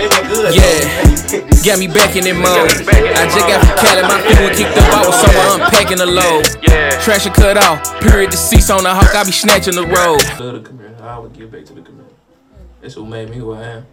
[0.00, 0.80] Yeah,
[1.60, 2.72] got me back in that mode.
[2.88, 4.88] I just got from Cali, my feet were kicked up.
[4.96, 6.48] I was somewhere unpacking the load.
[7.02, 8.00] Trash and cut off.
[8.00, 9.14] Period deceased on the hawk.
[9.14, 10.24] I be snatching the road.
[10.40, 11.02] Love the community.
[11.02, 12.14] I would give back to the community.
[12.80, 13.86] That's what made me who I am.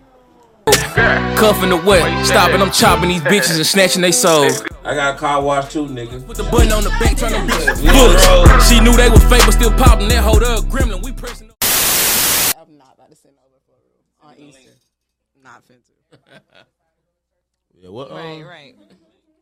[1.36, 2.26] Cuffing the wet.
[2.26, 4.64] Stopping, I'm chopping these bitches and snatching they souls.
[4.84, 6.26] I got a car wash too, nigga.
[6.26, 8.68] Put the button on the back, turn them bitches bullets.
[8.70, 10.66] She knew they was fake, but still popping that hold up.
[10.66, 11.52] Gremlin, we pressing.
[12.58, 14.72] I'm not about to send over for real on Easter.
[15.44, 15.97] Not fin to.
[17.80, 18.10] Yeah, what?
[18.10, 18.76] Um, Right, right.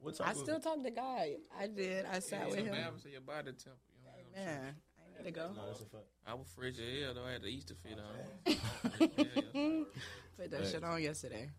[0.01, 1.27] What I of- still talked to God.
[1.57, 2.05] I did.
[2.05, 2.65] I sat with him.
[3.11, 3.77] your body temp.
[4.35, 5.51] Man, I need to go.
[6.27, 7.23] I was fresh as hell though.
[7.25, 8.55] I had the Easter fit on.
[10.37, 11.49] Put that shit on yesterday.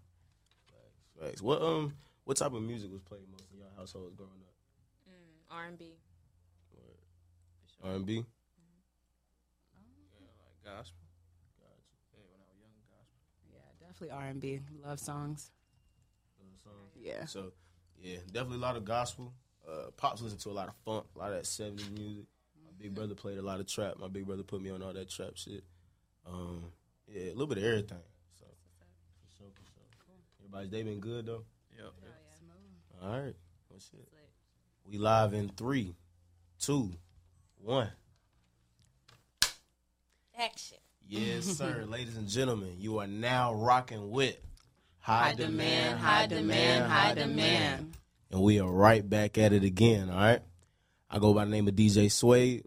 [1.19, 1.41] Facts.
[1.41, 4.53] What um, what type of music was played most in your households growing up?
[5.51, 5.97] R&B.
[7.83, 8.15] R and B.
[8.15, 8.23] Yeah,
[10.67, 11.06] like gospel.
[14.01, 14.61] Yeah, definitely R and B.
[14.85, 15.51] Love songs.
[17.01, 17.25] Yeah.
[17.27, 17.53] So,
[18.03, 19.33] yeah, definitely a lot of gospel.
[19.69, 22.25] Uh, Pops listened to a lot of funk, a lot of that 70s music.
[22.65, 23.95] My big brother played a lot of trap.
[23.99, 25.65] My big brother put me on all that trap shit.
[26.27, 26.65] Um,
[27.09, 27.99] yeah, a little bit of everything.
[28.39, 29.85] So, for sure, for sure.
[30.41, 31.45] Everybody's day been good though.
[31.77, 31.93] Yep.
[33.03, 33.35] All right.
[33.71, 34.09] Well, shit.
[34.89, 35.95] We live in three,
[36.59, 36.93] two,
[37.63, 37.91] one.
[40.39, 40.79] Action.
[41.09, 41.85] Yes, sir.
[41.89, 44.37] Ladies and gentlemen, you are now rocking with
[45.07, 47.97] High demand, high demand, high demand.
[48.33, 50.43] And we are right back at it again, all right?
[51.09, 52.65] I go by the name of DJ Suede.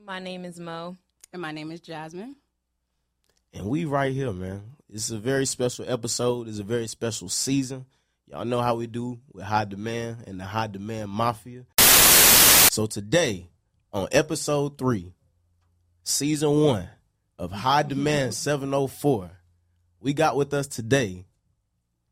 [0.00, 0.96] My name is Mo.
[1.32, 2.36] And my name is Jasmine.
[3.52, 4.62] And we right here, man.
[4.88, 6.46] It's a very special episode.
[6.46, 7.86] It's a very special season.
[8.28, 11.64] Y'all know how we do with High Demand and the High Demand Mafia.
[12.70, 13.48] So today,
[13.92, 15.15] on episode three,
[16.06, 16.88] season one
[17.38, 19.30] of High Demand 704,
[20.00, 21.26] we got with us today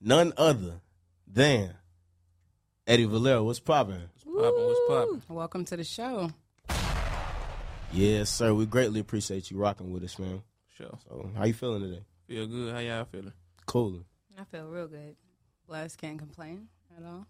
[0.01, 0.81] none other
[1.27, 1.75] than
[2.87, 3.45] Eddie Valero.
[3.45, 4.03] What's poppin'?
[4.25, 5.23] Popping, what's popping?
[5.29, 6.31] Welcome to the show.
[7.93, 8.53] Yes, sir.
[8.53, 10.43] We greatly appreciate you rocking with us, man.
[10.77, 10.99] Sure.
[11.09, 12.03] So, how you feeling today?
[12.27, 12.75] Feel good.
[12.75, 13.33] How y'all feeling?
[13.65, 14.05] Cool.
[14.37, 15.15] I feel real good.
[15.69, 16.67] Blessed, can't complain
[16.99, 17.27] at all.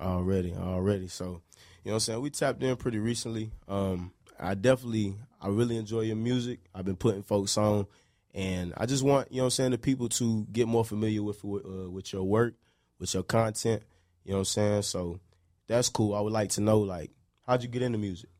[0.00, 1.06] Already, already.
[1.06, 1.38] So, you know
[1.84, 2.20] what I'm saying?
[2.20, 3.52] We tapped in pretty recently.
[3.68, 6.60] Um, I definitely, I really enjoy your music.
[6.74, 7.86] I've been putting folks on,
[8.34, 11.22] and I just want, you know what I'm saying, the people to get more familiar
[11.22, 12.54] with uh, with your work,
[12.98, 13.82] with your content.
[14.24, 14.82] You know what I'm saying?
[14.82, 15.20] So,
[15.66, 16.14] that's cool.
[16.14, 17.10] I would like to know, like,
[17.46, 18.30] how'd you get into music?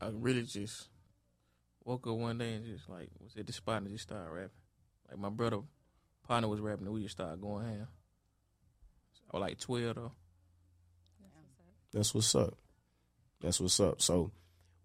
[0.00, 0.88] I really just
[1.84, 4.50] woke up one day and just like was at the spot and just started rapping.
[5.08, 5.60] Like my brother
[6.26, 7.88] partner was rapping and we just started going ham.
[9.32, 10.12] I was like twelve though.
[11.92, 12.54] That's what's up.
[13.40, 14.02] That's what's up.
[14.02, 14.30] So,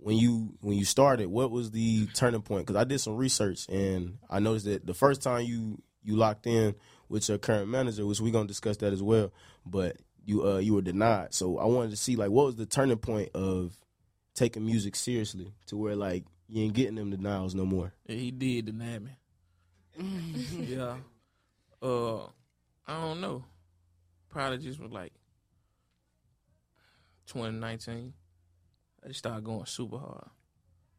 [0.04, 2.68] when you when you started, what was the turning point?
[2.68, 6.46] Because I did some research and I noticed that the first time you you locked
[6.46, 6.76] in
[7.08, 9.32] with your current manager, which we gonna discuss that as well,
[9.66, 11.34] but you uh you were denied.
[11.34, 13.74] So I wanted to see like what was the turning point of
[14.34, 17.94] taking music seriously to where like you ain't getting them denials no more.
[18.06, 19.12] Yeah, he did deny me.
[20.60, 20.98] yeah.
[21.82, 22.26] Uh,
[22.86, 23.46] I don't know.
[24.30, 25.14] Probably just was like
[27.28, 28.14] 2019.
[29.04, 30.30] I just started going super hard.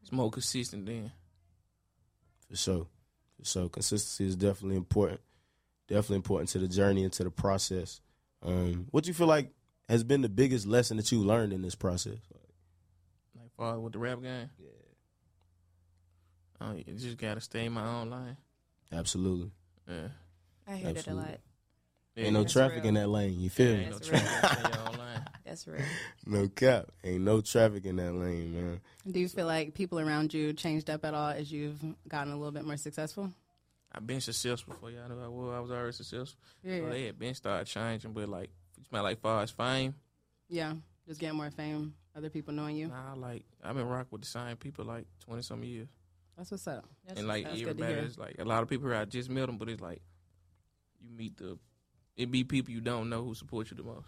[0.01, 1.11] It's more consistent then.
[2.49, 2.87] For sure.
[3.39, 3.69] For sure.
[3.69, 5.21] Consistency is definitely important.
[5.87, 8.01] Definitely important to the journey and to the process.
[8.43, 9.51] Um, what do you feel like
[9.89, 12.17] has been the biggest lesson that you learned in this process?
[13.35, 14.49] Like far with the rap game.
[14.59, 14.67] Yeah.
[16.61, 18.37] Uh, you just gotta stay in my own line.
[18.91, 19.51] Absolutely.
[19.87, 20.07] Yeah.
[20.67, 21.39] I hear that a lot.
[22.15, 22.87] Yeah, Ain't no That's traffic real.
[22.87, 23.39] in that lane.
[23.39, 23.81] You feel me?
[23.81, 24.65] Ain't no That's traffic.
[24.65, 25.25] In your own line.
[25.45, 25.81] That's real.
[26.25, 26.85] No cap.
[27.03, 28.81] Ain't no traffic in that lane, man.
[29.09, 32.37] Do you feel like people around you changed up at all as you've gotten a
[32.37, 33.31] little bit more successful?
[33.91, 35.53] I've been successful before y'all knew I was.
[35.55, 36.39] I was already successful.
[36.63, 36.79] Yeah.
[36.79, 38.49] So they had been started changing, but like,
[38.79, 39.95] it's my like far as fame.
[40.49, 40.73] Yeah.
[41.07, 42.87] Just getting more fame, other people knowing you.
[42.87, 45.87] Nah, like I've been rocking with the same people like twenty some years,
[46.35, 46.85] That's what's up.
[47.05, 48.89] That's and like that's good everybody is like a lot of people.
[48.89, 50.01] here, I just met them, but it's like
[50.99, 51.59] you meet the
[52.17, 54.07] it be people you don't know who support you the most.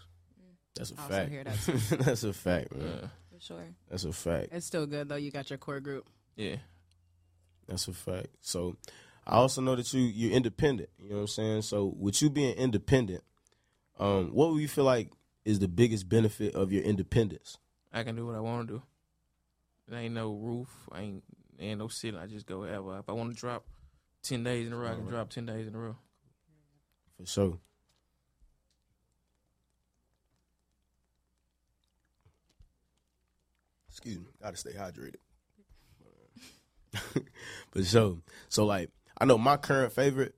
[0.74, 1.30] That's a I also fact.
[1.30, 2.86] hear that, That's a fact, man.
[2.86, 3.64] Yeah, for sure.
[3.90, 4.48] That's a fact.
[4.52, 5.16] It's still good though.
[5.16, 6.06] You got your core group.
[6.36, 6.56] yeah.
[7.66, 8.28] That's a fact.
[8.40, 8.76] So
[9.26, 10.88] I also know that you you're independent.
[10.98, 11.62] You know what I'm saying?
[11.62, 13.22] So with you being independent,
[13.98, 15.10] um, what would you feel like
[15.44, 17.58] is the biggest benefit of your independence?
[17.92, 18.82] I can do what I want to do.
[19.88, 20.68] There ain't no roof.
[20.92, 21.24] I ain't
[21.58, 22.20] ain't no ceiling.
[22.22, 22.98] I just go wherever.
[22.98, 23.66] If I want to drop
[24.22, 25.96] ten days in a row, I can drop ten days in a row.
[27.18, 27.58] For sure.
[33.98, 34.26] Excuse me.
[34.40, 35.16] Gotta stay hydrated.
[37.72, 38.18] but sure.
[38.48, 38.90] So like
[39.20, 40.36] I know my current favorite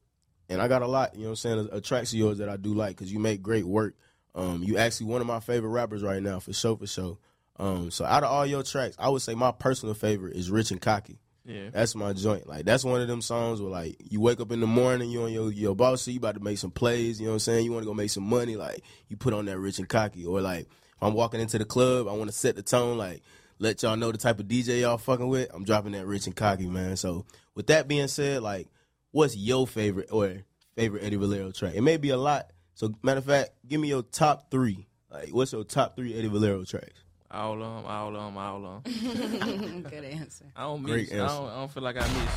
[0.48, 2.48] and I got a lot, you know what I'm saying, of, tracks of yours that
[2.48, 3.94] I do like because you make great work.
[4.34, 7.18] Um, you actually one of my favorite rappers right now, for sure, for sure.
[7.58, 10.70] Um, so out of all your tracks, I would say my personal favorite is Rich
[10.70, 11.18] and Cocky.
[11.44, 11.68] Yeah.
[11.70, 12.48] That's my joint.
[12.48, 15.22] Like that's one of them songs where like you wake up in the morning, you
[15.22, 17.64] on your your boss you about to make some plays, you know what I'm saying?
[17.66, 20.24] You want to go make some money, like you put on that rich and cocky.
[20.24, 23.22] Or like if I'm walking into the club, I want to set the tone, like
[23.60, 25.48] let y'all know the type of DJ y'all fucking with.
[25.54, 26.96] I'm dropping that rich and cocky, man.
[26.96, 27.24] So
[27.54, 28.66] with that being said, like
[29.12, 30.38] what's your favorite or
[30.74, 31.74] favorite Eddie Valero track?
[31.74, 32.50] It may be a lot.
[32.74, 34.88] So matter of fact, give me your top three.
[35.10, 37.04] Like what's your top three Eddie Valero tracks?
[37.30, 39.82] All of 'em, all of 'em, all of 'em.
[39.88, 40.46] Good answer.
[40.56, 41.20] I don't Great miss.
[41.20, 41.36] I answer.
[41.36, 42.32] don't, I don't feel like I miss.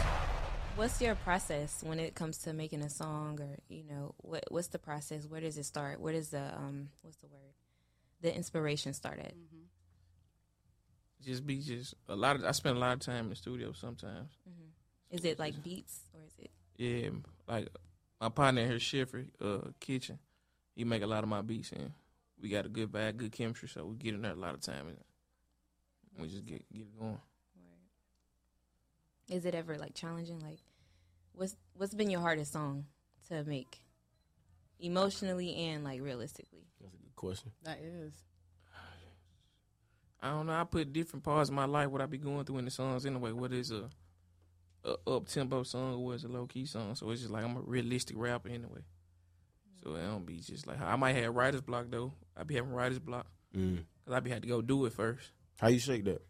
[0.75, 4.67] What's your process when it comes to making a song, or you know, what what's
[4.67, 5.25] the process?
[5.25, 5.99] Where does it start?
[5.99, 7.53] Where does the um, what's the word?
[8.21, 9.33] The inspiration start at?
[11.23, 12.43] Just be just a lot of.
[12.43, 14.31] I spend a lot of time in the studio sometimes.
[15.09, 16.51] Is it like beats, or is it?
[16.75, 17.09] Yeah,
[17.47, 17.69] like
[18.19, 20.19] my partner here, Schiffer, uh, kitchen.
[20.75, 21.91] He make a lot of my beats, and
[22.41, 23.69] we got a good vibe, good chemistry.
[23.69, 24.97] So we get in there a lot of time, and
[26.19, 27.19] we just get get it going.
[29.29, 30.39] Is it ever like challenging?
[30.39, 30.59] Like,
[31.33, 32.85] what's what's been your hardest song
[33.29, 33.79] to make,
[34.79, 36.65] emotionally and like realistically?
[36.81, 37.51] That's a good question.
[37.63, 38.13] That is.
[40.23, 40.53] I don't know.
[40.53, 43.05] I put different parts of my life what I be going through in the songs
[43.05, 43.33] anyway.
[43.33, 43.89] What is a,
[44.85, 46.95] a up tempo song or what is a low key song?
[46.95, 48.85] So it's just like I'm a realistic rapper anyway.
[49.83, 52.13] So it don't be just like I might have writer's block though.
[52.37, 53.83] I be having writer's block Mm.
[54.03, 55.29] because I be had to go do it first.
[55.59, 56.23] How you shake that?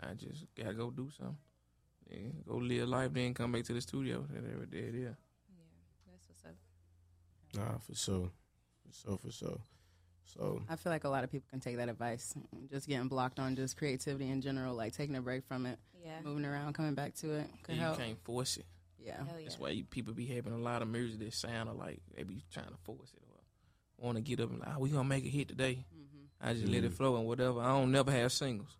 [0.00, 1.36] I just gotta go do something.
[2.08, 4.26] Then go live life, then come back to the studio.
[4.34, 5.08] And there, there yeah.
[6.10, 6.54] That's what's up.
[7.54, 8.30] Nah, for sure.
[8.88, 9.60] For sure, for sure.
[10.36, 12.34] So I feel like a lot of people can take that advice.
[12.70, 16.20] Just getting blocked on just creativity in general, like taking a break from it, Yeah.
[16.22, 17.98] moving around, coming back to it could you help.
[17.98, 18.66] can't force it.
[18.98, 19.16] Yeah.
[19.16, 19.44] Hell yeah.
[19.44, 22.42] That's why you, people be having a lot of music that sound like they be
[22.52, 25.24] trying to force it or want to get up and like, oh, we gonna make
[25.24, 25.84] a hit today.
[26.40, 27.60] I just let it flow and whatever.
[27.60, 28.74] I don't never have singles,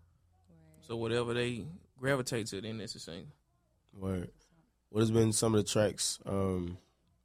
[0.81, 1.67] so whatever they
[1.99, 3.27] gravitate to, then it's a single.
[3.93, 4.31] Word.
[4.89, 6.79] What has been some of the tracks um,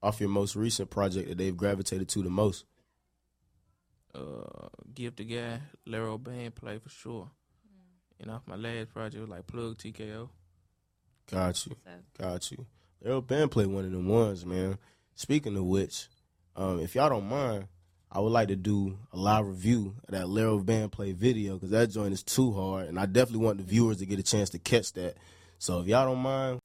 [0.04, 2.66] off your most recent project that they've gravitated to the most?
[4.16, 7.30] Uh, give the guy Lero band play for sure.
[8.20, 10.30] And off my last project was like plug TKO.
[11.30, 11.76] Got you.
[11.84, 12.66] So, Got you.
[13.04, 14.78] Errol Band played one of them ones, man.
[15.16, 16.08] Speaking of which,
[16.56, 17.68] um, if y'all don't mind,
[18.12, 21.72] I would like to do a live review of that Lero Band play video because
[21.72, 24.50] that joint is too hard, and I definitely want the viewers to get a chance
[24.52, 25.18] to catch that.
[25.60, 26.62] So if y'all don't mind,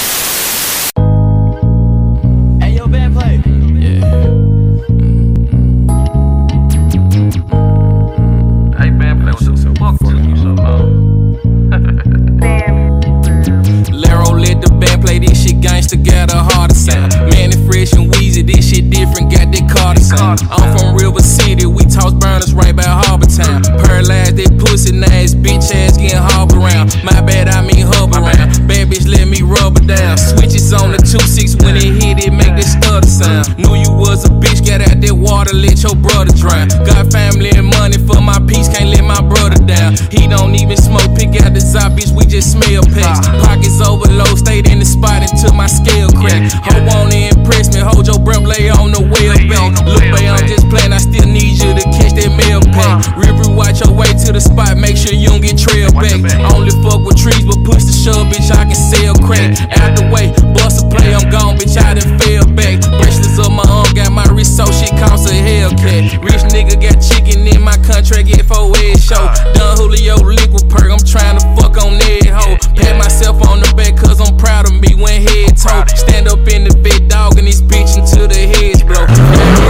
[13.92, 17.12] Lero let the band play this shit gangsta got a harder sound.
[17.30, 20.40] Man, it fresh and wheezy, this shit different, got that Carter sound.
[20.50, 23.62] I'm from River City, we toss burners right by Harbor Town.
[23.84, 26.96] Paralyzed that pussy ass, bitch ass getting harbor around.
[27.04, 28.66] My bad, I mean hub around.
[28.66, 30.16] Bad bitch let me rub her down.
[30.16, 33.54] Switches on the 2-6 when it hit, it make this stutter sound.
[33.54, 36.66] Knew you was a bitch, got out that water, let your brother drown.
[36.82, 39.94] Got family and money for my peace, can't let my brother down.
[40.10, 43.22] He don't even smoke, pick out the zop, bitch, we just smell packs.
[43.46, 46.50] Pockets overload, stayed in the spot until my scale crack.
[46.66, 49.70] Ho wanna impress me, hold your breath, lay on the wheel back.
[49.86, 53.14] Look, babe, I'm just playing, I still need you to catch that mail pack.
[53.14, 56.18] River, watch your way to the spot, make sure you don't get trail back.
[56.50, 59.54] Only fuck with trees, but push the shove, bitch, I can sell crack.
[59.78, 62.80] Out the way, bust a play, I'm gone, bitch, I done fell back.
[62.80, 66.24] Bracelets on my arm, got my wrist, so shit costs a Hellcat.
[66.24, 69.28] Rich nigga got chicken in my contract, get four head show.
[69.52, 72.56] Done Julio liquid perk, I'm trying to fuck on that hoe.
[72.74, 75.84] Pat myself on the back, cause I'm proud of me when head toe.
[75.94, 79.69] Stand up in the big dog, and this bitch until the heads blow.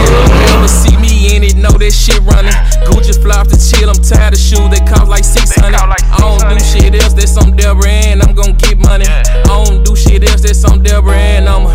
[1.60, 2.56] Know that shit running.
[2.88, 5.74] Gucci fly off the chill, I'm tired of shoes that cost like 600.
[5.76, 9.06] I don't do shit else, that's some Deborah and I'm gon' get money.
[9.06, 11.68] I don't do shit else, that's some Deborah and I'm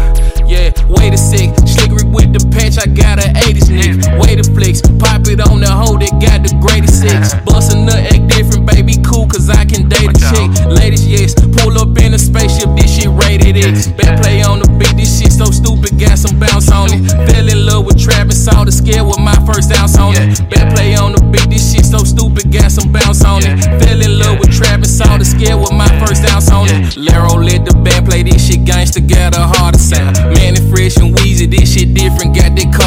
[0.47, 1.49] yeah, wait a sec.
[1.65, 3.97] Slickery with the patch, I got a 80s nick.
[4.21, 7.33] Way to flex, pop it on the hoe that got the greatest sex.
[7.45, 10.49] Bust a nut, act different, baby, cool, cause I can date a chick.
[10.69, 13.87] Ladies, yes, pull up in a spaceship, this shit rated X.
[13.87, 17.01] Bad play on the beat, this shit so stupid, got some bounce on it.
[17.27, 20.39] Fell in love with Travis, saw the scale with my first ounce on it.
[20.49, 23.57] Bad play on the beat, this shit so stupid, got some bounce on it.
[23.81, 26.95] Fell in love with Travis, saw the scale with my first ounce on it.
[26.97, 29.64] Lero let the band play this shit gangsta, got a harder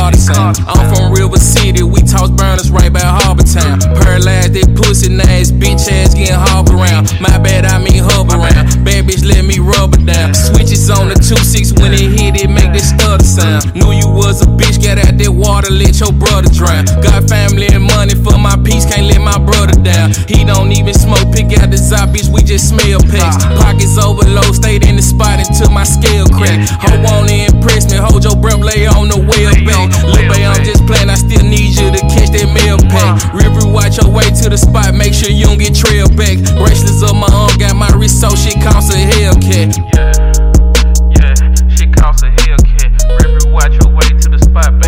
[0.08, 3.80] I'm from River City, we toss burners right by Harbor Town.
[4.00, 7.12] Paralyzed that pussy ass, bitch ass getting harbor around.
[7.20, 8.84] My bad, I mean hub around.
[8.84, 10.32] Bad bitch let me rub her down.
[10.88, 13.76] On the 2-6 When it hit, it make that stutter sound.
[13.76, 16.88] Knew you was a bitch, get out that water, let your brother drown.
[17.04, 20.16] Got family and money for my peace, can't let my brother down.
[20.24, 23.36] He don't even smoke, pick out the zop, bitch, we just smell packs.
[23.60, 26.56] Pockets overload, stayed in the spot until my scale crack.
[26.80, 29.92] Ho wanna impress me, hold your breath, lay on the well back.
[30.08, 33.36] Lil' babe, I'm just playing, I still need you to catch that mail pack.
[33.36, 36.40] River, watch your way to the spot, make sure you don't get trail back.
[36.56, 39.76] Bracelets up my arm, got my wrist so shit counts a Hellcat.
[39.76, 40.47] Yeah,
[43.58, 44.87] Watch your way to the spot, babe,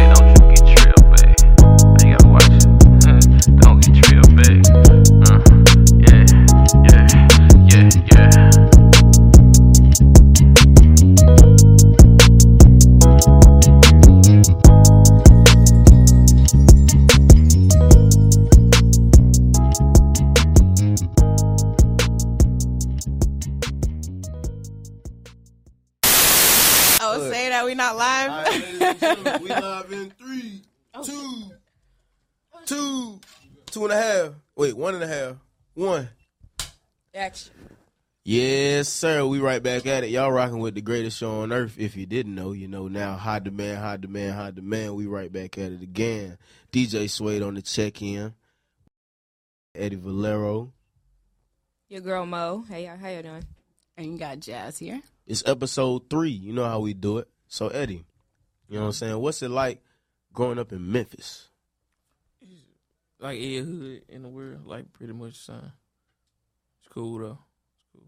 [29.00, 30.62] we live in three,
[31.04, 31.50] two,
[32.66, 33.21] two,
[33.66, 34.33] two and a half.
[34.57, 35.37] Wait, one and a half.
[35.75, 36.09] One.
[37.14, 37.52] Action.
[38.23, 39.25] Yes, sir.
[39.26, 40.11] We right back at it.
[40.11, 41.76] Y'all rocking with the greatest show on earth.
[41.78, 43.16] If you didn't know, you know now.
[43.16, 44.95] High demand, high demand, high demand.
[44.95, 46.37] We right back at it again.
[46.73, 48.35] DJ Suede on the check in.
[49.75, 50.73] Eddie Valero.
[51.88, 52.64] Your girl Mo.
[52.69, 53.45] Hey, y'all, how you doing?
[53.97, 55.00] And you got Jazz here.
[55.26, 56.30] It's episode three.
[56.30, 57.28] You know how we do it.
[57.49, 58.04] So Eddie,
[58.70, 59.18] you know what I'm saying?
[59.20, 59.82] What's it like
[60.32, 61.48] growing up in Memphis?
[63.18, 65.72] Like every hood in the world, like pretty much the same.
[66.78, 67.38] It's cool though.
[67.74, 68.06] It's cool.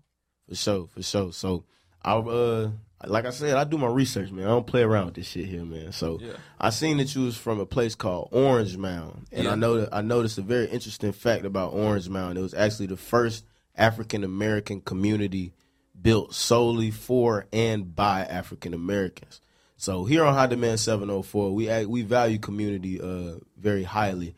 [0.48, 1.32] For sure, for sure.
[1.32, 1.64] So
[2.02, 2.70] I uh
[3.04, 4.44] like I said, I do my research, man.
[4.44, 5.92] I don't play around with this shit here, man.
[5.92, 6.34] So Yeah.
[6.60, 9.26] I seen that you was from a place called Orange Mound.
[9.32, 12.38] And I know that I noticed a very interesting fact about Orange Mound.
[12.38, 13.44] It was actually the first
[13.76, 15.52] African American community
[16.00, 19.41] built solely for and by African Americans.
[19.82, 24.36] So here on High Demand 704, we act- we value community uh very highly.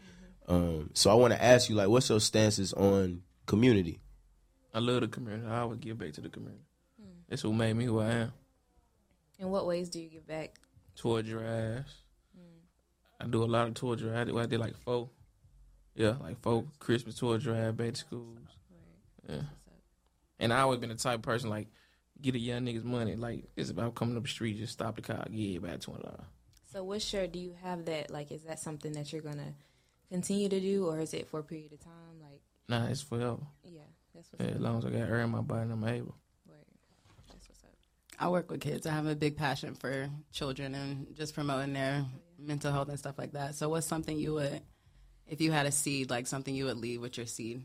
[0.49, 4.01] Um, so I want to ask you, like, what's your stances on community?
[4.73, 5.47] I love the community.
[5.47, 6.65] I always give back to the community.
[7.29, 8.33] That's what made me who I am.
[9.39, 10.55] In what ways do you give back?
[10.97, 11.93] Tour drives.
[13.21, 14.17] I do a lot of tour drives.
[14.17, 15.11] I did, I did like four.
[15.95, 18.39] Yeah, like four Christmas tour drive back to schools.
[19.29, 19.43] Yeah.
[20.39, 21.69] And I always been the type of person like
[22.21, 23.17] get a young niggas money.
[23.17, 26.21] Like it's about coming up the street, just stop the car, give back twenty dollars.
[26.73, 28.11] So, what shirt Do you have that?
[28.11, 29.55] Like, is that something that you're gonna
[30.11, 32.21] continue to do, or is it for a period of time?
[32.21, 33.39] Like, Nah, it's forever.
[33.63, 33.83] yeah,
[34.15, 34.57] that's what's Yeah, up.
[34.57, 36.15] as long as I got air in my body and I'm able.
[36.49, 36.57] Word.
[37.29, 37.71] That's what's up.
[38.19, 38.87] I work with kids.
[38.87, 42.99] I have a big passion for children and just promoting their oh, mental health and
[42.99, 43.55] stuff like that.
[43.55, 44.61] So, what's something you would,
[45.29, 47.63] if you had a seed, like something you would leave with your seed?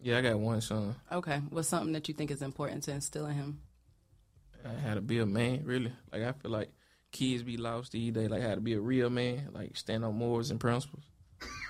[0.00, 0.94] Yeah, I got one son.
[1.12, 1.40] Okay.
[1.50, 3.60] What's something that you think is important to instill in him?
[4.66, 5.92] I had to be a man, really.
[6.12, 6.70] Like I feel like
[7.12, 8.30] kids be lost these days.
[8.30, 11.04] Like how to be a real man, like stand on morals and principles.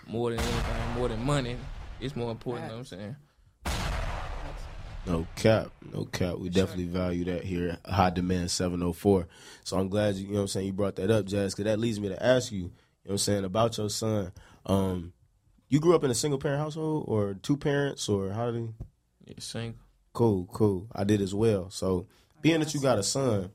[0.06, 1.56] More than anything, more than money.
[2.00, 3.16] It's more important, you know what I'm saying?
[5.06, 6.36] No cap, no cap.
[6.38, 9.28] We definitely value that here High Demand 704.
[9.62, 11.64] So I'm glad you, you know what I'm saying, you brought that up, Jazz, because
[11.70, 12.70] that leads me to ask you, you know
[13.04, 14.32] what I'm saying, about your son.
[14.64, 15.12] Um,
[15.68, 18.74] you grew up in a single parent household or two parents or how did
[19.24, 19.80] Yeah, single.
[20.12, 20.88] Cool, cool.
[20.92, 21.70] I did as well.
[21.70, 22.06] So
[22.42, 23.50] being that you got a son,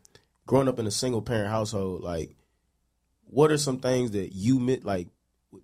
[0.46, 2.36] growing up in a single parent household, like
[3.26, 5.08] what are some things that you met like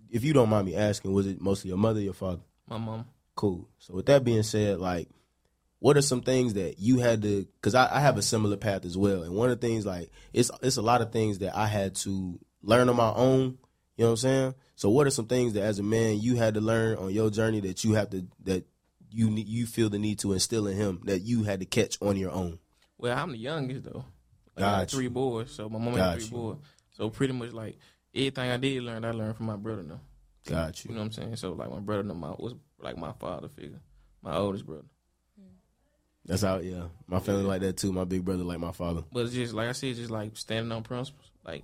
[0.10, 2.42] if you don't mind me asking, was it mostly your mother, your father?
[2.68, 3.06] My mom.
[3.36, 3.68] Cool.
[3.80, 5.10] So with that being said, like,
[5.80, 7.46] what are some things that you had to?
[7.46, 10.10] Because I, I have a similar path as well, and one of the things like
[10.34, 13.60] it's it's a lot of things that I had to learn on my own.
[13.96, 14.56] You know what I'm saying?
[14.76, 17.30] So what are some things that as a man you had to learn on your
[17.30, 18.66] journey that you have to that
[19.12, 22.18] you you feel the need to instill in him that you had to catch on
[22.18, 22.58] your own?
[22.98, 24.06] Well, I'm the youngest though.
[24.56, 24.98] I got Got you.
[25.00, 26.58] three boys, so my mom Got had three boys.
[26.96, 27.78] So pretty much like
[28.16, 30.00] everything I did learn, I learned from my brother now.
[30.48, 30.96] Got You you.
[30.96, 31.36] know what I'm saying?
[31.36, 33.82] So like my brother know my was like my father figure,
[34.24, 34.86] my oldest brother.
[36.26, 36.58] That's how.
[36.58, 37.94] Yeah, my family like that too.
[37.94, 39.04] My big brother like my father.
[39.14, 41.64] But it's just like I said, just like standing on principles, like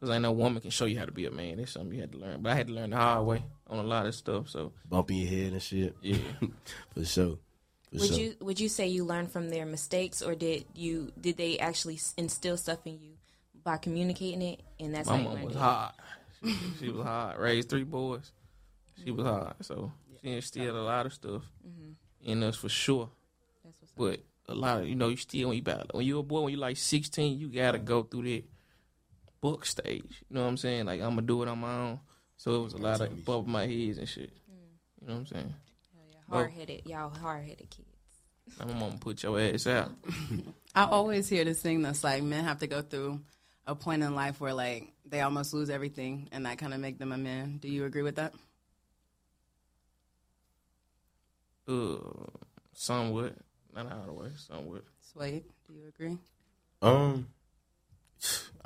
[0.00, 1.60] because ain't no woman can show you how to be a man.
[1.60, 2.42] It's something you had to learn.
[2.42, 4.48] But I had to learn the hard way on a lot of stuff.
[4.48, 5.94] So Bumping your head and shit.
[6.02, 6.16] yeah,
[6.94, 7.38] For sure.
[7.92, 8.18] For Would sure.
[8.18, 12.00] you would you say you learned from their mistakes, or did you did they actually
[12.16, 13.12] instill stuff in you
[13.62, 15.58] by communicating it, and that's my how you mom learned was it?
[15.58, 15.92] hard.
[16.42, 17.38] She, she was hot.
[17.38, 18.32] Raised three boys.
[19.04, 22.30] She was hot, So she instilled a lot of stuff mm-hmm.
[22.30, 23.10] in us for sure.
[23.62, 23.98] That's what's up.
[23.98, 26.40] But a lot of you know, you still when you about when you a boy
[26.40, 28.44] when you like sixteen, you gotta go through that
[29.42, 30.24] book stage.
[30.28, 30.86] You know what I'm saying?
[30.86, 32.00] Like I'm gonna do it on my own.
[32.38, 34.30] So it was a lot of above my heads and shit.
[34.30, 35.00] Mm.
[35.00, 35.54] You know what I'm saying?
[36.32, 37.88] Hard headed, y'all hard headed kids.
[38.58, 39.90] I'm gonna put your ass out.
[40.74, 43.20] I always hear this thing that's like men have to go through
[43.66, 46.98] a point in life where like they almost lose everything, and that kind of make
[46.98, 47.58] them a man.
[47.58, 48.32] Do you agree with that?
[51.68, 51.98] Uh,
[52.72, 53.34] somewhat,
[53.74, 54.84] not all the way, somewhat.
[55.12, 56.18] Suede, do you agree?
[56.80, 57.28] Um,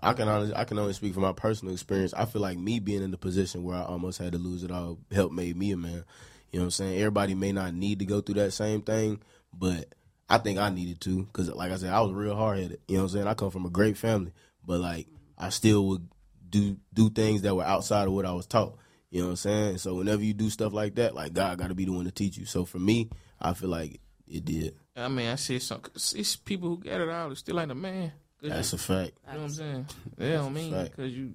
[0.00, 2.14] I can honestly, I can only speak from my personal experience.
[2.14, 4.70] I feel like me being in the position where I almost had to lose it
[4.70, 6.04] all helped made me a man.
[6.52, 6.98] You know what I'm saying?
[6.98, 9.20] Everybody may not need to go through that same thing,
[9.52, 9.94] but
[10.28, 12.80] I think I needed to because, like I said, I was real hard headed.
[12.88, 13.26] You know what I'm saying?
[13.26, 14.32] I come from a great family,
[14.64, 15.06] but like
[15.38, 16.08] I still would
[16.48, 18.76] do do things that were outside of what I was taught.
[19.10, 19.78] You know what I'm saying?
[19.78, 22.10] So whenever you do stuff like that, like God got to be the one to
[22.10, 22.44] teach you.
[22.44, 23.10] So for me,
[23.40, 24.76] I feel like it did.
[24.96, 25.82] I mean, I see some.
[25.94, 27.30] It's people who get it all.
[27.30, 28.12] It's still ain't a man.
[28.42, 29.12] That's you, a fact.
[29.26, 29.86] you know what I'm saying?
[30.16, 31.34] They don't mean because you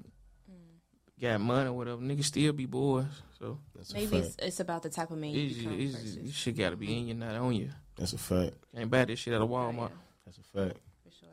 [1.22, 2.02] got money or whatever.
[2.02, 3.06] Niggas still be boys.
[3.40, 6.16] So That's Maybe it's, it's about the type of man you it's, become it's, versus.
[6.18, 7.70] this shit got to be in you, not on you.
[7.98, 8.54] That's a fact.
[8.76, 9.92] Can't buy this shit at a Walmart.
[10.26, 10.78] That's a fact.
[11.04, 11.30] for sure.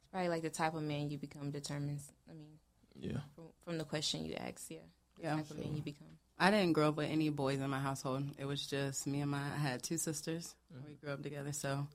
[0.00, 2.10] It's probably like the type of man you become determines.
[2.28, 2.58] I mean,
[2.98, 3.20] Yeah.
[3.34, 4.78] from, from the question you ask, yeah,
[5.16, 5.36] the Yeah.
[5.36, 6.08] type of man you become.
[6.38, 8.24] I didn't grow up with any boys in my household.
[8.38, 9.40] It was just me and my.
[9.40, 10.54] I had two sisters.
[10.74, 10.88] Mm-hmm.
[10.88, 11.86] We grew up together, so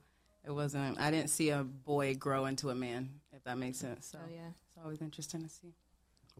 [0.44, 0.98] it wasn't.
[0.98, 4.06] I didn't see a boy grow into a man, if that makes sense.
[4.06, 5.74] So So yeah, it's always interesting to see.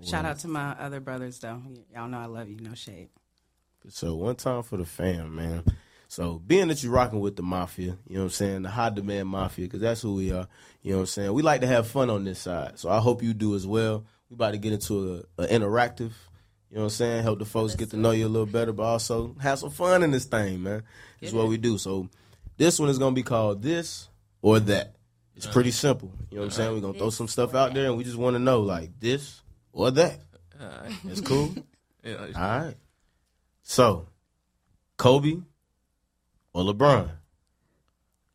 [0.05, 1.63] Shout out to my other brothers, though.
[1.95, 2.57] Y'all know I love you.
[2.61, 3.09] No shade.
[3.89, 5.65] So one time for the fam, man.
[6.09, 8.91] So being that you're rocking with the mafia, you know what I'm saying, the high
[8.91, 10.47] demand mafia, because that's who we are.
[10.83, 11.33] You know what I'm saying.
[11.33, 14.05] We like to have fun on this side, so I hope you do as well.
[14.29, 16.13] We about to get into a, a interactive.
[16.71, 17.23] You know what I'm saying?
[17.23, 20.03] Help the folks get to know you a little better, but also have some fun
[20.03, 20.83] in this thing, man.
[21.21, 21.79] That's what we do.
[21.79, 22.09] So
[22.57, 24.09] this one is gonna be called this
[24.43, 24.97] or that.
[25.35, 26.13] It's pretty simple.
[26.31, 26.75] You know what I'm saying?
[26.75, 29.42] We're gonna throw some stuff out there, and we just want to know like this
[29.73, 30.21] or that.
[30.61, 30.93] All right.
[31.09, 31.55] It's cool.
[32.05, 32.25] Yeah.
[32.25, 32.77] it's- All right.
[33.63, 34.09] So,
[34.97, 35.37] Kobe
[36.53, 37.11] or LeBron?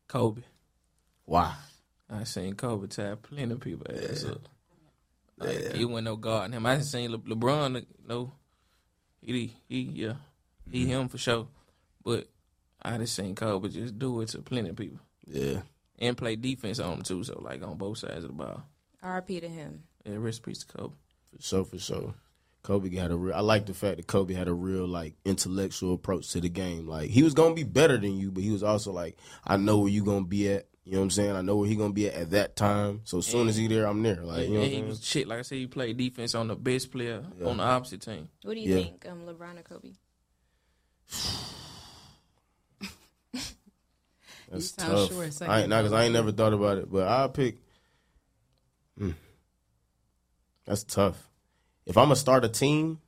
[0.06, 0.40] Kobe.
[1.26, 1.54] Why?
[2.08, 4.48] I seen Kobe tie plenty of people ass up.
[5.36, 6.64] Like, He wasn't no guard in him.
[6.64, 7.76] I seen Le- LeBron.
[7.76, 8.32] Uh, no,
[9.20, 10.14] he he yeah,
[10.70, 10.90] he mm-hmm.
[10.92, 11.48] him for sure.
[12.02, 12.26] But
[12.80, 15.60] I just seen Kobe just do it to plenty of people Yeah.
[15.98, 17.22] and play defense on him too.
[17.22, 18.62] So like on both sides of the ball.
[19.02, 19.40] R.P.
[19.40, 19.82] to him.
[20.06, 20.94] Yeah, rest in peace to Kobe.
[21.36, 22.14] For sure, for sure.
[22.62, 23.34] Kobe had a real.
[23.34, 26.86] I like the fact that Kobe had a real like intellectual approach to the game.
[26.86, 29.78] Like he was gonna be better than you, but he was also like, I know
[29.78, 30.66] where you gonna be at.
[30.84, 31.36] You know what I'm saying?
[31.36, 33.02] I know where he gonna be at at that time.
[33.04, 34.22] So as soon as he there, I'm there.
[34.22, 34.88] Like you know, what I'm he saying?
[34.88, 35.28] was shit.
[35.28, 38.28] Like I said, he played defense on the best player on the opposite team.
[38.42, 38.82] What do you Yeah.
[38.84, 39.92] think, um, LeBron or Kobe?
[44.50, 45.08] That's sound tough.
[45.10, 47.56] sure a I ain't not because I ain't never thought about it, but I'll pick.
[48.98, 49.10] Hmm.
[50.68, 51.30] That's tough.
[51.86, 53.00] If I'm gonna start a team,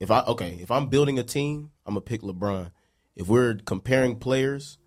[0.00, 2.72] if I okay, if I'm building a team, I'm gonna pick LeBron.
[3.14, 4.78] If we're comparing players,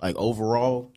[0.00, 0.92] like overall,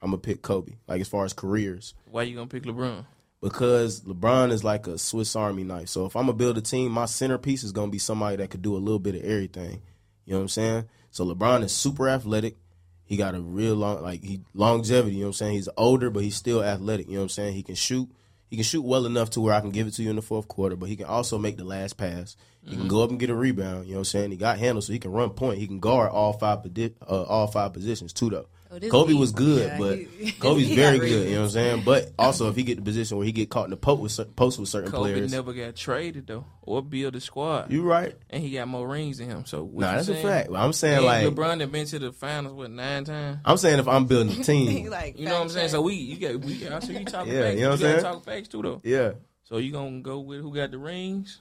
[0.00, 0.74] I'm gonna pick Kobe.
[0.86, 3.04] Like as far as careers, Why you gonna pick LeBron?
[3.40, 5.88] because LeBron is like a Swiss Army knife.
[5.88, 8.62] So if I'm gonna build a team, my centerpiece is gonna be somebody that could
[8.62, 9.82] do a little bit of everything.
[10.24, 10.88] You know what I'm saying?
[11.10, 12.56] So LeBron is super athletic.
[13.04, 15.52] He got a real long like he longevity, you know what I'm saying?
[15.54, 17.54] He's older, but he's still athletic, you know what I'm saying?
[17.54, 18.08] He can shoot.
[18.52, 20.20] He can shoot well enough to where I can give it to you in the
[20.20, 22.36] fourth quarter, but he can also make the last pass.
[22.62, 24.30] He can go up and get a rebound, you know what I'm saying?
[24.30, 25.56] He got handles so he can run point.
[25.58, 28.48] He can guard all five uh, all five positions too though.
[28.74, 29.20] Oh, Kobe deep.
[29.20, 31.82] was good, Yeah, but he- Kobe's he very got good, you know what I'm saying?
[31.84, 34.34] But also if he get the position where he get caught in the post with
[34.36, 35.30] post with certain Kobe players.
[35.30, 38.16] never got traded though, or build a squad, You right.
[38.30, 39.44] and he got more rings than him.
[39.44, 40.26] So what Nah, you that's a saying?
[40.26, 40.50] fact.
[40.54, 43.38] I'm saying And like LeBron had been to the finals what nine times.
[43.44, 44.88] I'm saying if I'm building a team.
[44.90, 45.68] like, You know what I'm saying?
[45.68, 47.54] So we, you got, we, I see you talking Yeah, facts.
[47.56, 48.02] you know what I'm saying?
[48.02, 48.80] Talk facts too though.
[48.84, 49.12] yeah.
[49.44, 51.40] So you gonna go with who got the rings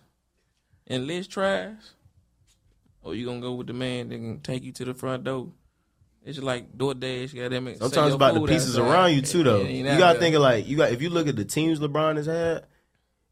[0.88, 1.78] and less trash,
[3.04, 5.48] or you gonna go with the man that can take you to the front door?
[6.24, 7.36] It's just like DoorDash.
[7.36, 7.76] Got them.
[7.78, 9.62] Sometimes about the pieces around you too, though.
[9.62, 12.26] You gotta think of like you got if you look at the teams LeBron has
[12.28, 12.66] had.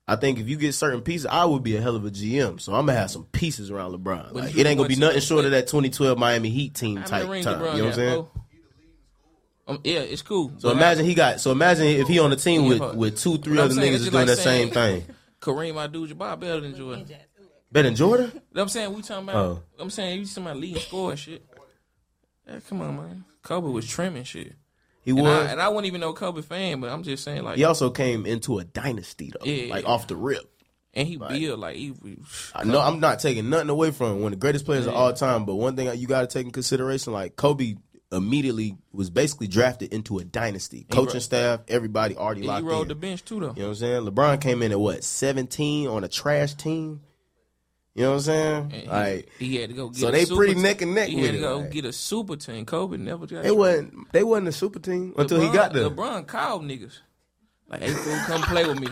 [0.08, 2.60] I think if you get certain pieces, I would be a hell of a GM.
[2.60, 4.34] So I'm gonna have some pieces around LeBron.
[4.34, 7.28] Like, it ain't gonna be nothing short of that 2012 Miami Heat team type time.
[7.28, 8.28] LeBron You know what I'm saying?
[9.68, 10.52] Um, yeah, it's cool.
[10.58, 11.40] So imagine he got.
[11.40, 14.02] So imagine if he on the team with with two, three other saying, niggas it's
[14.02, 15.06] is just doing like that same thing.
[15.40, 17.06] Kareem Abdul-Jabbar better than Jordan.
[17.72, 18.42] Better than Jordan?
[18.56, 19.36] I'm saying we talking about.
[19.36, 19.64] Oh.
[19.78, 21.46] I'm saying you talking about leading score and shit.
[22.50, 23.24] Yeah, come on, man.
[23.44, 24.54] Kobe was trimming shit.
[25.02, 25.48] He And was.
[25.48, 27.90] I, and I wasn't even no Kobe fan, but I'm just saying like, he also
[27.90, 29.72] came into a dynasty though, Yeah.
[29.74, 30.50] like off the rip.
[30.94, 31.94] and he built like he.
[32.54, 34.22] I know I'm not taking nothing away from him.
[34.24, 35.46] one of the greatest players of all time.
[35.46, 37.76] But one thing you got to take in consideration, like Kobe
[38.12, 40.86] immediately was basically drafted into a dynasty.
[40.90, 42.88] Coaching ro- staff, everybody already He locked rode in.
[42.90, 43.48] the bench too though.
[43.56, 44.06] You know what I'm saying?
[44.06, 47.02] LeBron came in at what 17 on a trash team.
[48.00, 48.56] You know what I'm saying?
[48.64, 50.64] And he, Like he had to go get so a they super pretty team.
[50.64, 51.72] neck and neck He had to it, go like.
[51.72, 52.66] get a super team.
[52.66, 55.90] Kobe never got they wasn't they wasn't a super team until he got there.
[55.90, 57.00] LeBron called niggas.
[57.68, 58.88] Like, hey, fool, come play with me.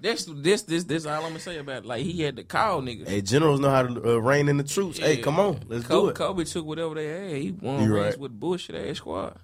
[0.00, 1.86] This, this, this, this all I'm gonna say about it.
[1.86, 3.06] Like, he had to call niggas.
[3.08, 4.98] Hey, generals know how to uh, rein in the troops.
[4.98, 6.16] Hey, come on, let's Kobe, do it.
[6.16, 7.36] Kobe took whatever they had.
[7.40, 8.18] He won You right.
[8.18, 9.38] with bullshit ass squad.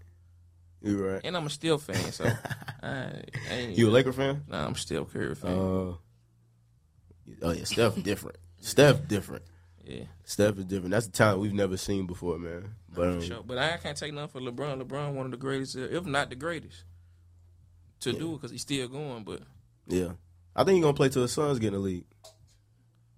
[0.82, 1.20] You right?
[1.22, 2.24] And I'm a Steel fan, so
[2.82, 4.42] I, I You a Laker fan?
[4.48, 5.52] Nah, I'm still Curry fan.
[5.52, 5.94] Uh,
[7.42, 8.36] oh yeah, Steph different.
[8.60, 9.44] Steph different.
[9.84, 10.90] yeah, Steph is different.
[10.90, 12.74] That's a talent we've never seen before, man.
[12.92, 13.42] But um, sure.
[13.44, 14.82] But I can't take nothing for LeBron.
[14.82, 16.84] LeBron, one of the greatest, if not the greatest,
[18.00, 19.24] to do it because he's still going.
[19.24, 19.42] But
[19.86, 20.12] yeah,
[20.54, 22.04] I think he's gonna play till his sons get in the league.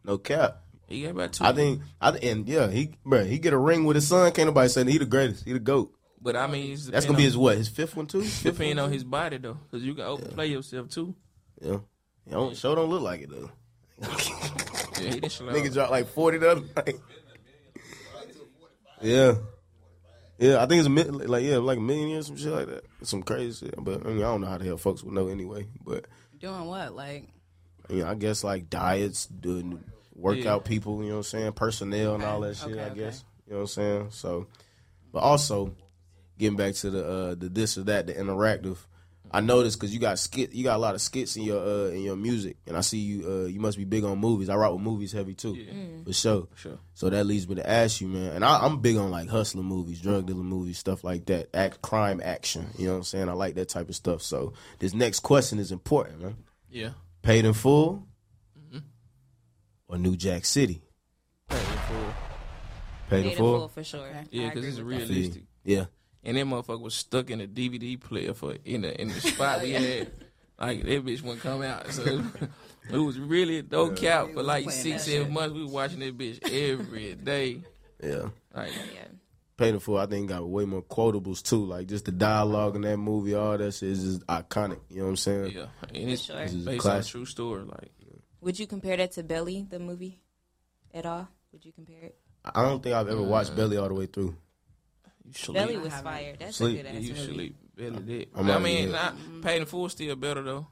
[0.05, 0.63] No cap.
[0.89, 1.45] he got about two.
[1.45, 1.83] I think.
[2.01, 4.31] I and yeah, he bro, he get a ring with his son.
[4.33, 5.45] Can't nobody say he the greatest.
[5.45, 5.95] He the goat.
[6.23, 7.57] But I mean, That's gonna be his what?
[7.57, 8.23] His fifth one too.
[8.23, 8.95] Fifth depending one on too?
[8.95, 11.15] his body though, because you can overplay yourself too.
[11.61, 11.79] Yeah.
[12.31, 13.51] Don't, show don't look like it though.
[15.01, 15.33] Yeah, he didn't.
[15.33, 16.97] Nigga dropped like forty the other night.
[19.01, 19.35] Yeah.
[20.39, 22.67] Yeah, I think it's a mil- like yeah, like a million years, some shit like
[22.67, 22.85] that.
[23.03, 23.75] Some crazy shit.
[23.79, 25.67] But I mean, I don't know how the hell folks would know anyway.
[25.85, 26.07] But
[26.39, 26.95] Doing what?
[26.95, 27.29] Like,
[27.91, 29.85] you know, I guess like diets, doing
[30.15, 32.71] workout people, you know what I'm saying, personnel and all that shit.
[32.71, 33.01] Okay, I okay.
[33.01, 34.07] guess you know what I'm saying.
[34.13, 34.47] So,
[35.13, 35.75] but also
[36.39, 38.79] getting back to the uh the this or that, the interactive.
[39.33, 41.91] I noticed because you got skit, you got a lot of skits in your uh
[41.91, 44.49] in your music, and I see you uh you must be big on movies.
[44.49, 46.49] I rock with movies heavy too, for sure.
[46.57, 46.79] Sure.
[46.95, 49.63] So that leads me to ask you, man, and I, I'm big on like hustler
[49.63, 52.67] movies, drug dealer movies, stuff like that, act crime action.
[52.77, 53.29] You know what I'm saying?
[53.29, 54.23] I like that type of stuff.
[54.23, 56.37] So this next question is important, man.
[56.69, 56.91] Yeah.
[57.23, 58.07] Paid in full
[58.59, 58.79] Mm-hmm.
[59.89, 60.83] or New Jack City?
[61.49, 62.15] Paid in full.
[63.09, 63.59] Paid Paid in full.
[63.59, 64.09] full for sure.
[64.31, 65.43] Yeah, because it's realistic.
[65.65, 65.85] Yeah.
[66.25, 69.63] And that motherfucker was stuck in a DVD player for in the in the spot
[69.63, 70.11] we had.
[70.61, 71.91] Like that bitch wouldn't come out.
[71.91, 72.03] So
[72.93, 75.33] it was really a no cap for like six, that seven shit.
[75.33, 75.55] months.
[75.55, 77.63] We was watching that bitch every day.
[78.05, 78.29] Yeah.
[78.55, 79.07] Like Yeah.
[79.57, 81.65] Paid in I think got way more quotables too.
[81.65, 84.81] Like just the dialogue in that movie, all that shit is just iconic.
[84.91, 85.53] You know what I'm saying?
[85.53, 86.37] yeah, and it's sure.
[86.37, 87.65] This is a based on a true story.
[87.65, 87.91] Like
[88.43, 90.21] Would you compare that to Belly, the movie,
[90.93, 91.27] at all?
[91.53, 92.19] Would you compare it?
[92.45, 94.37] I don't think I've ever Uh, watched Belly all the way through.
[95.39, 95.55] You sleep.
[95.57, 96.05] Belly was haven't.
[96.13, 96.35] fire.
[96.39, 96.81] That's Sleep.
[96.81, 97.33] a good Yeah, ass you movie.
[97.35, 97.57] sleep.
[97.77, 98.29] Belly did.
[98.35, 100.67] I'm I not mean, even- not, paid in full still better though.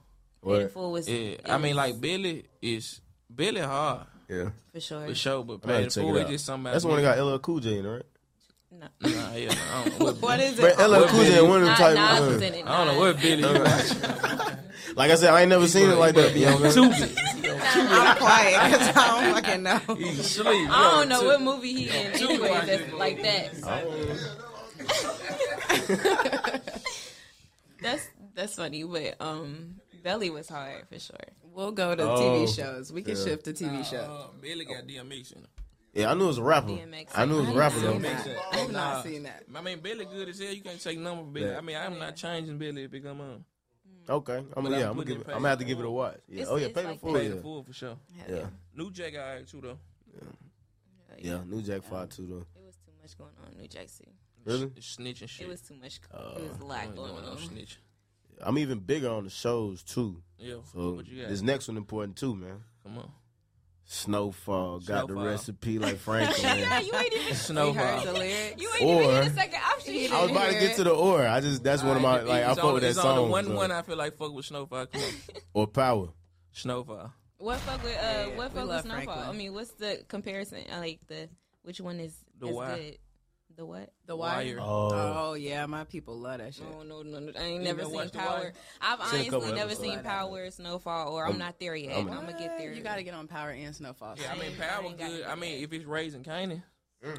[0.44, 0.72] Paid in What?
[0.72, 1.08] full was.
[1.08, 4.50] Yeah, it I mean, was like Belly is Belly hard Yeah.
[4.72, 5.06] for sure.
[5.06, 6.72] for sure, but I paid gotta full it is just somebody.
[6.74, 8.02] That's the one that got LL Cool J in it, right?
[8.70, 8.86] No.
[9.00, 10.86] Nah, yeah, I don't know what, what is But it?
[10.86, 11.94] LL Cool J one of them type.
[11.96, 12.66] Nas uh, was in it.
[12.66, 16.14] I don't know what Belly you like I said, I ain't never seen it like
[16.14, 16.34] that.
[16.36, 19.94] You know what I'm quiet because I don't fucking know.
[19.96, 20.70] He sleep.
[20.70, 24.44] I don't know what movie he in anyway that's like that.
[27.80, 31.16] that's that's funny, but um, Belly was hard for sure.
[31.42, 32.92] We'll go to Oh, TV shows.
[32.92, 33.24] We can yeah.
[33.24, 34.08] shift to TV shows.
[34.08, 35.48] Uh, Belly got DMX in it.
[35.94, 36.68] Yeah, I knew it was a rapper.
[36.68, 37.06] DMX.
[37.14, 37.92] I knew it was a I rapper though.
[37.94, 38.24] see Makes that.
[38.24, 38.38] sense.
[38.52, 38.94] I have Nah.
[38.94, 39.42] not seen that.
[39.54, 40.52] I mean, Belly good as hell.
[40.52, 41.46] You can't take number Belly.
[41.52, 41.58] Yeah.
[41.58, 43.44] I mean, I'm not changing Belly if it come on.
[44.10, 45.16] Okay, I'm gonna yeah, I'm gonna give.
[45.18, 46.16] it It, I'm gonna have to give it a watch.
[46.28, 46.34] Yeah.
[46.42, 47.12] It's- Oh yeah, pay the like full.
[47.12, 47.20] that.
[47.20, 47.40] Paid Yeah.
[47.42, 47.96] full for sure.
[48.26, 48.46] Hell Yeah.
[48.74, 49.78] New Jack alright too though.
[50.14, 52.46] Yeah, Yeah, New Jack Five too though.
[52.60, 54.12] It was too much going on in New Jack City.
[54.48, 54.70] Really?
[54.76, 55.46] It's snitching shit.
[55.46, 56.00] It was too much.
[56.12, 57.38] Uh, it was a lot going doing no on.
[57.38, 57.78] snitch.
[58.40, 60.22] I'm even bigger on the shows too.
[60.38, 60.56] Yeah.
[60.72, 61.28] So what you got?
[61.30, 62.60] this next one important too, man.
[62.84, 63.10] Come on.
[63.90, 66.40] Snowfall got the recipe like Franklin.
[66.58, 67.18] Yeah, you ain't even.
[67.22, 68.04] We heard Snowfall.
[68.04, 68.62] the lyrics.
[68.62, 70.12] You ain't even Or- hit the second option.
[70.12, 71.26] I was about to get to the or.
[71.26, 73.18] I just that's one of my like I fuck on- with that it's song.
[73.18, 74.86] on the one so- one I feel like fuck with Snowfall.
[74.86, 75.08] Come on.
[75.54, 76.08] Or power.
[76.52, 77.12] Snowfall.
[77.38, 78.00] What fuck with uh?
[78.02, 79.04] Yeah, what fuck with Snowfall?
[79.04, 79.28] Franklin.
[79.28, 80.58] I mean, what's the comparison?
[80.72, 81.28] I like the
[81.62, 82.76] which one is The is Wire.
[82.76, 82.98] good?
[83.58, 83.90] The what?
[84.06, 84.56] The Wire.
[84.56, 84.58] Wire.
[84.60, 86.64] Oh, Oh yeah, my people love that shit.
[86.70, 87.32] No, no, no, no.
[87.36, 88.52] I ain't You never never seen Power.
[88.80, 89.80] I've Seen a couple honestly never episodes.
[89.80, 91.96] seen Power, Snowfall, or I'm, not there yet.
[91.96, 92.72] I'm, I'm- gonna get there.
[92.72, 94.14] You got to get on Power and Snowfall.
[94.16, 95.24] Yeah, I mean ain't- I Power good.
[95.24, 96.62] I mean if it's raising Kanan,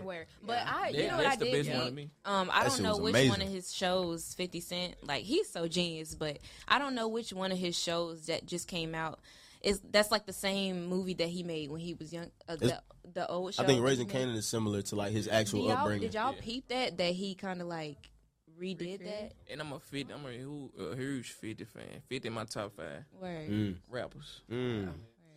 [0.02, 0.28] Where?
[0.42, 1.78] But I, you that- know what that's I the did best think?
[1.78, 2.10] one to me.
[2.24, 3.30] Um, I That don't know which amazing.
[3.32, 6.38] one of his shows, Fifty Cent, like he's so genius, but
[6.70, 9.20] I don't know which one of his shows that just came out
[9.62, 12.32] is that's like the same movie that he made when he was young.
[12.48, 12.82] Uh, the,
[13.14, 13.64] the old show.
[13.64, 14.16] I think Raising made.
[14.16, 16.02] Kanan is similar to like his actual y'all, upbringing.
[16.04, 16.42] did y'all Yeah.
[16.42, 18.10] peep that that he kind of like
[18.60, 19.34] redid that?
[19.50, 22.02] and I'm a 50, I'm a, hu- a huge Fifty fan.
[22.08, 23.50] Fifty in my top five Word.
[23.50, 24.42] Mm, rappers.
[24.52, 24.90] mm.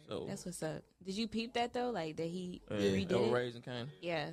[0.09, 0.83] So That's what's up.
[1.05, 1.91] Did you peep that though?
[1.91, 3.33] Like that he uh, redid no it?
[3.33, 3.87] raising Kanan.
[4.01, 4.31] Yeah,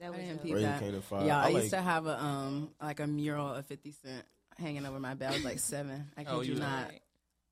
[0.00, 0.18] that I was.
[0.18, 1.26] didn't uh, peep that.
[1.26, 4.24] Yeah, I, I used to have a um like a mural of Fifty Cent
[4.58, 5.30] hanging over my bed.
[5.30, 6.06] I was like seven.
[6.16, 6.90] I kid Oh, you you- not.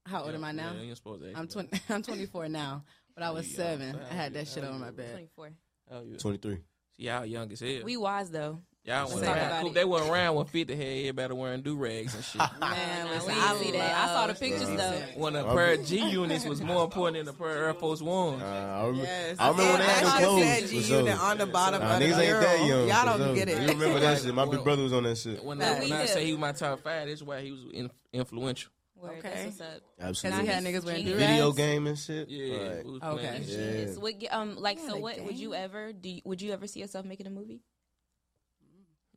[0.07, 0.73] How old am I now?
[0.77, 1.33] Yeah, you're supposed to.
[1.39, 1.71] I'm twenty.
[1.89, 2.85] I'm 24 now,
[3.15, 3.99] but I was Yeah, seven.
[4.11, 5.11] I had that shit on my bed.
[5.13, 5.51] Twenty four.
[5.93, 6.17] Oh, you.
[6.17, 6.59] 23.
[6.99, 7.81] Y'all young as hell.
[7.85, 8.61] We wise though.
[8.85, 9.47] Y'all Let's wasn't talk around.
[9.47, 9.73] about Cool.
[9.73, 12.41] They weren't around when 50 had everybody wearing do rags and shit.
[12.61, 13.95] Man, listen, I see that.
[13.95, 15.03] I saw the pictures, Fifty though.
[15.17, 18.01] When a pair of G units was more important than a pair of Air Force
[18.01, 18.43] Ones.
[18.43, 19.37] Uh, I remember, Yes.
[19.39, 20.43] I remember when they had That them shit clothes.
[20.45, 20.99] said for G sure.
[21.01, 22.89] unit on the bottom Nah, of the niggas ain't that young.
[22.89, 23.35] Y'all don't sure.
[23.35, 23.61] get it.
[23.63, 24.35] You remember that shit?
[24.35, 25.45] My big brother was on that shit.
[25.45, 27.51] When, But I, we when I say he was my top five, that's why he
[27.51, 28.73] was in, influential.
[29.01, 29.31] Word, Okay.
[29.31, 29.83] That's what's up.
[29.97, 30.47] Because Absolutely.
[30.47, 32.29] had niggas wearing do Video game and shit.
[32.29, 32.85] Yeah, Right.
[32.87, 33.01] we Okay.
[33.29, 33.43] playing.
[33.45, 33.57] Yeah.
[33.87, 33.97] Yes.
[33.97, 36.09] What, um, like, Yeah, so like, what would you ever do?
[36.11, 37.63] You, would you ever see yourself making a movie?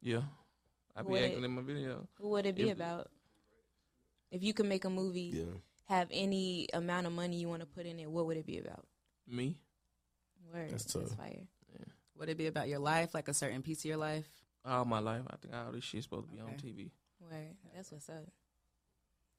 [0.01, 0.23] Yeah,
[0.95, 2.07] I be Would acting in my video.
[2.19, 3.09] Who would it be If- about?
[4.31, 5.53] If you could make a movie, Yeah.
[5.85, 8.57] have any amount of money you want to put in it, what would it be
[8.57, 8.85] about?
[9.27, 9.57] Me,
[10.51, 10.71] Word.
[10.71, 11.15] That's tough.
[11.15, 11.47] fire.
[12.15, 14.27] Would it be about your life, like a certain piece of your life?
[14.65, 16.89] all my life, I think all this shit's supposed to be on TV.
[17.19, 17.57] Word.
[17.75, 18.23] That's what's up.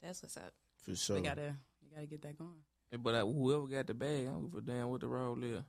[0.05, 0.53] That's what's up.
[0.85, 1.17] For sure.
[1.17, 2.51] We gotta, we gotta get that going.
[2.93, 5.43] And- But uh, whoever got the bag, I don't give a damn what the role
[5.43, 5.63] is.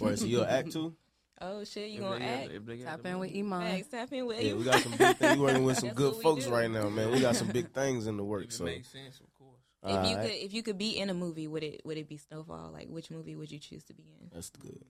[0.00, 0.94] Wait, so you'll act too?
[1.40, 2.50] Oh shit, you If gonna act?
[2.52, 3.30] if they got Tap the in money.
[3.32, 3.76] with Iman.
[3.76, 4.56] Facts, tap in with Yeah, you.
[4.58, 5.36] we got some big things.
[5.38, 6.52] We working with some good folks do.
[6.52, 7.10] right now, man.
[7.10, 8.56] We got some big things in the If works.
[8.58, 9.58] So, makes sense, of course.
[9.82, 10.16] If you Alright.
[10.30, 12.70] could, if you could be in a movie, would it would it be Snowfall?
[12.72, 14.28] Like, which movie would you choose to be in?
[14.32, 14.84] that's good.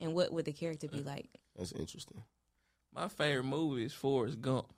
[0.00, 1.30] And what would the character be like?
[1.56, 2.22] That's interesting.
[2.94, 4.72] My favorite movie is Forrest Gump.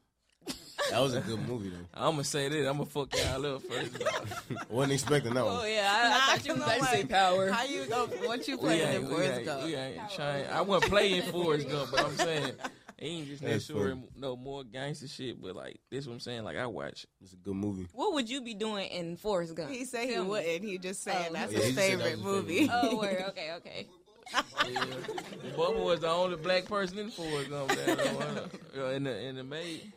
[0.91, 1.77] That was a good movie though.
[1.95, 2.67] I'm gonna say this.
[2.67, 4.71] I'm gonna fuck y'all up first.
[4.71, 5.71] Wasn't expecting that Oh one.
[5.71, 7.51] yeah, I, I thought you was about to say power.
[7.51, 8.07] How you go?
[8.25, 9.65] What you we playing ain't, in we Forrest ain't, Gump?
[9.65, 10.47] we ain't trying.
[10.49, 12.53] I wasn't playing Forrest Gump, but I'm saying
[12.99, 14.07] he ain't just That's necessarily funny.
[14.17, 15.41] no more gangster shit.
[15.41, 16.45] But like this, what I'm saying.
[16.45, 17.07] Like I watch.
[17.23, 17.87] It's a good movie.
[17.93, 19.71] What would you be doing in Forrest Gump?
[19.71, 20.65] He said he Tell wouldn't.
[20.65, 21.33] He just saying Oh.
[21.35, 22.59] that's Yeah, his he just said that favorite his movie.
[22.69, 23.25] favorite Oh, word.
[23.29, 23.87] Okay, okay.
[24.33, 24.85] Yeah.
[25.57, 27.69] Bubba was the only black person in Forrest Gump.
[27.71, 28.49] That
[28.79, 29.93] uh, in the in the maid.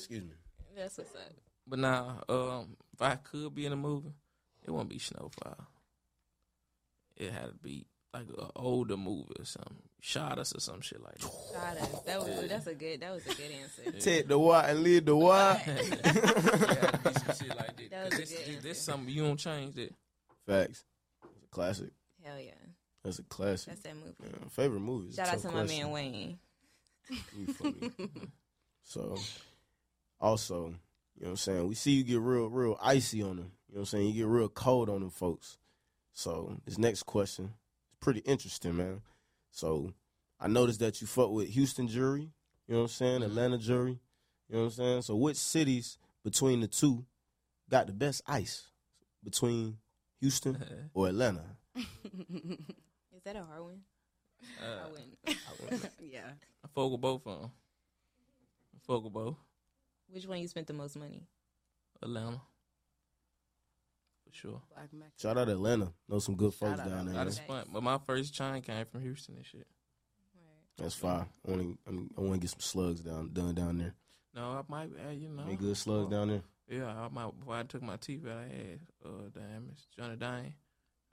[0.00, 0.34] Excuse me.
[0.76, 1.32] That's what's up.
[1.66, 4.12] But nah, um, if I could be in a movie,
[4.64, 5.56] it wouldn't be Snowfall.
[7.16, 9.76] It had to be like an older movie or something.
[10.02, 11.30] Shottas or some shit like that.
[11.30, 12.04] Shottas.
[12.06, 13.92] That was that's a good that was a good answer.
[14.00, 15.60] Take the what and lead the what.
[15.66, 17.76] Yeah, it had to be some shit like that.
[17.90, 19.94] That was 'Cause a this, good this, this something you don't change it.
[20.46, 20.84] Facts.
[21.36, 21.90] It's a classic.
[22.22, 22.52] Hell yeah,
[23.04, 23.68] That's a classic.
[23.74, 24.14] that's that movie.
[24.22, 25.08] Yeah, favorite movie.
[25.08, 26.38] is a Shout out tough to my man Wayne.
[27.36, 27.90] You funny.
[28.84, 29.16] so,
[30.20, 30.66] also,
[31.16, 31.68] you know what I'm saying?
[31.68, 33.52] We see you get real, real icy on them.
[33.68, 34.06] You know what I'm saying?
[34.08, 35.58] You get real cold on them folks.
[36.12, 39.00] So, this next question is pretty interesting, man.
[39.50, 39.92] So,
[40.40, 42.30] I noticed that you fuck with Houston jury.
[42.66, 43.22] You know what I'm saying?
[43.22, 43.98] Atlanta jury.
[44.48, 45.02] You know what I'm saying?
[45.02, 47.04] So, which cities between the two
[47.70, 48.66] got the best ice
[49.22, 49.78] between
[50.20, 50.62] Houston
[50.94, 51.44] or Atlanta?
[51.76, 53.80] Is that a hard one?
[54.60, 55.90] I Uh, wouldn't.
[56.00, 56.30] yeah.
[56.64, 57.50] I fuck with both of them.
[58.74, 59.36] I fuck with both.
[60.12, 61.26] Which one you spent the most money?
[62.02, 62.40] Atlanta.
[64.26, 64.62] For sure.
[65.18, 65.92] Shout out Atlanta.
[66.08, 67.14] Know some good Shout folks out down there.
[67.14, 67.26] I man.
[67.26, 69.66] just spent, but my first chain came from Houston and shit.
[70.78, 71.26] That's fine.
[71.46, 73.94] I want to I want to get some slugs down done down there.
[74.34, 75.42] No, I might, uh, you know.
[75.42, 76.42] Any good slugs down there?
[76.68, 77.38] Yeah, I might.
[77.38, 80.54] Before I took my teeth out, I had uh, damage, Johnny Dang.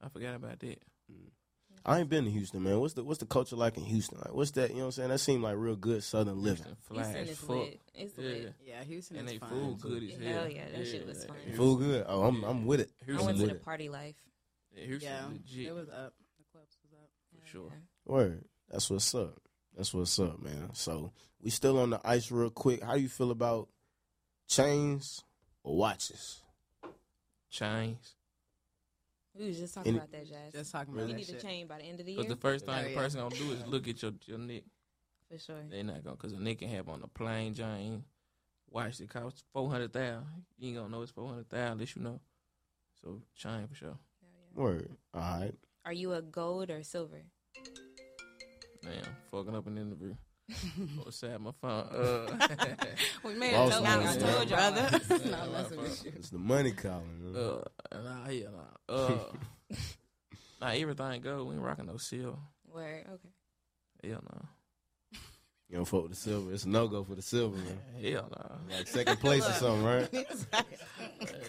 [0.02, 0.82] I forgot about that.
[1.86, 2.80] I ain't been to Houston, man.
[2.80, 4.18] What's the what's the culture like in Houston?
[4.18, 4.70] Like, what's that?
[4.72, 5.10] You know what I'm saying?
[5.10, 6.64] That seemed like real good Southern living.
[6.66, 7.50] Houston fly Houston is fuck.
[7.50, 7.82] lit.
[7.96, 8.24] It's Yeah.
[8.26, 8.54] lit.
[8.66, 9.50] Yeah, Houston And is they fine.
[9.50, 10.34] food good as hell.
[10.34, 11.38] Hell yeah, that shit was fun.
[11.56, 12.06] Food good.
[12.08, 12.92] Oh, I'm I'm with it.
[13.02, 14.16] I Houston went to with the party life.
[14.76, 16.14] Yeah, Houston Yeah, legit it was up.
[16.38, 17.10] The clubs was up.
[17.42, 17.72] for sure.
[18.06, 18.46] Word.
[18.70, 19.40] That's what's up.
[19.76, 20.72] That's what's up, man.
[20.74, 22.84] So we still on the ice real quick.
[22.84, 23.70] How do you feel about
[24.48, 25.24] chains
[25.64, 26.42] or watches?
[27.50, 28.16] Chains.
[29.38, 30.54] We was just talking Any- about that, Jazz.
[30.54, 31.42] Just talking you about need that a shit.
[31.42, 32.22] chain by the end of the year.
[32.24, 34.64] Because the first thing Oh, the person gonna do is look at your your neck.
[35.30, 35.64] for sure.
[35.70, 38.04] They not gonna because a nigga can have on a plain chain.
[38.70, 40.46] Watch it cost four hundred thousand.
[40.58, 42.20] You ain't gonna know it's four hundred thousand unless you know.
[43.02, 43.98] So chain for sure.
[44.56, 44.90] Word.
[45.14, 45.54] All right.
[45.86, 47.22] Are you a gold or silver?
[48.82, 50.16] Damn, fucking up an interview.
[51.04, 51.40] What's that?
[51.42, 51.88] My phone.
[51.94, 52.28] Uh,
[53.24, 54.72] We made a man, note, I I told told y'all.
[54.72, 55.00] brother.
[55.26, 56.12] Yeah, messing with you.
[56.16, 57.34] It's the money calling.
[57.34, 57.36] man.
[57.36, 58.46] uh, nah, yeah,
[58.88, 58.94] nah.
[58.96, 59.20] Uh,
[60.62, 61.44] nah, everything go.
[61.44, 62.40] We ain't rocking no seal.
[62.72, 63.04] Where?
[63.14, 64.10] Okay.
[64.10, 64.42] Hell no.
[65.70, 66.54] You don't fuck with the silver.
[66.54, 67.78] It's a no go for the silver, man.
[68.02, 68.76] Hell no.
[68.78, 70.10] Like second place or something, right?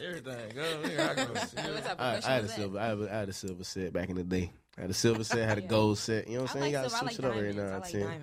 [0.04, 0.80] Everything go.
[0.82, 1.74] We ain't rocking no seal.
[1.74, 2.78] What type of I, I had a silver.
[2.80, 4.50] I had a, I had a silver set back in the day.
[4.76, 5.48] I had a silver set.
[5.48, 5.68] Had a Yeah.
[5.68, 6.26] gold set.
[6.26, 6.72] You know what I'm saying?
[6.74, 7.04] like you gotta silver.
[7.04, 7.94] I like switch it up every diamonds.
[7.94, 8.22] now and then.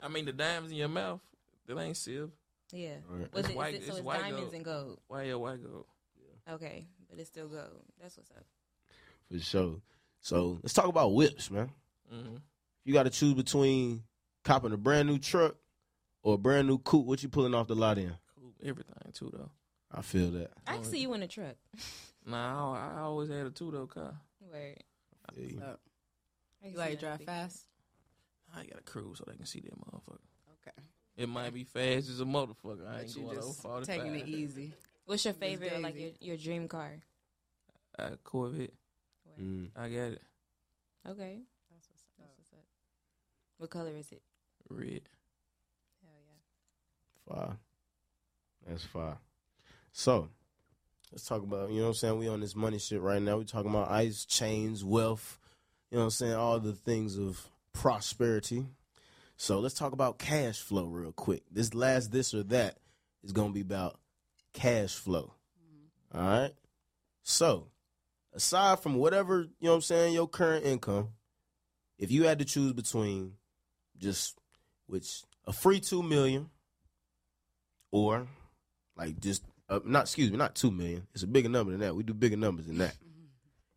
[0.00, 0.02] Diamonds.
[0.02, 1.20] I mean, the diamonds in your mouth,
[1.66, 2.32] that ain't silver.
[2.72, 2.94] Yeah.
[3.08, 3.32] Right.
[3.32, 4.54] Was It's it, is white- it- so it's it's white diamonds gold.
[4.54, 5.00] and gold.
[5.08, 5.86] Why your white gold?
[6.48, 7.82] Okay, but it's still gold.
[8.00, 8.44] That's what's up.
[9.30, 9.80] For sure.
[10.20, 11.70] So let's talk about whips, man.
[12.12, 12.36] Mm-hmm.
[12.84, 14.04] You got to choose between
[14.44, 15.56] copping a brand new truck
[16.22, 17.04] or a brand new coupe.
[17.06, 18.14] What you pulling off the lot in?
[18.38, 18.52] Cool.
[18.64, 19.50] Everything too though.
[19.92, 20.50] I feel that.
[20.66, 21.56] I can see you in a truck.
[22.28, 24.12] Nah, I, I always had a two door car.
[24.52, 24.82] Word.
[25.30, 25.60] I you.
[25.64, 25.78] Up.
[26.60, 27.62] I can You see like that drive fast?
[28.56, 30.18] I got a cruise so they can see that motherfucker.
[30.62, 30.86] Okay.
[31.16, 32.88] It might be fast as a motherfucker.
[32.88, 33.86] I ain't you going over just 45.
[33.86, 34.72] taking it easy.
[35.04, 36.92] What's your favorite, like your, your dream car?
[37.98, 38.72] Uh, Corvette.
[39.40, 39.68] Mm.
[39.76, 40.22] I got it.
[41.08, 41.38] Okay.
[41.70, 42.64] That's what's That's what's up.
[43.58, 44.22] What color is it?
[44.68, 45.02] Red.
[46.02, 47.34] Hell yeah.
[47.34, 47.56] Fire.
[48.66, 49.18] That's fire.
[49.92, 50.28] So,
[51.12, 52.18] let's talk about, you know what I'm saying?
[52.18, 53.38] We on this money shit right now.
[53.38, 55.38] We talking about ice, chains, wealth,
[55.90, 56.34] you know what I'm saying?
[56.34, 58.66] All the things of prosperity.
[59.36, 61.42] So, let's talk about cash flow real quick.
[61.50, 62.78] This last this or that
[63.22, 63.98] is going to be about
[64.52, 65.34] cash flow.
[66.14, 66.52] All right?
[67.22, 67.68] So,
[68.32, 71.10] aside from whatever, you know what I'm saying, your current income,
[71.98, 73.34] if you had to choose between
[73.98, 74.38] just
[74.86, 76.48] which a free 2 million
[77.90, 78.26] or
[78.96, 81.06] like just uh, not excuse me, not two million.
[81.14, 81.94] It's a bigger number than that.
[81.94, 82.94] We do bigger numbers than that.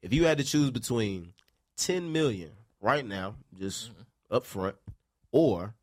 [0.01, 1.33] If you had to choose between
[1.77, 4.35] ten million right now, just mm-hmm.
[4.35, 4.75] up front,
[5.31, 5.75] or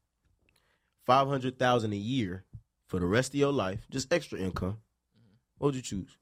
[1.04, 2.44] five hundred thousand a year
[2.86, 4.78] for the rest of your life, just extra income,
[5.18, 5.34] mm-hmm.
[5.58, 6.16] what would you choose?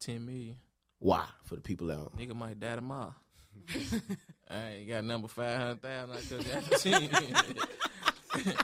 [0.00, 0.56] 10 million.
[0.98, 1.24] Why?
[1.44, 2.10] For the people at home.
[2.18, 3.14] Nigga might die tomorrow.
[4.50, 6.10] I ain't got number 500,000.
[6.10, 7.10] I could have 10.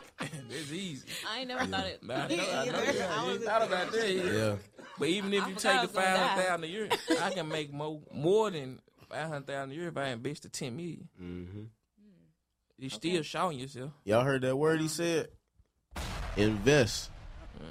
[0.49, 1.09] That's easy.
[1.29, 2.03] I ain't never thought it.
[2.03, 2.79] Nah, I know, I know.
[2.79, 2.93] either.
[2.93, 4.11] Yeah, I wasn't thought about that.
[4.13, 4.23] Yeah.
[4.23, 4.55] Yeah.
[4.99, 6.37] But even if I you take the was gonna die.
[6.37, 6.89] 500,000 a year,
[7.23, 8.81] I can make more more than
[9.13, 11.09] 500,000 a year if I invest the 10 million.
[11.19, 11.63] hmm
[12.79, 13.93] You still showing yourself.
[14.05, 15.29] Y'all heard that word he said?
[16.37, 17.11] Invest.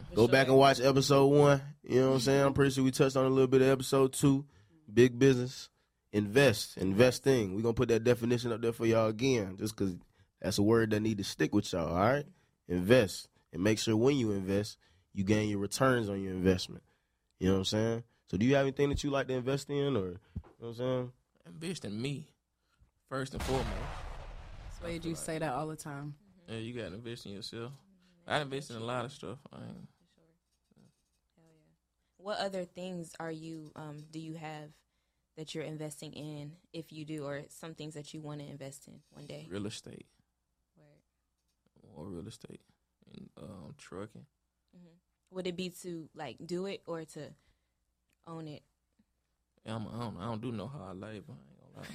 [0.09, 1.61] For Go back and watch episode one.
[1.83, 2.45] You know what I'm saying?
[2.45, 4.45] I'm pretty sure we touched on a little bit of episode two.
[4.93, 5.69] Big business.
[6.13, 6.77] Invest.
[6.77, 7.55] Investing.
[7.55, 9.95] We're gonna put that definition up there for y'all again, just cause
[10.41, 12.25] that's a word that need to stick with y'all, all right?
[12.67, 13.27] Invest.
[13.53, 14.77] And make sure when you invest,
[15.13, 16.83] you gain your returns on your investment.
[17.39, 18.03] You know what I'm saying?
[18.29, 20.19] So do you have anything that you like to invest in or you know
[20.59, 21.11] what I'm saying?
[21.61, 22.27] Invest in me,
[23.07, 23.67] first and foremost.
[24.63, 26.15] That's why you say that all the time.
[26.47, 27.71] Yeah, you got to invest in yourself.
[28.27, 29.37] I invest in a lot of stuff.
[29.53, 30.25] I ain't, Hell
[30.75, 30.83] yeah.
[32.17, 34.69] What other things are you um do you have
[35.37, 38.87] that you're investing in if you do or some things that you want to invest
[38.87, 39.47] in one day?
[39.47, 40.07] real estate,
[40.75, 41.95] Word.
[41.95, 42.61] or real estate,
[43.13, 44.25] and um, trucking.
[45.29, 47.27] Would it be to like do it or to
[48.25, 48.63] own it?
[49.63, 51.33] Yeah, I'm, I don't, I don't do no hard labor.
[51.77, 51.89] I ain't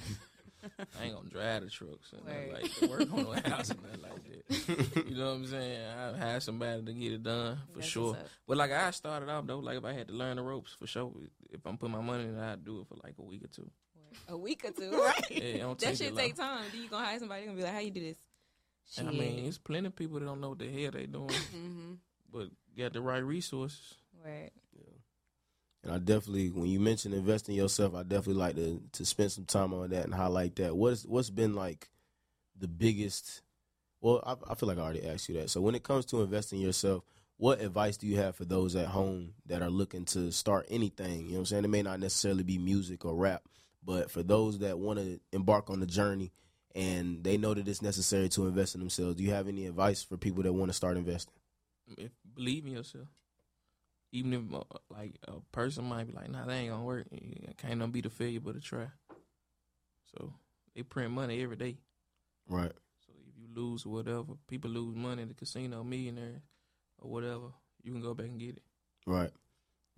[0.77, 0.87] gonna.
[0.99, 2.89] I ain't gonna drive the trucks and nothing like that.
[2.89, 4.23] Work on the house and nothing like
[4.95, 5.07] that.
[5.09, 5.81] You know what I'm saying?
[5.87, 8.17] I had somebody to get it done for That's sure.
[8.47, 10.87] But like I started off though, like if I had to learn the ropes for
[10.87, 11.11] sure,
[11.51, 13.69] if I'm putting my money in, I'd do it for like a week or two.
[14.29, 15.21] A week or two, right?
[15.29, 16.47] Yeah, that should take long.
[16.57, 16.63] time.
[16.71, 18.17] Do you gonna hire somebody gonna be like, how you do this?
[18.97, 21.93] I mean, it's plenty of people that don't know what the hell they doing, Mm-hmm.
[22.33, 23.95] but got the right resources.
[24.23, 24.49] Word.
[25.83, 29.31] And I definitely, when you mentioned investing in yourself, I definitely like to to spend
[29.31, 30.75] some time on that and highlight that.
[30.75, 31.89] What's what's been like
[32.57, 33.41] the biggest?
[34.01, 35.49] Well, I, I feel like I already asked you that.
[35.49, 37.03] So when it comes to investing in yourself,
[37.37, 41.21] what advice do you have for those at home that are looking to start anything?
[41.21, 41.65] You know what I'm saying?
[41.65, 43.43] It may not necessarily be music or rap,
[43.83, 46.31] but for those that want to embark on the journey
[46.75, 50.03] and they know that it's necessary to invest in themselves, do you have any advice
[50.03, 51.33] for people that want to start investing?
[51.97, 53.07] If believe in yourself,
[54.11, 57.57] even if uh, like a person might be like, "Nah, that ain't gonna work." It
[57.57, 58.87] can't no be the failure but a try.
[60.15, 60.33] So
[60.75, 61.77] they print money every day.
[62.47, 62.71] Right.
[63.05, 66.41] So if you lose or whatever, people lose money in the casino, millionaires
[66.99, 67.47] or whatever,
[67.83, 68.63] you can go back and get it.
[69.05, 69.31] Right,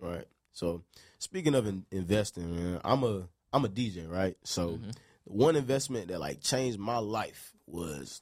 [0.00, 0.26] right.
[0.52, 0.82] So
[1.18, 4.36] speaking of in- investing, man, I'm a I'm a DJ, right?
[4.44, 4.94] So Mhm.
[5.24, 8.20] one investment that like changed my life was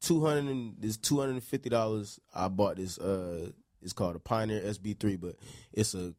[0.00, 2.20] two hundred and this two hundred and fifty dollars.
[2.34, 2.98] I bought this.
[2.98, 5.36] Uh, it's called a Pioneer SB3, but
[5.72, 6.14] it's a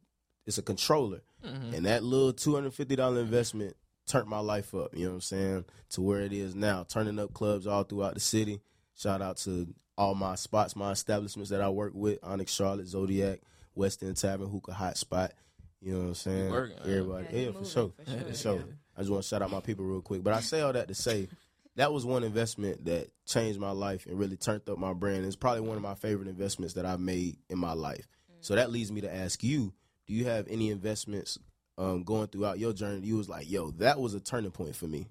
[0.46, 1.74] it's a controller, Mhm.
[1.74, 4.94] and that little two hundred fifty dollar investment turned my life up.
[4.94, 5.64] You know what I'm saying?
[5.90, 8.60] To where it is now, turning up clubs all throughout the city.
[8.94, 13.40] Shout out to all my spots, my establishments that I work with: Onyx, Charlotte, Zodiac,
[13.74, 15.32] West End Tavern, Hookah Hot Spot.
[15.80, 16.50] You know what I'm saying?
[16.50, 16.78] working.
[16.80, 18.20] Everybody, Yeah, yeah, you for sure, for sure.
[18.20, 18.64] for sure.
[18.96, 20.22] I just want to shout out my people real quick.
[20.22, 21.28] But I say all that to say
[21.76, 25.24] that was one investment that changed my life and really turned up my brand.
[25.24, 28.06] It's probably one of my favorite investments that I've made in my life.
[28.40, 29.72] So that leads me to ask you:
[30.06, 31.38] Do you have any investments
[31.78, 33.06] um, going throughout your journey?
[33.06, 35.08] You was like, "Yo, that was a turning point for me."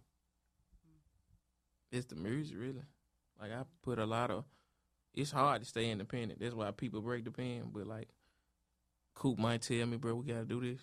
[1.91, 2.83] It's the music, really.
[3.39, 4.45] Like I put a lot of.
[5.13, 6.39] It's hard to stay independent.
[6.39, 7.69] That's why people break the pen.
[7.71, 8.09] But like,
[9.15, 10.79] Coop might tell me, bro, we gotta do this.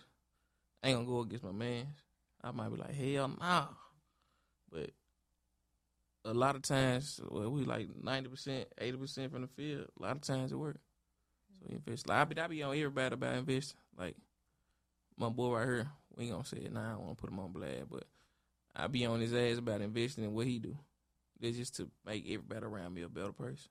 [0.82, 1.86] I ain't gonna go against my man.
[2.42, 3.66] I might be like, hell nah.
[4.70, 4.90] But
[6.24, 9.86] a lot of times, well, we like ninety percent, eighty percent from the field.
[9.98, 10.78] A lot of times it work.
[11.58, 12.08] So invest.
[12.08, 13.78] Like I be, I be on everybody about investing.
[13.98, 14.16] Like
[15.16, 16.80] my boy right here, we ain't gonna say it now.
[16.80, 18.04] I don't want to put him on blast, but
[18.74, 20.76] I be on his ass about investing in what he do.
[21.40, 23.70] It's just to make everybody around me a better person.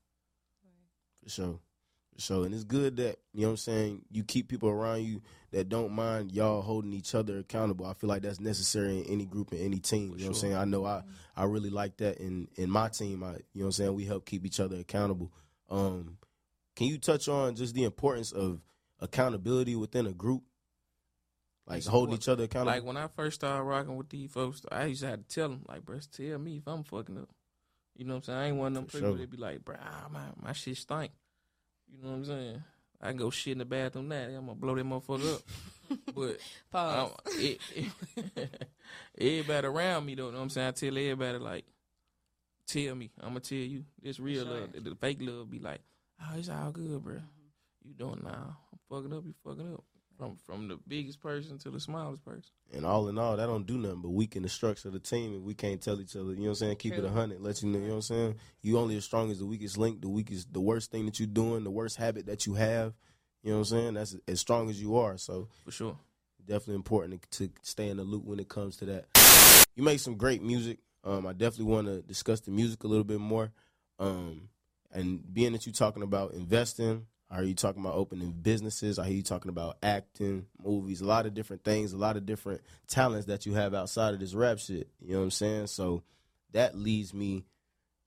[1.23, 1.59] For sure.
[2.19, 2.45] Sure.
[2.45, 5.69] And it's good that, you know what I'm saying, you keep people around you that
[5.69, 7.85] don't mind y'all holding each other accountable.
[7.85, 10.11] I feel like that's necessary in any group and any team.
[10.11, 10.55] you know what I'm saying?
[10.55, 11.03] I know I,
[11.35, 13.23] I really like that in, in my team.
[13.23, 15.31] I you know what I'm saying, we help keep each other accountable.
[15.69, 16.17] Um
[16.75, 18.61] can you touch on just the importance of
[18.99, 20.43] accountability within a group?
[21.67, 22.71] Like holding each other accountable?
[22.73, 25.49] Like when I first started rocking with these folks, I used to have to tell
[25.49, 27.29] them, like, bro, tell me if I'm fucking up.
[27.95, 28.39] You know what I'm saying?
[28.39, 29.17] I ain't one of them For people sure.
[29.17, 29.75] that be like, bro,
[30.09, 31.11] my my shit stink.
[31.91, 32.63] You know what I'm saying?
[33.01, 34.15] I can go shit in the bathroom now.
[34.23, 35.41] I'm gonna blow that motherfucker up.
[36.15, 36.37] but
[36.71, 37.11] Pause.
[37.11, 37.59] um, it,
[39.17, 40.67] everybody around me, though, you know what I'm saying?
[40.67, 41.65] I tell everybody, like,
[42.67, 43.09] tell me.
[43.21, 43.85] I'm gonna tell you.
[44.01, 44.53] This real Sure.
[44.61, 44.69] love.
[44.73, 45.81] The fake love be like,
[46.21, 47.19] oh, it's all good, bro.
[47.83, 48.57] You doing now.
[48.71, 49.83] I'm fucking up, you fucking up.
[50.19, 52.51] From from the biggest person to the smallest person.
[52.73, 55.33] And all in all, that don't do nothing but weaken the structure of the team
[55.33, 57.05] if we can't tell each other, you know what I'm saying, keep it True.
[57.07, 58.35] a hundred, let you know, you know what I'm saying?
[58.61, 61.27] You only as strong as the weakest link, the weakest the worst thing that you're
[61.27, 62.93] doing, the worst habit that you have,
[63.43, 63.93] you know what I'm saying?
[63.93, 65.17] That's as strong as you are.
[65.17, 65.97] So For sure.
[66.45, 69.05] definitely important to, to stay in the loop when it comes to that.
[69.75, 70.79] You make some great music.
[71.05, 73.51] Um, I definitely want to discuss the music a little bit more.
[73.99, 74.49] Um,
[74.91, 78.97] and being that you're talking about investing, I hear you talking about opening businesses.
[78.97, 82.25] I hear you talking about acting, movies, a lot of different things, a lot of
[82.25, 84.89] different talents that you have outside of this rap shit.
[84.99, 85.67] You know what I'm saying?
[85.67, 86.01] So
[86.53, 87.45] that leads me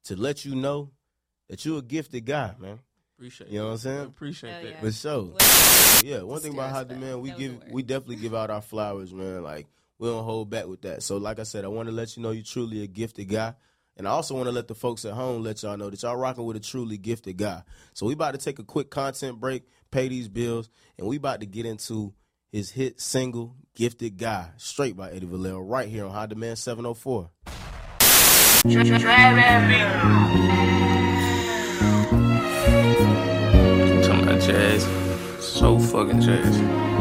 [0.04, 0.90] to let you know
[1.48, 2.80] that you're a gifted guy, man.
[3.16, 4.00] Appreciate You know what I'm saying?
[4.06, 4.70] appreciate Hell that.
[4.72, 4.80] yeah.
[4.80, 5.34] For sure.
[6.04, 6.88] Yeah, one thing about Serious Hot.
[6.88, 9.44] Demand, we give we definitely give out our flowers, man.
[9.44, 9.68] Like
[9.98, 11.04] we don't hold back with that.
[11.04, 13.54] So like I said, I want to let you know you're truly a gifted guy.
[13.96, 16.16] And I also want to let the folks at home let y'all know that y'all
[16.16, 17.62] rocking with a truly gifted guy.
[17.92, 21.40] So we about to take a quick content break, pay these bills, and we about
[21.40, 22.14] to get into
[22.50, 27.30] his hit single, Gifted Guy, straight by Eddie Valero, right here on High Demand 704.
[34.02, 34.84] Talking about jazz.
[35.42, 36.91] So fucking jazz.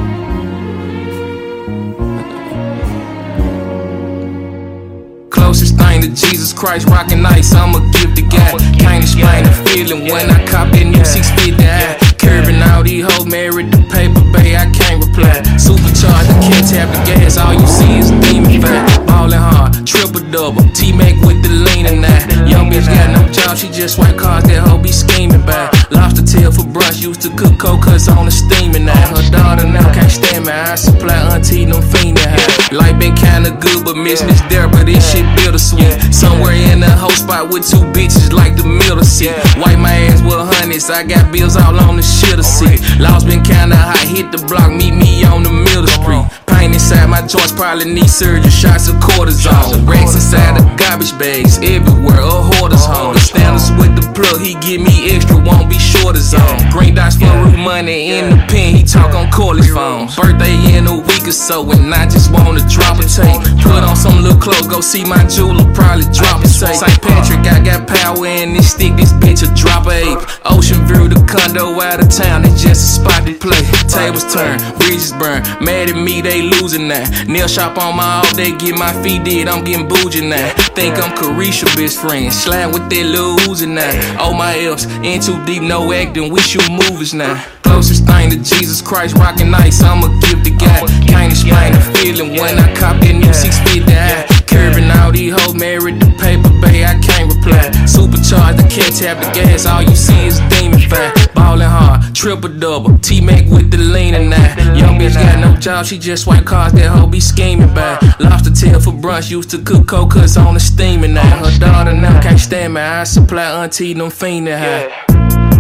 [6.02, 8.58] To Jesus Christ, rockin' ice, I'ma give the guy.
[8.82, 11.94] Can't explain the feeling when I cop that new 650 high.
[12.18, 14.91] Curving all these hoes, married to paper, bay, I can't
[15.22, 15.58] reply.
[15.58, 19.06] Supercharged, can't tap the gas, all you see is demon fat.
[19.06, 22.26] Ballin' hard, triple double, T-Mac with the lean and that.
[22.48, 25.70] Young bitch got no job, she just swipe cars, that hoe be scheming by.
[25.92, 29.16] Lobster tail for brunch, used to cook cold cuts on the steaming now.
[29.16, 32.76] Her daughter now can't stand me, I supply auntie them fiendin' high.
[32.76, 36.14] Life been kinda good, but miss Miss there, but this shit bittersweet.
[36.14, 39.34] Somewhere in a whole spot with two bitches like the middle seat.
[39.58, 42.80] Wipe my ass with hundreds, I got bills all on the shitter seat.
[43.00, 46.41] Lost been kinda hot, hit the block, meet me on the middle street.
[46.62, 49.82] Pain inside my joints, probably need surgery, shots of cortisone.
[49.90, 53.18] Racks inside the garbage bags, everywhere, a hoarder's home.
[53.18, 56.62] The standards with the plug, he give me extra, won't be short as on.
[56.70, 60.06] Green dots for root money in the pen, he talk on Corley's phone.
[60.14, 63.42] Birthday in a week or so, and I just wanna drop a tape.
[63.66, 66.78] Put on some little clothes, go see my jeweler, probably drop a tape.
[66.78, 67.02] St.
[67.02, 70.22] Patrick, I got power in this stick, this bitch a drop a ape.
[70.46, 73.66] Ocean view, the condo out of town, it's just a spot to play.
[73.90, 77.04] Tables turn, bridges burn, mad at me, they losing now.
[77.26, 80.54] Nail shop on my all day, get my feet did, I'm getting bougie now.
[80.76, 83.92] Think I'm Carisha best friend, slide with that little oozing now.
[84.20, 87.44] Oh my F's, in too deep, no acting, we shoot movies now.
[87.64, 90.80] Closest thing to Jesus Christ, rockin' ice, I'ma give gifted guy.
[91.08, 94.28] Can't explain the feeling when I cop that new six 650 high.
[94.46, 97.72] Curving all these hoes, married to paper, bay, I can't reply.
[97.88, 101.34] Supercharged, the cat tap the gas, all you see is demon fat.
[101.34, 104.58] Ballin' hard, triple double, T-Mac with the lean and that.
[104.76, 107.98] Young bitch got no job, she just swipe cars, that hoe be scheming by.
[108.20, 111.46] Lobster tail for brunch, used to cook cold cuts on the steaming now.
[111.46, 115.51] Her daughter now can't stand me, I supply auntie them fiendin' high.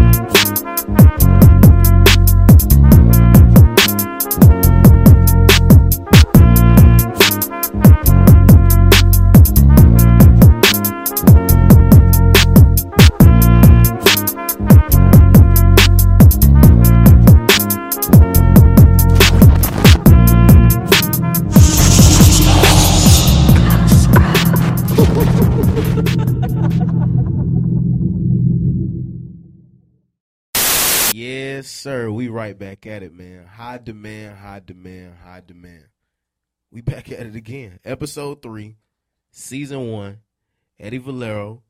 [32.31, 33.45] Right back at it, man.
[33.45, 35.83] High demand, high demand, high demand.
[36.71, 37.79] We back at it again.
[37.83, 38.77] Episode three,
[39.31, 40.19] season one.
[40.79, 41.61] Eddie Valero.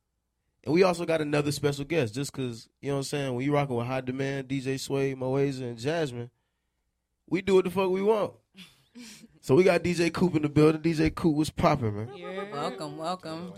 [0.64, 3.43] And we also got another special guest, just cause, you know what I'm saying, when
[3.43, 6.30] you rocking with high demand, DJ Suede, Moeza, and Jasmine,
[7.28, 8.34] we do what the fuck we want.
[9.43, 10.82] So we got DJ Coop in the building.
[10.84, 12.12] DJ Coop was popping, man.
[12.16, 12.43] Yeah.
[12.53, 13.53] Welcome, welcome.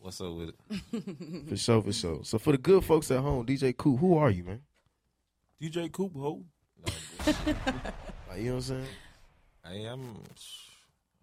[0.00, 1.48] What's up with it?
[1.48, 2.20] For sure, for sure.
[2.24, 4.62] So for the good folks at home, DJ Coop, who are you, man?
[5.62, 6.42] DJ Coop, ho.
[8.28, 8.86] Like, you know what I'm saying?
[9.64, 10.16] I am.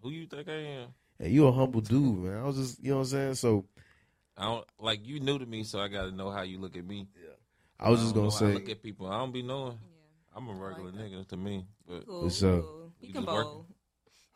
[0.02, 0.88] Who you think I am?
[1.18, 2.38] Hey, you a humble dude, man.
[2.38, 3.34] I was just, you know what I'm saying?
[3.34, 3.66] So
[4.38, 6.78] I don't like you new to me, so I got to know how you look
[6.78, 7.08] at me.
[7.22, 7.32] Yeah.
[7.80, 9.08] I was just don't gonna know how I say, look at people.
[9.08, 9.78] I don't be knowing.
[10.34, 12.24] I'm a regular nigga to me, but Cool.
[12.24, 12.62] What's up?
[12.62, 12.92] cool.
[13.02, 13.66] You We can bowl.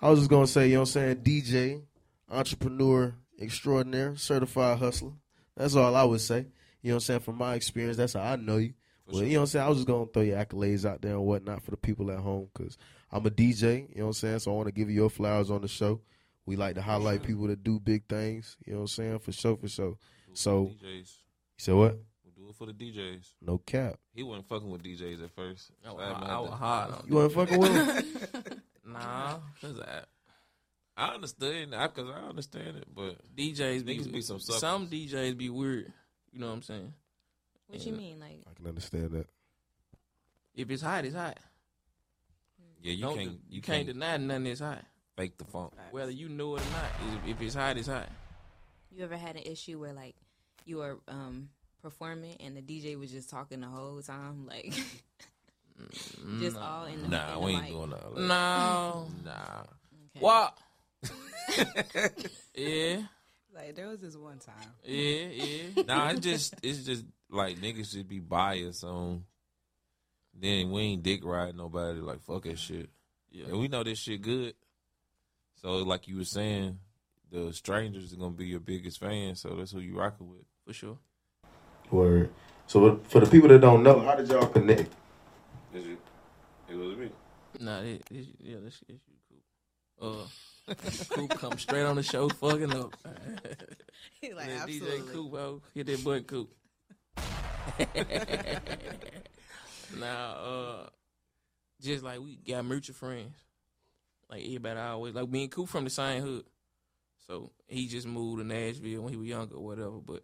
[0.01, 1.15] I was just gonna say, you know what I'm saying?
[1.17, 1.81] DJ,
[2.29, 5.13] entrepreneur extraordinaire, certified hustler.
[5.55, 6.47] That's all I would say.
[6.81, 7.19] You know what I'm saying?
[7.21, 8.73] From my experience, that's how I know you.
[9.05, 9.27] For well, sure.
[9.27, 9.65] you know what I'm saying?
[9.65, 12.19] I was just gonna throw your accolades out there and whatnot for the people at
[12.19, 12.77] home because
[13.11, 13.89] I'm a DJ.
[13.89, 14.39] You know what I'm saying?
[14.39, 16.01] So I want to give you your flowers on the show.
[16.45, 18.57] We like to highlight people that do big things.
[18.65, 19.19] You know what I'm saying?
[19.19, 19.85] For sure, for sure.
[19.87, 20.95] Do it for So- DJs.
[20.95, 21.05] You
[21.57, 21.97] said what?
[22.25, 23.25] We do it for the DJs.
[23.41, 23.95] No cap.
[24.13, 25.71] He wasn't fucking with DJs at first.
[25.85, 28.61] I So was, I I was to- hard on You wasn't fucking with him?
[28.85, 30.01] Nah, cause I,
[30.97, 34.59] I understand that because I understand it, but DJs be, be some suckers.
[34.59, 35.93] some DJs be weird.
[36.33, 36.93] You know what I'm saying?
[37.73, 38.19] What you mean?
[38.19, 39.27] Like, I can understand that.
[40.55, 41.37] If it's hot, it's hot.
[42.81, 44.83] yeah, you Don't- can't you, you can't, can't deny nothing is hot.
[45.15, 45.73] fake the funk.
[45.91, 48.09] Whether you know it or not, if- if it's hot, it's hot.
[48.91, 50.15] you ever had an issue where like
[50.65, 51.49] you were um
[51.81, 54.73] performing and the DJ was just talking the whole time, like
[56.39, 57.71] just all in the Nah, in the we ain't mic?
[57.71, 58.21] doing all that.
[58.21, 59.07] No.
[59.25, 59.63] Nah.
[60.15, 60.19] Okay.
[60.19, 60.57] What?
[62.55, 63.01] yeah,
[63.53, 64.55] Like there was this one time.
[64.83, 65.83] yeah, yeah.
[65.87, 69.23] Nah, it's just it's just like niggas should be biased on.
[70.33, 71.99] Then we ain't dick riding nobody.
[71.99, 72.89] Like fuck that shit.
[73.31, 73.45] Yeah.
[73.45, 74.55] And we know this shit good.
[75.61, 76.79] So like you were saying,
[77.31, 79.41] the strangers are gonna be your biggest fans.
[79.41, 80.45] So that's who you rocking with.
[80.65, 80.97] For sure.
[81.91, 82.31] Word.
[82.65, 84.91] So for the people that don't know, how did y'all connect?
[85.73, 85.99] Is it?
[86.69, 87.09] It was me.
[87.59, 89.15] Nah, it, it, yeah, this shit cool.
[90.01, 90.73] Uh,
[91.09, 92.95] Coop come straight on the show, fucking up.
[94.21, 95.13] He's like, Let DJ absolutely.
[95.13, 96.49] Coop, oh, hit that butt, Coop.
[99.99, 100.87] now, uh,
[101.81, 103.35] just like we got mutual friends.
[104.29, 106.45] Like everybody always like me and Coop from the same hood.
[107.27, 109.99] So he just moved to Nashville when he was younger or whatever.
[110.05, 110.23] But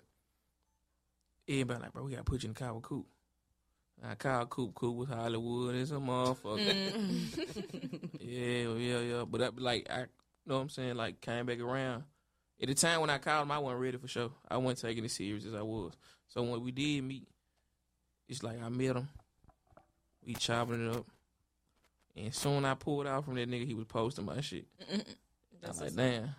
[1.48, 3.06] everybody like, bro, we gotta put you in the car with Coop.
[4.04, 4.76] I called Coop.
[4.76, 6.92] Coop was Hollywood as a motherfucker.
[6.92, 8.06] Mm.
[8.30, 9.24] Yeah, yeah, yeah.
[9.28, 10.06] But that, like, I you
[10.46, 10.96] know what I'm saying.
[10.96, 12.04] Like, came back around.
[12.62, 14.32] At the time when I called him, I wasn't ready for sure.
[14.50, 15.94] I wasn't taking it serious as I was.
[16.28, 17.28] So when we did meet,
[18.28, 19.10] it's like I met him.
[20.26, 21.06] We chopping it up,
[22.16, 23.66] and soon I pulled out from that nigga.
[23.66, 24.66] He was posting my shit.
[24.92, 26.36] I'm like, damn.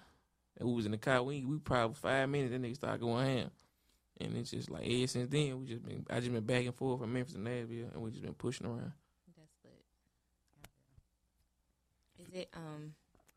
[0.59, 1.23] And we was in the car.
[1.23, 2.53] We we probably five minutes.
[2.53, 3.51] That nigga started going ham.
[4.21, 6.75] And it's just like ever since then, we just been I just been back and
[6.75, 8.93] forth from Memphis to Nashville, and we just been pushing around.
[9.37, 9.73] That's lit.
[12.19, 12.95] Is it um?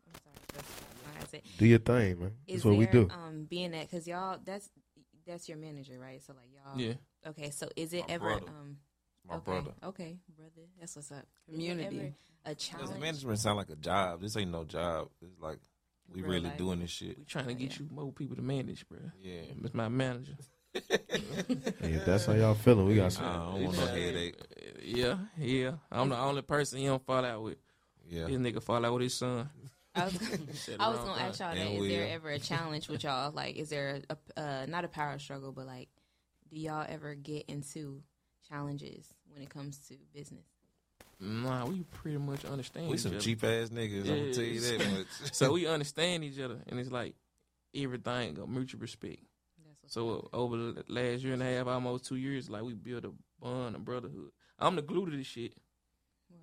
[0.08, 1.40] I'm sorry, that's my.
[1.58, 2.32] Do your thing, man.
[2.48, 3.08] Is That's what we do.
[3.12, 4.70] Um, being that because y'all, that's
[5.26, 6.22] that's your manager, right?
[6.24, 6.80] So like y'all.
[6.80, 6.94] Yeah.
[7.28, 8.46] Okay, so is it My ever brother.
[8.50, 8.78] um?
[9.28, 9.72] My okay, brother.
[9.86, 11.26] Okay, brother, that's what's up.
[11.46, 12.14] Community.
[12.46, 13.00] a Because challenge.
[13.00, 14.22] management sound like a job.
[14.22, 15.08] This ain't no job.
[15.22, 15.60] It's like
[16.14, 16.58] we Real really life.
[16.58, 17.18] doing this shit.
[17.18, 17.86] We trying to get Yeah.
[17.86, 19.00] you more people to manage, bro.
[19.22, 19.42] Yeah.
[19.64, 20.36] It's my manager.
[20.76, 23.26] Hey, if that's how y'all feeling, we got I some.
[23.26, 24.36] don't want no headache.
[24.84, 25.72] Yeah, yeah.
[25.92, 27.58] I'm the only person he don't fall out with.
[28.08, 28.26] Yeah.
[28.26, 29.50] This nigga fall out with his son.
[29.96, 30.16] I was,
[30.80, 31.58] I was gonna ask y'all that.
[31.58, 33.32] And Is there ever a challenge with y'all?
[33.32, 35.90] Like, is there a uh, not a power struggle, but like,
[36.50, 38.02] do y'all ever get into
[38.50, 40.46] challenges when it comes to business?
[41.20, 42.88] Nah, we pretty much understand.
[42.88, 43.22] We each some other.
[43.22, 44.02] cheap ass niggas.
[44.02, 45.08] I'm gonna tell you that much.
[45.32, 47.16] So we understand each other, and it's like
[47.76, 49.20] everything got mutual respect.
[49.88, 53.06] So uh, over the last year and a half, almost two years, like we built
[53.06, 54.32] a bond, a brotherhood.
[54.58, 55.54] I'm the glue to this shit.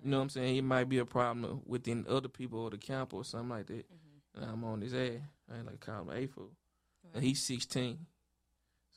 [0.03, 0.57] You know what I'm saying?
[0.57, 3.85] It might be a problem within other people or the camp or something like that.
[4.35, 5.19] And I'm on his ass.
[5.51, 6.47] I ain't like call him A4.
[7.13, 7.99] And he's 16.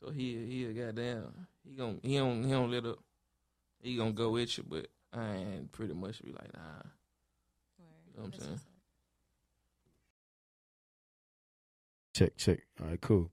[0.00, 2.98] So he he a goddamn he gon' he don't he don't let up.
[3.80, 6.60] He gonna go with you, but I ain't pretty much be like nah.
[7.78, 8.16] Word.
[8.16, 8.60] know what I'm That's saying?
[12.14, 12.60] Check, check.
[12.80, 13.30] All right, cool.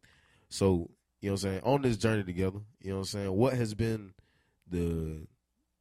[0.49, 0.89] So,
[1.22, 1.61] you know what I'm saying?
[1.63, 3.32] On this journey together, you know what I'm saying?
[3.32, 4.13] What has been
[4.67, 5.28] the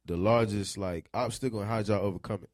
[0.05, 2.49] the largest like obstacle and how'd y'all overcome it?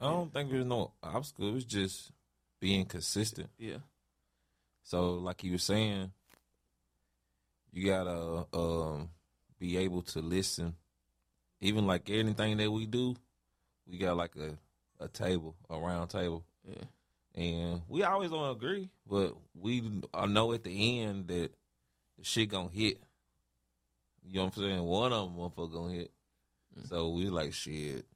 [0.00, 1.54] I don't think there's no obstacle.
[1.56, 2.10] It's just
[2.60, 3.50] being consistent.
[3.58, 3.78] Yeah.
[4.82, 6.10] So, like you were saying,
[7.72, 9.10] you gotta um,
[9.58, 10.74] be able to listen.
[11.60, 13.14] Even like anything that we do,
[13.86, 14.58] we got like a
[15.02, 16.84] a table, a round table, Yeah.
[17.40, 19.82] and we always don't agree, but we
[20.12, 21.50] I know at the end that
[22.18, 23.00] the shit gonna hit.
[24.24, 24.82] You know what I'm saying?
[24.82, 26.12] One of them motherfucker gonna hit.
[26.86, 28.06] So we like shit.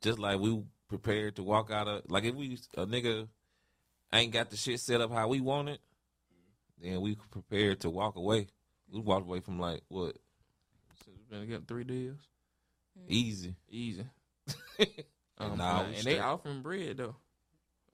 [0.00, 3.28] just like we prepared to walk out of like if we a nigga
[4.12, 5.80] ain't got the shit set up how we want it,
[6.80, 8.48] then we prepared to walk away.
[8.90, 10.16] We walked away from like what
[11.04, 12.18] So it's been getting three deals.
[13.08, 13.54] easy.
[13.70, 14.04] Easy.
[15.38, 17.16] um, Nah, and, we and they offering bread though.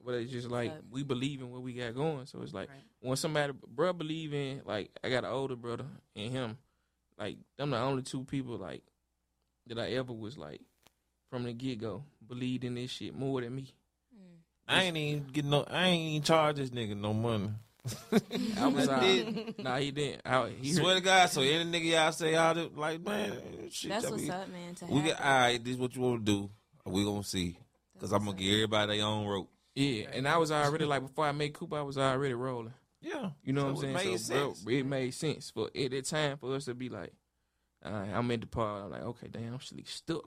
[0.05, 2.25] But it's just like But- we believe in what we got going.
[2.27, 2.85] So it's like Right.
[3.01, 5.85] when somebody bro believe in like I got an older brother
[6.17, 6.59] and him,
[7.19, 8.83] like them the only two people like
[9.67, 10.61] that I ever was like
[11.31, 13.75] from the get go believed in this shit more than me.
[14.67, 15.65] I ain't even getting no.
[15.69, 17.51] I ain't even charge this nigga no money.
[18.61, 19.59] I was I uh, did.
[19.65, 20.21] nah he didn't.
[20.27, 21.31] I, he Swear to God.
[21.31, 23.33] So any nigga y'all say y'all do, like man,
[23.71, 23.91] shit.
[23.91, 24.75] That's what's be- up, man.
[24.75, 25.27] To We have get that.
[25.27, 25.65] all right.
[25.65, 26.51] This is what you want to do.
[26.85, 27.53] We gonna see.
[27.99, 29.51] Cause That's I'm gonna what's give everybody their own rope.
[29.75, 32.75] yeah, and I was already like before I made Cooper, I was already rolling.
[33.01, 34.19] Yeah, You know So what I'm made saying?
[34.19, 37.13] So bro, it made sense for at that time for us to be like,
[37.85, 38.85] all right, I'm in the part.
[38.85, 40.25] I'm like, okay, damn, I'm actually stuck.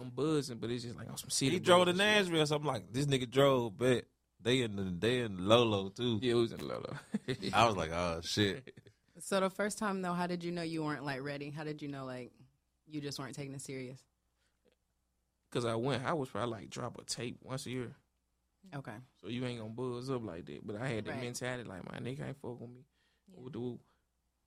[0.00, 1.52] I'm buzzing, but it's just like on some city.
[1.52, 2.26] he drove to buzz and shit.
[2.32, 2.46] Nashville.
[2.46, 4.04] So I'm like, this nigga drove, but
[4.40, 6.18] they in the they in the Lolo too.
[6.22, 6.94] Yeah, it was in Lolo.
[7.52, 8.70] I was like, oh shit.
[9.20, 11.50] So the first time though, how did you know you weren't like ready?
[11.50, 12.30] How did you know like
[12.86, 13.98] you just weren't taking it serious?
[15.50, 17.92] Cause I went, I was probably like drop a tape once a year,
[18.76, 18.92] Okay.
[19.20, 20.66] so you ain't gonna buzz up like that.
[20.66, 21.20] But I had that Right.
[21.22, 22.84] mentality, like my nigga can't fuck with me.
[23.32, 23.40] Yeah.
[23.40, 23.78] What do?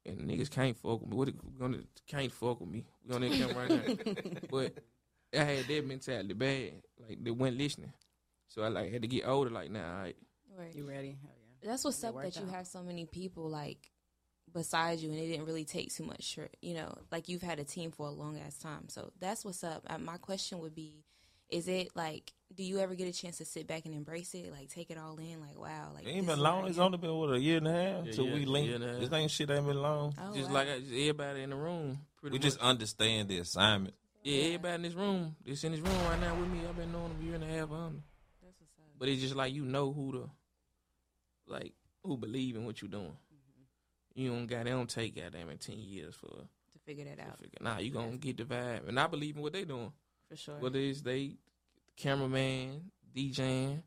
[0.06, 1.16] And niggas can't fuck with me.
[1.18, 2.86] What we gonna can't fuck with me?
[3.04, 4.32] We gonna come right now.
[4.52, 4.74] But
[5.34, 6.74] I had that mentality bad.
[7.08, 7.94] Like they weren't listening.
[8.48, 9.50] So I like had to get older.
[9.50, 10.16] Like nah, all right.
[10.58, 10.76] Right.
[10.76, 11.18] You ready?
[11.22, 11.32] Hell
[11.64, 11.70] yeah.
[11.70, 12.50] That's what's up that worked you out.
[12.52, 13.92] have so many people like
[14.54, 16.38] beside you, and it didn't really take too much.
[16.62, 18.90] You know, like you've had a team for a long ass time.
[18.90, 19.84] So that's what's up.
[19.90, 21.06] Uh, my question would be:
[21.52, 24.52] Is it like, do you ever get a chance to sit back and embrace it,
[24.52, 26.68] like take it all in, like wow, like It ain't this been long.
[26.68, 28.74] It's only been what a year and a half Yeah, till yeah, we year linked.
[28.76, 29.00] and a half.
[29.02, 30.14] This ain't shit ain't been long.
[30.18, 30.56] Oh, just wow.
[30.56, 32.00] like just everybody in the room.
[32.24, 32.42] We much.
[32.42, 33.96] just understand the assignment.
[34.24, 36.60] yeah, everybody in this room, that's in this room right now with me.
[36.68, 38.04] I've been knowing them a year and a half on.
[38.42, 38.86] That's what's up.
[38.98, 40.30] But it's just like you know who to,
[41.48, 41.74] like
[42.04, 43.06] who believe in what you're doing.
[43.06, 44.22] Mm-hmm.
[44.22, 47.20] You don't got they don't take goddamn it ten years for to to figure that
[47.20, 47.58] out figure.
[47.62, 49.92] Nah, you gonna get the vibe, and I believe in what they doing.
[50.32, 50.56] For sure.
[50.60, 51.36] Whether it's they
[51.98, 53.84] cameraman, DJing,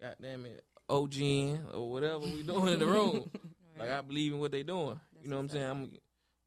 [0.00, 3.30] goddamn it, OGing or whatever we doing in the room.
[3.78, 4.98] Like I believe in what they doing.
[5.12, 5.64] That's you know what I'm saying?
[5.66, 5.70] up.
[5.76, 5.90] I'm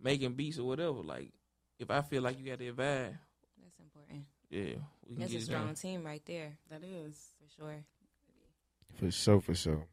[0.02, 0.94] making beats or whatever.
[1.04, 1.32] Like
[1.78, 3.18] if I feel like you got that vibe,
[3.62, 4.26] That's important.
[4.50, 5.76] yeah, we can That's a get it strong done.
[5.76, 7.30] team right there, That is.
[7.40, 7.86] for sure.
[8.96, 9.86] For sure, for sure.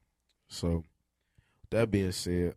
[0.48, 0.82] So,
[1.68, 2.54] that being said,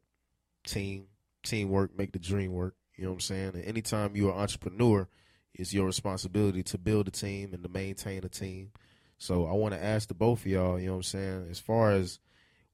[0.65, 1.07] team,
[1.43, 2.75] teamwork make the dream work.
[2.95, 3.51] You know what I'm saying?
[3.55, 5.09] And anytime you're an entrepreneur,
[5.53, 8.71] it's your responsibility to build a team and to maintain a team.
[9.17, 11.59] So, I want to ask the both of y'all, you know what I'm saying, as
[11.59, 12.19] far as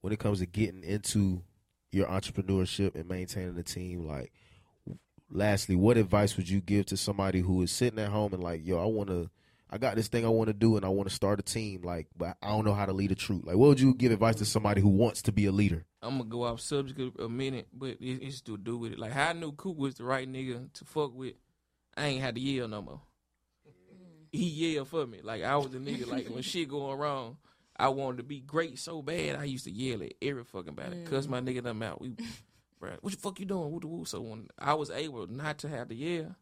[0.02, 1.42] when it comes to getting into
[1.92, 4.32] your entrepreneurship and maintaining a team, like,
[5.30, 8.66] lastly, what advice would you give to somebody who is sitting at home and like,
[8.66, 9.30] yo, I want to
[9.70, 11.82] I got this thing I want to do and I want to start a team,
[11.82, 13.46] like, but I don't know how to lead a troop.
[13.46, 15.86] Like, what would you give advice to somebody who wants to be a leader?
[16.02, 19.00] I'm gonna go off subject a- minute, but it, it's to do with it.
[19.00, 21.34] Like how I knew Coop was the right nigga to fuck with.
[21.98, 23.02] I ain't had to yell no more.
[24.32, 25.22] He yelled for me.
[25.24, 26.08] Like I was a nigga.
[26.08, 27.38] Like when shit going wrong,
[27.78, 29.38] I wanted to be great so bad.
[29.38, 32.02] I used to yell at every fucking body, cuss my nigga them out.
[32.02, 32.10] We,
[32.82, 33.72] bruh, what the fuck you doing?
[33.72, 34.06] Woo the woo.
[34.06, 36.36] So when I was able not to have to yell,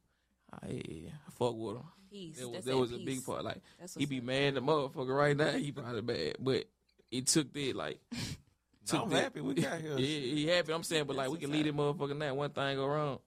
[0.52, 1.84] I, yeah, fuck with him.
[2.12, 2.40] Peace.
[2.40, 3.06] That was, that that was a peace.
[3.06, 3.44] big part.
[3.44, 3.62] Like
[3.98, 4.24] he be up.
[4.24, 5.52] mad at the motherfucker right now.
[5.52, 6.66] He probably bad, but
[7.12, 8.00] it took that like.
[8.92, 9.98] I'm that- happy we got here.
[9.98, 10.74] Yeah, he happy.
[10.74, 12.34] I'm saying, but like we can leave that motherfucker now.
[12.34, 13.20] One thing go wrong,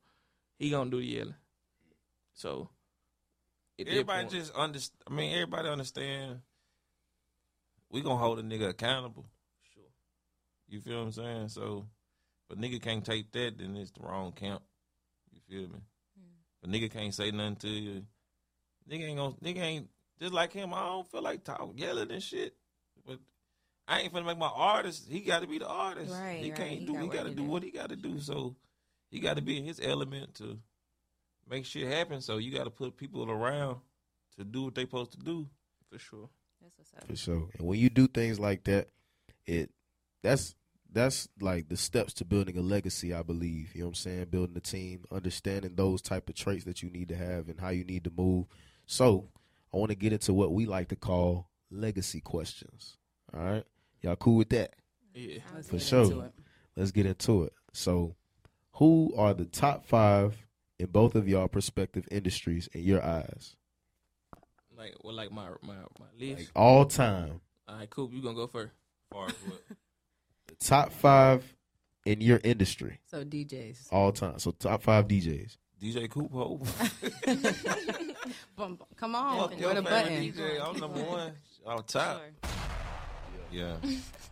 [0.59, 1.35] he gonna do the yelling.
[2.37, 2.71] So
[3.81, 5.03] at Everybody point- just understand.
[5.09, 6.41] I mean, everybody understand.
[7.91, 9.27] We gonna hold a nigga accountable.
[9.75, 9.83] Sure.
[10.69, 11.49] You feel what I'm saying?
[11.49, 11.87] So,
[12.49, 14.63] but nigga can't take that, then it's the wrong camp.
[15.33, 15.81] You feel me?
[16.19, 16.31] Hmm.
[16.61, 18.07] But nigga can't say nothing to you.
[18.89, 19.35] Nigga ain't gonna.
[19.43, 20.73] Nigga ain't just like him.
[20.75, 22.55] I don't feel like talk yelling and shit.
[23.07, 23.19] But
[23.89, 25.07] I ain't finna make my artist.
[25.09, 26.13] He got to be the artist.
[26.13, 26.59] Right, He right.
[26.59, 26.93] can't He do.
[26.95, 27.45] got He got to to do do.
[27.45, 28.19] what he got to do.
[28.21, 28.57] So
[29.11, 30.59] he got to be in his element to
[31.49, 32.21] make shit happen.
[32.21, 33.77] So you got to put people around
[34.39, 35.49] to do what they supposed to do.
[35.91, 36.29] for sure.
[36.63, 37.07] That's what's up.
[37.07, 37.49] For sure.
[37.59, 38.89] And when you do things like that,
[39.47, 39.71] it
[40.23, 40.55] that's
[40.93, 43.75] that's like the steps to building a legacy, I believe.
[43.75, 44.25] You know what I'm saying?
[44.27, 47.69] Building a team, understanding those type of traits that you need to have and how
[47.69, 48.47] you need to move.
[48.87, 49.29] So
[49.73, 52.97] I want to get into what we like to call legacy questions.
[53.35, 53.65] All right.
[54.01, 54.75] Y'all cool with that?
[55.15, 56.31] Yeah, Let's For sure.
[56.77, 57.53] Let's get into it.
[57.73, 58.17] So
[58.73, 60.46] who are the top five
[60.79, 63.57] in both of y'all prospective industries in your eyes?
[64.77, 66.39] like well, like my my my list.
[66.41, 67.41] Like all time.
[67.69, 68.11] All right, cool.
[68.13, 68.73] You gonna go first?
[69.13, 69.63] Far as what?
[70.49, 71.43] The top five
[72.05, 73.01] in your industry.
[73.11, 73.89] So DJs.
[73.91, 74.39] all time.
[74.39, 75.57] So top five DJs.
[75.83, 76.61] DJ Coop Ho.
[78.57, 80.33] Bum- bum- Come on, Fuck where your the favorite button?
[80.33, 80.65] DJ.
[80.65, 81.33] I'm number one
[81.67, 82.21] on top.
[82.21, 82.51] Sure.
[83.51, 83.77] Yeah.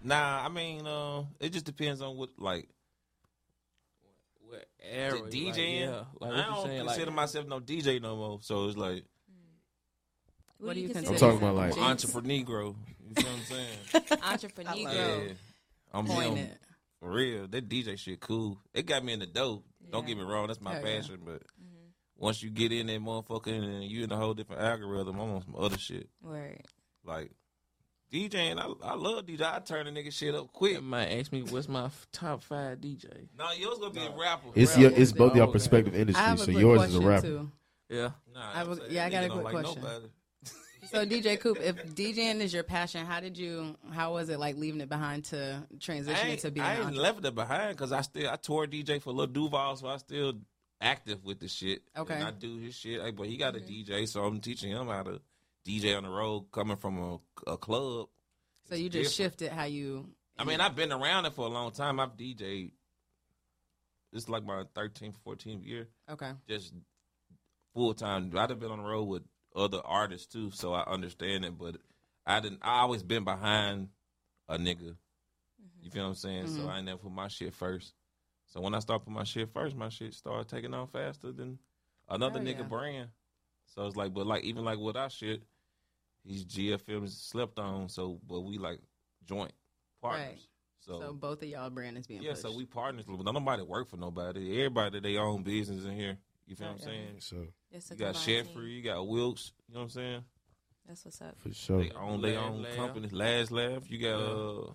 [0.02, 2.68] Nah, I mean, uh, it just depends on what like
[4.48, 5.20] What era?
[5.22, 5.80] like, DJing.
[5.80, 5.86] yeah.
[5.88, 6.86] Like, I what you don't saying?
[6.86, 8.38] consider like, myself no DJ no more.
[8.42, 9.04] So it's like
[10.58, 11.30] What do you consider consider?
[11.32, 11.80] I'm talking about, yourself?
[11.80, 12.62] like- entrepreneur.
[13.06, 14.20] You feel what I'm saying?
[14.22, 14.76] entrepreneur.
[14.76, 15.32] yeah.
[15.92, 16.58] I'm Point it.
[17.00, 18.58] For real, that DJ shit cool.
[18.72, 19.62] It got me in the dough.
[19.90, 20.96] Don't get me wrong, that's my Hell yeah.
[20.96, 21.20] passion.
[21.24, 21.88] But mm-hmm.
[22.16, 25.42] once you get in that motherfucker and you in a whole different algorithm, I'm on
[25.42, 26.08] some other shit.
[26.22, 26.64] Right.
[27.04, 27.30] Like
[28.14, 29.42] DJing, I, I love DJ.
[29.42, 30.74] I turn the nigga shit up quick.
[30.74, 33.26] You might ask me what's my f- top five DJ.
[33.36, 34.48] No, yours gonna be a rapper.
[34.54, 34.80] It's Rapper.
[34.82, 35.52] your, it's both your Okay.
[35.52, 36.24] perspective I industry.
[36.24, 37.26] have a So quick yours is a question rapper.
[37.26, 37.50] too.
[37.88, 38.10] Yeah.
[38.32, 39.82] Nah, I have a- I'm saying yeah, I got nigga a don't quick like question.
[39.82, 40.06] nobody.
[40.90, 43.74] So DJ Coop, if DJing is your passion, how did you?
[43.90, 46.66] How was it like leaving it behind to transition I it to ain't, being?
[46.66, 49.26] I an ain't entre- left it behind because I still I tour DJ for Lil
[49.28, 50.34] Duval, so I still
[50.80, 51.82] active with the shit.
[51.96, 52.14] Okay.
[52.14, 53.00] and I do his shit.
[53.00, 53.92] Like, but he got a mm-hmm.
[53.92, 55.20] DJ, so I'm teaching him how to
[55.66, 57.18] DJ on the road, coming from a,
[57.52, 58.08] a club.
[58.68, 59.32] So you just different.
[59.32, 60.08] shifted how you.
[60.38, 62.00] I mean, I've been around it for a long time.
[62.00, 62.72] I've DJed.
[64.12, 66.32] It's like my 13th, 14th year, Okay.
[66.48, 66.72] just
[67.74, 68.30] full time.
[68.36, 69.22] I'd have been on the road with
[69.56, 71.58] other artists too, so I understand it.
[71.58, 71.76] But
[72.26, 72.60] I didn't.
[72.62, 73.88] I always been behind
[74.48, 74.96] a nigga.
[75.82, 76.46] You feel what I'm saying?
[76.48, 76.68] So Mhm.
[76.68, 77.94] I ain't never put my shit first.
[78.46, 81.58] So when I start putting my shit first, my shit started taking off faster than
[82.08, 82.62] another nigga yeah.
[82.64, 83.10] brand.
[83.66, 85.42] So it's like, but like even like with our shit,
[86.24, 87.88] these GFMs slept on.
[87.88, 88.78] So, but we like
[89.26, 89.52] joint
[90.00, 90.26] partners.
[90.28, 90.38] Right.
[90.80, 92.42] So, So both of y'all brand is being yeah, pushed.
[92.42, 93.04] so we partners.
[93.06, 94.52] But nobody work for nobody.
[94.58, 96.18] Everybody they own business in here.
[96.46, 97.14] You feel what I'm saying?
[97.20, 97.36] So
[97.72, 98.48] That's You got combined.
[98.48, 99.52] Sheffrey, you got Wilkes.
[99.68, 100.24] You know what I'm saying?
[100.86, 101.36] That's what's up.
[101.40, 101.82] for sure.
[101.82, 102.76] They own their own Laugh.
[102.76, 103.08] company.
[103.10, 103.90] Last Laugh.
[103.90, 104.72] You got uh,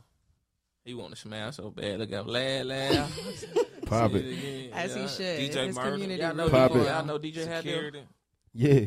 [0.83, 1.99] He want to smash so bad.
[1.99, 2.27] Look at him.
[2.27, 3.19] Laugh, laugh.
[3.85, 4.25] Pop it.
[4.25, 4.69] again.
[4.73, 5.39] As he should.
[5.51, 5.91] DJ His Murder.
[5.91, 6.79] community Y'all know, Pop DJ, it.
[6.79, 6.85] well.
[6.95, 8.05] y'all know DJ had them.
[8.55, 8.79] Yeah,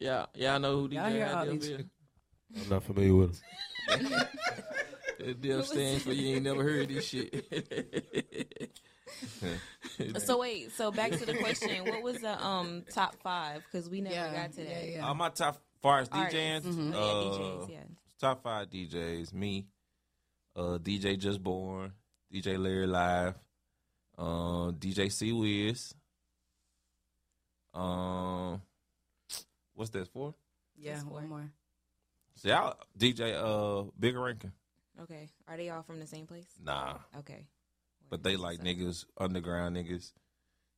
[0.00, 1.72] Yeah, y'all know who DJ Y'all hear had them is.
[2.54, 3.42] I'm not familiar with
[3.88, 4.10] him.
[5.18, 7.46] The deal stands for you ain't never heard this shit.
[10.18, 11.84] So wait, so back to the question.
[11.86, 13.62] What was the um top five?
[13.64, 14.88] Because we never Yeah, got to that.
[14.90, 15.08] yeah.
[15.08, 16.36] Uh, my top far as Artists.
[16.36, 16.92] DJing, Mhm.
[16.94, 17.24] Oh, uh,
[17.66, 17.84] DJs, yeah.
[18.20, 19.66] top five DJs, me,
[20.54, 21.92] uh, DJ Just Born,
[22.32, 23.34] DJ Larry Live,
[24.18, 25.94] uh, DJ C Wiz,
[27.74, 28.60] um,
[29.74, 30.34] what's that for?
[30.76, 31.50] Yeah, one more.
[32.46, 34.52] See, I DJ uh Bigga Rankin.
[35.02, 35.28] Okay.
[35.48, 36.46] Are they all from the same place?
[36.62, 37.44] Nah, Okay.
[38.08, 40.12] but they like niggas, underground niggas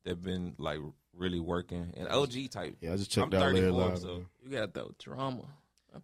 [0.04, 0.80] that been like
[1.12, 2.76] really working and OG type.
[2.80, 3.98] Yeah, I just I'm checked out Larry 34, Live.
[3.98, 4.26] so- man.
[4.42, 5.42] you got though drama.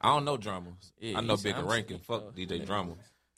[0.00, 0.92] I don't know drummers.
[0.98, 1.98] Yeah, I know Bigga sounds- Rankin.
[2.00, 2.64] Fuck oh, DJ yeah.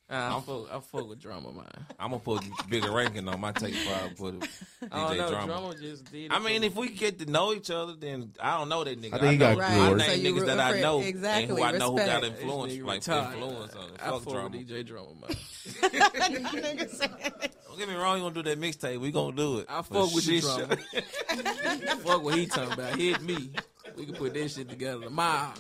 [0.09, 0.37] Uh, Drummer.
[0.37, 1.67] I fuck, I fuck with drama, man.
[1.99, 2.41] I'm gonna put
[2.71, 4.17] Bigga Rankin on my take five.
[4.17, 4.49] Put it.
[4.93, 5.31] I don't DJ know.
[5.31, 5.47] Drama.
[5.47, 6.31] Drama just did.
[6.31, 9.15] I mean, if we get to know each other, then I don't know that nigga.
[9.15, 9.73] I think he know, got Right.
[9.73, 12.23] I name So you niggas that I know exactly, and who I know who got
[12.23, 12.41] respect.
[12.43, 13.35] influence, like retired.
[13.35, 13.91] influence on it.
[14.01, 14.57] I Fuck fuck drama.
[14.57, 15.37] DJ Drama, man.
[17.69, 19.01] Don't get me wrong, you gonna do that mixtape?
[19.01, 19.67] We gonna do it.
[19.69, 20.77] I fuck with you, shit Drama.
[22.05, 22.97] fuck what he talking about.
[22.97, 23.51] Hit me.
[23.97, 25.09] We can put this shit together.
[25.09, 25.59] Mob.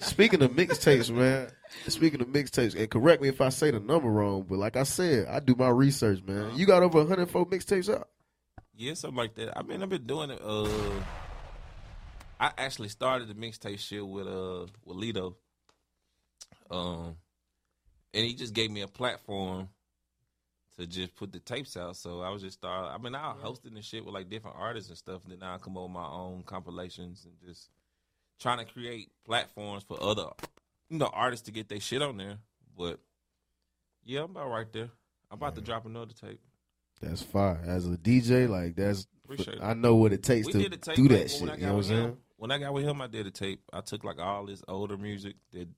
[0.00, 1.50] Speaking of mixtapes, man.
[1.88, 4.82] Speaking of mixtapes, and correct me if I say the number wrong, but like I
[4.82, 6.52] said, I do my research, man.
[6.54, 8.08] You got over 104 mixtapes out.
[8.76, 9.56] Yeah, something like that.
[9.58, 10.40] I mean, I've been doing it.
[10.44, 10.68] Uh,
[12.38, 15.34] I actually started the mixtape shit with uh with Lito.
[16.70, 17.16] Um,
[18.12, 19.68] and he just gave me a platform
[20.78, 21.96] to just put the tapes out.
[21.96, 22.92] So I was just start.
[22.92, 25.22] I mean, I was hosting and shit with like different artists and stuff.
[25.24, 27.70] And then I come up with my own compilations and just
[28.40, 30.26] trying to create platforms for other,
[30.88, 32.38] you know, artists to get their shit on there.
[32.76, 32.98] But
[34.04, 34.90] yeah, I'm about right there.
[35.30, 36.40] I'm about to drop another tape.
[37.00, 37.60] That's fire.
[37.66, 39.58] As a DJ, like that's Appreciate.
[39.62, 41.58] I know what it takes we to tape do like, that when shit.
[41.60, 42.16] You know what I'm saying?
[42.36, 43.60] When I got with him, I did a tape.
[43.72, 45.68] I took like all this older music that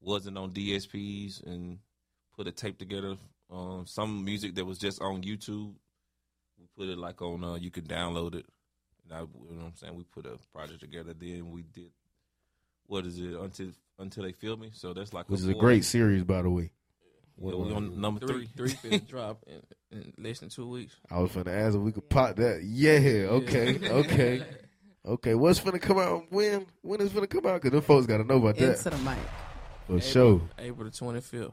[0.00, 1.78] wasn't on DSPs and
[2.36, 3.16] put a tape together.
[3.50, 5.74] Um, some music that was just on YouTube,
[6.58, 7.44] we put it like on.
[7.44, 8.46] Uh, you could download it.
[9.04, 9.26] And I, you
[9.56, 9.94] know what I'm saying?
[9.94, 11.14] We put a project together.
[11.14, 11.90] Then we did.
[12.86, 13.68] What is it until
[13.98, 14.70] until they feel me?
[14.72, 16.70] So that's like Which is a four- great series, by the way.
[17.38, 18.70] Yeah, we on number Three, three.
[18.70, 19.62] three drop in,
[19.98, 20.96] in less than two weeks.
[21.10, 22.62] I was finna ask if we could pop that.
[22.64, 24.42] Yeah, okay, okay,
[25.04, 25.34] okay.
[25.34, 26.24] What's finna come out?
[26.30, 26.64] When?
[26.82, 27.60] When is finna come out?
[27.60, 29.18] Cause them folks gotta know about that Into the mic.
[29.86, 30.40] for sure.
[30.58, 31.52] April the twenty fifth.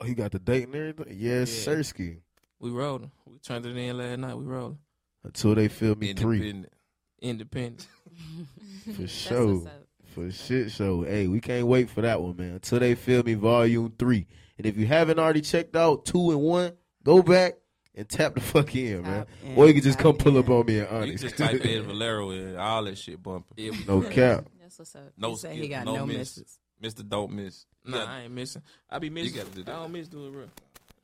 [0.00, 0.04] Word.
[0.06, 1.16] Oh, you got the date and everything.
[1.18, 1.72] Yes, Yeah.
[1.74, 2.18] Sirski.
[2.60, 3.10] We rolling.
[3.26, 4.36] We turned it in last night.
[4.36, 4.78] We rolling.
[5.24, 6.72] Until they feel me three Independent.
[7.20, 7.86] Independent.
[8.96, 9.62] for sure.
[10.14, 11.02] For shit show.
[11.02, 12.54] Hey, we can't wait for that one, man.
[12.54, 14.26] Until they feel me volume three.
[14.56, 16.72] And if you haven't already checked out two and one,
[17.04, 17.54] go back
[17.94, 19.26] and tap the fuck in, man.
[19.44, 20.42] In, Or you can just come pull in.
[20.44, 21.06] up on me and honest.
[21.06, 21.22] You honest.
[21.22, 23.84] just type in Valero and all that shit bumping.
[23.86, 24.46] No cap.
[24.60, 25.12] That's what's up.
[25.16, 26.16] No He said skip, he got no, no miss.
[26.38, 26.58] misses.
[26.80, 27.66] Mister don't miss.
[27.84, 28.62] Nah, got- I ain't missing.
[28.90, 29.34] I be missing.
[29.34, 29.74] You gotta do that.
[29.74, 30.48] I don't miss doing real.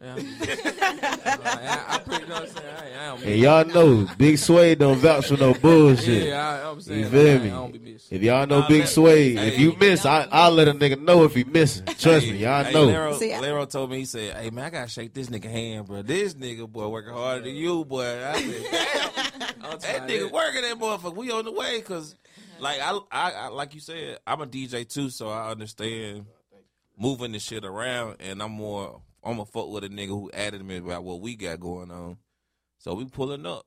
[0.02, 0.26] Yeah, I, be.
[0.42, 2.66] I, I, I pretty know I'm saying.
[2.76, 3.28] I, I don't miss.
[3.28, 6.28] And y'all know, Big Suede don't vouch for no bullshit.
[6.28, 7.00] Yeah, I, I'm saying.
[7.00, 7.46] You feel I, me?
[7.46, 8.16] I don't be missing.
[8.18, 11.00] If y'all know Nah, Big Suede, hey, if you miss, I, I'll let a nigga
[11.00, 11.86] know if he missing.
[11.86, 12.84] Trust me, y'all Hey, know.
[12.86, 15.86] Lero, See, Lero told me he said, "Hey man, I gotta shake this nigga hand,
[15.86, 16.02] bro.
[16.02, 20.76] This nigga boy working harder than you, boy." I said, "Damn, that nigga working that
[20.78, 21.14] motherfucker.
[21.14, 22.16] We on the way, cause
[22.58, 26.26] like I, I, I, like you said, I'm a DJ too, so I understand
[26.96, 30.64] moving the shit around, and I'm more, I'm a fuck with a nigga who added
[30.64, 32.18] me about what we got going on.
[32.78, 33.66] So we pulling up,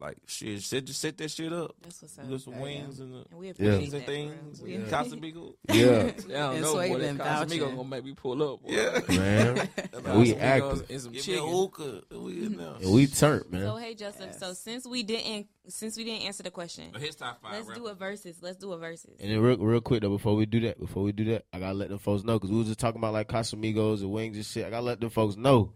[0.00, 1.74] like shit, set just set that shit up.
[1.82, 2.24] That's what's up.
[2.24, 3.50] We got some wings and the And we Yeah.
[3.52, 4.14] appreciate wings and that, bro.
[4.14, 4.62] things.
[4.62, 5.54] We- and Casamigo.
[5.68, 6.98] Yeah, Yeah, I And don't know, Sway boy.
[7.00, 7.76] been That Casamigo vouching.
[7.76, 8.62] gonna make me pull up.
[8.62, 8.68] Boy.
[8.72, 9.00] Yeah.
[9.08, 9.54] man.
[9.54, 10.90] we Casamigos active.
[10.90, 11.48] and some Give me a chicken.
[11.50, 12.02] hookah.
[12.18, 12.74] We in there.
[12.80, 13.82] And we turned, So man.
[13.82, 14.38] hey Joseph, Yes.
[14.38, 17.52] so since we didn't since we didn't answer the question, His top five.
[17.66, 18.38] let's do a versus.
[18.40, 19.14] Let's do a versus.
[19.20, 21.60] And then real, real quick though, before we do that, before we do that, I
[21.60, 24.36] gotta let them folks know because we was just talking about like Casamigos and wings
[24.36, 24.66] and shit.
[24.66, 25.74] I gotta let them folks know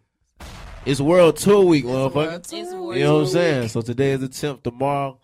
[0.87, 2.15] it's World Tour Week, motherfucker.
[2.15, 2.97] World Tour.
[2.97, 3.69] You know what I'm saying?
[3.69, 4.63] So today is the 10th.
[4.63, 5.19] Tomorrow,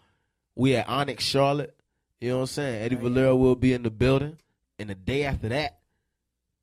[0.55, 1.77] we at Onyx, Charlotte.
[2.21, 2.83] You know what I'm saying?
[2.83, 4.39] Eddie oh, Valero will be in the building.
[4.79, 5.79] And the day after that,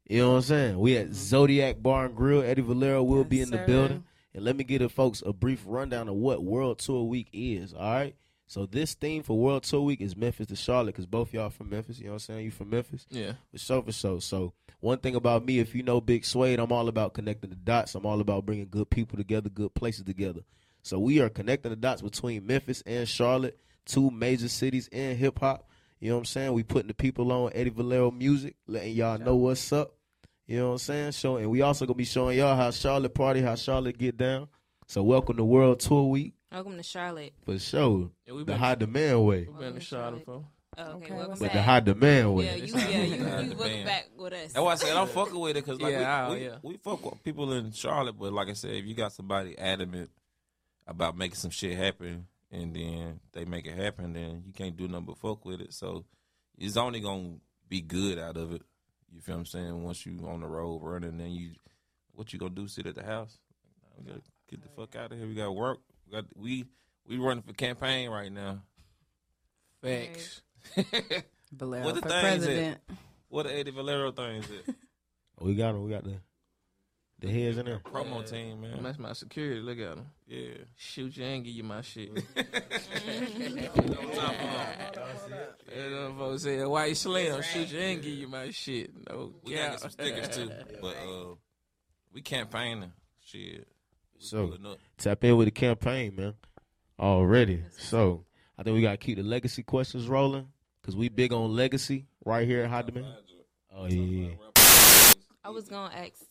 [0.09, 0.79] you know what I'm saying?
[0.79, 1.13] We at mm-hmm.
[1.13, 2.41] Zodiac Bar and Grill.
[2.41, 3.65] Eddie Valero will be Yes, in the sir.
[3.65, 4.03] building.
[4.33, 7.73] And let me give the folks a brief rundown of what World Tour Week is,
[7.73, 8.15] all right?
[8.49, 11.69] So this theme for World Tour Week is Memphis to Charlotte because both y'all from
[11.69, 11.99] Memphis.
[11.99, 12.45] You know what I'm saying?
[12.45, 13.05] You from Memphis?
[13.09, 13.33] Yeah.
[13.51, 14.21] For sure, for sure.
[14.21, 17.57] So one thing about me, if you know Big Suede, I'm all about connecting the
[17.57, 17.93] dots.
[17.93, 20.41] I'm all about bringing good people together, good places together.
[20.81, 25.39] So we are connecting the dots between Memphis and Charlotte, two major cities in hip
[25.39, 25.69] hop.
[25.99, 26.53] You know what I'm saying?
[26.53, 29.95] We putting the people on Eddie Valero music, letting y'all know what's up.
[30.45, 31.11] You know what I'm saying?
[31.11, 34.47] Showing, and we also gonna be showing y'all how Charlotte party, how Charlotte get down.
[34.85, 37.33] So welcome to World Tour Week Welcome to Charlotte.
[37.43, 38.09] for sure.
[38.25, 40.25] Yeah, we The been, high demand way, we been in to Charlotte Charlotte.
[40.25, 40.45] for.
[40.79, 41.53] Oh, okay, Okay, welcome what's but back.
[41.55, 42.45] the high demand way.
[42.45, 44.53] Yeah, you, yeah, you, High you look back with us.
[44.53, 46.55] That's why I said I'm fucking with it because like Yeah, we, we, yeah.
[46.61, 50.09] we fuck with people in Charlotte, but like I said, if you got somebody adamant
[50.85, 54.87] about making some shit happen and then they make it happen, then you can't do
[54.87, 55.73] nothing but fuck with it.
[55.73, 56.05] So
[56.57, 57.37] it's only gonna
[57.67, 58.61] be good out of it.
[59.11, 59.83] You feel what I'm saying?
[59.83, 61.51] Once you on the road running, then you
[62.13, 62.67] what you gonna do?
[62.67, 63.37] Sit at the house?
[63.97, 65.27] We gotta get the fuck out of here.
[65.27, 65.79] We got to work.
[66.07, 66.65] We got we
[67.07, 68.61] we running for campaign right now.
[69.81, 70.41] Facts.
[71.51, 72.79] Valero What the for things president.
[73.29, 74.75] what the Eddie Valero things at?
[75.39, 75.83] We got them.
[75.83, 76.15] We got the
[77.19, 77.79] the heads in there.
[77.79, 78.81] Promo team, man.
[78.83, 79.59] That's my security.
[79.61, 80.05] Look at him.
[80.27, 80.49] Yeah.
[80.75, 82.09] Shoot you and give you my shit.
[85.75, 88.91] And them folks say, white slim, shoot you and give you my shit.
[89.09, 89.71] No We gotta cap.
[89.73, 90.51] get some stickers too.
[90.81, 91.35] But uh
[92.13, 92.91] we campaigning.
[93.25, 93.67] Shit.
[94.20, 96.36] We So- tap in with the campaign, man.
[96.99, 97.63] Already.
[97.78, 98.26] So
[98.57, 100.51] I think we gotta keep the legacy questions rolling
[100.82, 103.15] because we big on legacy right here at Hot Demand.
[103.72, 104.34] Oh yeah.
[105.43, 106.24] I was gonna ask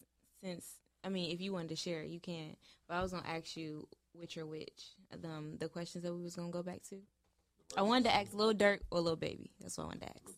[0.43, 0.75] since
[1.05, 2.57] I mean, if you wanted to share, you can.
[2.89, 6.35] But I was gonna ask you which or which um the questions that we was
[6.35, 7.01] gonna go back to.
[7.77, 9.51] I wanted to ask Lil Durk or Lil Baby.
[9.61, 10.35] That's what I wanted to ask.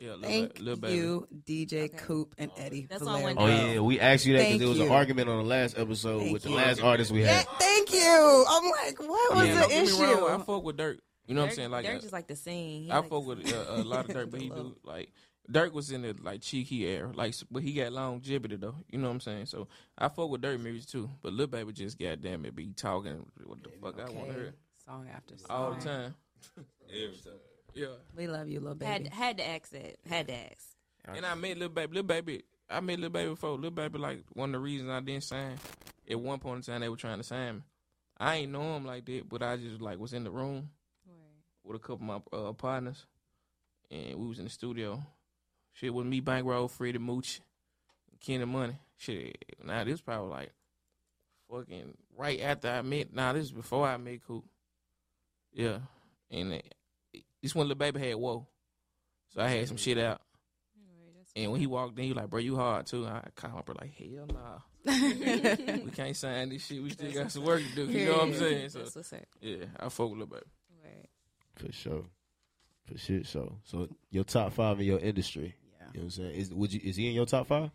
[0.00, 2.86] Yeah, Thank ba- little you, DJ Coop and Eddie.
[2.88, 3.34] That's all I Valero.
[3.36, 5.44] wanted Oh yeah, we asked you that because Thank there was an argument on the
[5.48, 7.46] last episode Thank with the last artist we Yeah, had.
[7.58, 8.44] thank you.
[8.48, 10.02] I'm like, what was Yeah, the don't get me issue?
[10.02, 10.98] wrong, I fuck with Durk.
[11.26, 11.70] You know what I'm saying?
[11.70, 12.84] Like, Durk uh, just like the scene.
[12.84, 15.12] He I like fuck with uh, a lot of Durk, but he do like
[15.52, 18.76] Durk was in the like cheeky era, like, but he got longevity though.
[18.90, 19.46] You know what I'm saying?
[19.46, 23.26] So I fuck with Durk music too, but Lil Baby just goddamn it be talking
[23.44, 24.54] what the fuck I want to hear
[24.86, 25.46] Song after song.
[25.50, 26.14] all the time.
[26.88, 27.34] Every time.
[27.74, 29.14] Yeah, We love you, little had baby.
[29.14, 29.96] had to ask that.
[30.08, 30.66] Had to ask.
[31.06, 31.94] and I met Lil Baby.
[31.94, 33.50] Lil Baby, I met little Baby before.
[33.56, 35.56] Little Baby like one of the reasons I didn't sign.
[36.08, 37.62] At one point in time, they were trying to sign me.
[38.18, 40.70] I ain't know him like that, but I just like was in the room.
[41.64, 43.06] with a couple of my uh, partners,
[43.90, 45.02] and we was in the studio.
[45.72, 47.40] Shit with me, Bankroll, Freddie Mooch,
[48.20, 48.76] Kenny Money.
[48.96, 50.52] Shit, now this probably like
[51.50, 53.14] fucking right after I met.
[53.14, 54.44] Nah, this is before I met Coop.
[55.52, 55.78] Yeah,
[56.30, 56.74] and it,
[57.42, 58.46] this one little baby had whoa,
[59.28, 60.20] so I had some shit out.
[61.36, 63.60] And when he walked in, he was like, "Bro, you hard too." I called my
[63.62, 64.58] bro like, "Hell nah,
[65.84, 66.82] we can't sign this shit.
[66.82, 68.70] We still got some work to do." You know what I'm saying?
[68.70, 69.20] So That's what's up.
[69.40, 70.42] yeah, I fuck with little baby.
[70.84, 71.08] Right.
[71.54, 72.04] For sure.
[72.86, 73.58] For shit so.
[73.62, 75.54] So your top five in your industry.
[75.78, 75.86] Yeah.
[75.94, 76.34] You know what I'm saying?
[76.34, 77.70] Is would you is he in your top five?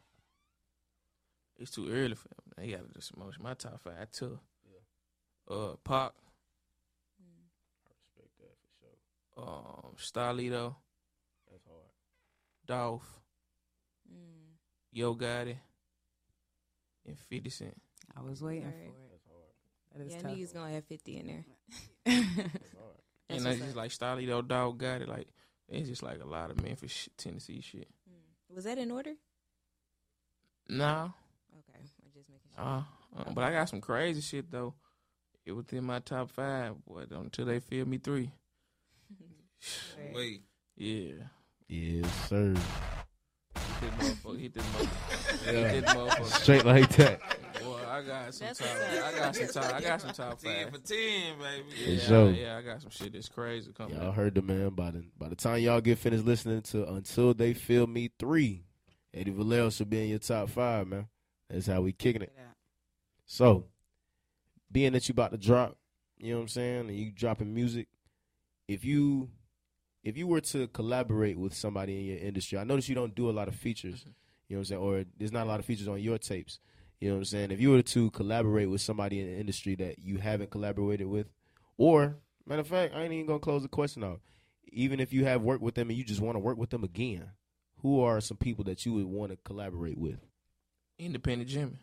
[1.57, 2.66] It's too early for him.
[2.66, 4.38] He got to just motion my top five too.
[4.66, 5.55] Yeah.
[5.55, 6.11] Uh, Pac,
[7.88, 8.97] respect that for sure.
[9.38, 10.75] Um, Starlito,
[11.51, 11.91] That's hard.
[12.65, 13.19] Dolph,
[14.11, 14.53] Mm.
[14.91, 15.57] Yo Gotti,
[17.05, 17.75] and Fifty Cent.
[18.15, 18.91] I was waiting Right.
[19.25, 20.01] for it.
[20.01, 20.31] It is Yeah, tough.
[20.31, 21.45] niggas gonna have fifty in there.
[22.05, 22.25] and
[23.27, 23.75] That's that's what's just up.
[23.75, 25.07] like Starlito Dolph got it.
[25.09, 25.27] Like
[25.67, 27.88] it's just like a lot of Memphis, shit, Tennessee shit.
[28.49, 29.13] Was that in order?
[30.69, 31.13] No,
[31.59, 32.63] Okay, I'm just making sure.
[32.65, 32.83] uh,
[33.17, 34.73] uh, but I got some crazy shit though.
[35.45, 38.31] It within my top five, but until they feel me three.
[40.14, 40.41] Wait,
[40.76, 41.14] Yeah.
[41.68, 42.53] Yes, sir.
[42.56, 42.56] Hit
[43.82, 44.39] that motherfucker.
[44.39, 45.53] Hit that motherfucker.
[45.53, 45.68] Yeah.
[45.70, 46.41] Hit that motherfucker.
[46.41, 47.20] Straight like that.
[47.64, 48.68] Boy, I got some That's top.
[48.68, 49.01] what's.
[49.01, 49.74] I got some top.
[49.74, 50.74] I got some top ten five.
[50.74, 51.66] for ten, baby.
[51.93, 52.32] Yeah, sure.
[52.32, 53.95] yeah, I got some shit that's crazy coming.
[53.95, 54.16] Y'all up.
[54.16, 54.70] heard the man.
[54.70, 58.64] By the by the time y'all get finished listening to Until They Feel Me three,
[59.14, 61.08] Eddie Valero should be in your top five, man.
[61.49, 62.34] That's how we kicking it.
[63.26, 63.66] So,
[64.72, 65.78] being that you about to drop,
[66.20, 67.88] you know what I'm saying, and you dropping music,
[68.68, 69.30] if you
[70.06, 73.30] if you were to collaborate with somebody in your industry, I notice you don't do
[73.30, 74.10] a lot of features, mm-hmm.
[74.47, 76.60] you know what I'm saying, or there's not a lot of features on your tapes.
[77.01, 77.51] You know what I'm saying?
[77.51, 81.28] If you were to collaborate with somebody in the industry that you haven't collaborated with,
[81.78, 84.22] or matter of fact, I ain't even gonna close the question out.
[84.72, 86.84] Even if you have worked with them and you just want to work with them
[86.84, 87.32] again,
[87.82, 90.20] who are some people that you would want to collaborate with?
[90.99, 91.80] Independent Jimmy.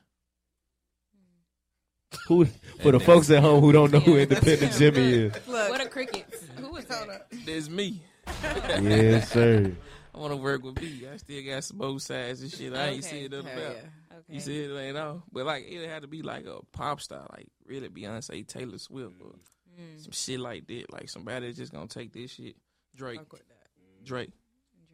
[2.29, 2.47] Who
[2.81, 5.33] for the folks at home who don't know who Independent Jimmy is?
[5.47, 6.45] Look, what a crickets.
[6.59, 7.27] Who was that?
[7.47, 8.03] There's me.
[8.83, 9.73] Yes, sir.
[10.15, 11.07] I want to work with me.
[11.11, 12.75] I still got some both sides and shit.
[12.75, 13.09] I ain't Okay.
[13.19, 13.77] see it up Hell about.
[13.77, 14.17] yeah.
[14.19, 14.35] Okay.
[14.35, 17.27] You see it ain't all, but like it had to be like a pop star,
[17.33, 19.35] like really Beyonce, Taylor Swift, or
[19.81, 20.03] Mm.
[20.03, 20.93] some shit like that.
[20.93, 22.57] Like somebody just gonna take this shit.
[22.95, 23.69] Drake, Fuck with that.
[24.05, 24.33] Drake,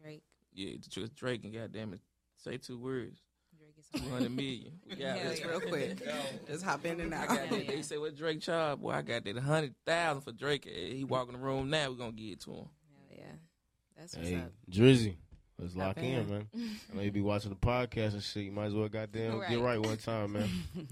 [0.01, 0.23] Drake.
[0.53, 1.99] yeah, just Drake and goddamn it,
[2.37, 3.19] say two words,
[3.57, 4.79] Drake is two hundred million.
[4.89, 5.39] We got Hell it.
[5.41, 5.47] yeah.
[5.47, 6.01] Real quick.
[6.47, 7.27] Just hop in and out.
[7.27, 7.49] got.
[7.49, 8.91] They say what Drake charge, boy.
[8.91, 10.63] I got that hundred thousand for Drake.
[10.65, 11.89] He walk in the room now.
[11.89, 12.69] We gonna get it to him.
[13.99, 14.05] Hell yeah.
[14.05, 14.51] That's what's Hey, up.
[14.71, 15.15] Drizzy,
[15.59, 16.29] let's Hop lock in, in.
[16.29, 16.47] man.
[16.91, 18.43] I know you be watching the podcast and shit.
[18.43, 19.59] You might as well goddamn get Right.
[19.59, 20.49] right one time, man.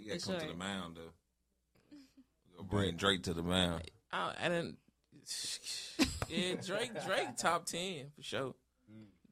[0.00, 2.62] You gotta For come to the mound though.
[2.70, 3.82] Bring Drake to the mound.
[4.12, 4.76] I, I didn't.
[6.30, 6.92] Yeah, Drake.
[7.06, 8.54] Drake top ten for sure.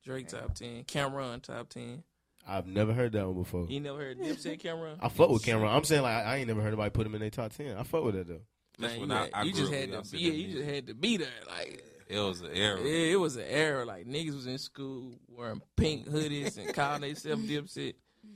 [0.03, 0.85] Drake top ten.
[0.85, 2.03] Cam'ron top ten.
[2.49, 3.67] I've never heard that one before.
[3.69, 4.97] You never heard Dipset Cam'ron?
[5.01, 5.69] I fuck with Cam'ron.
[5.75, 7.77] I'm saying like I ain't never heard anybody put him in their top ten.
[7.77, 8.41] I fuck with that though.
[8.79, 10.19] That's Man, when you, I- had- I you just had to be.
[10.19, 11.29] Yeah, you just had to be there.
[11.49, 12.81] Like It was an era.
[12.83, 13.85] yeah, it was an era.
[13.85, 17.95] Like niggas was in school wearing pink hoodies and calling themselves Dipset.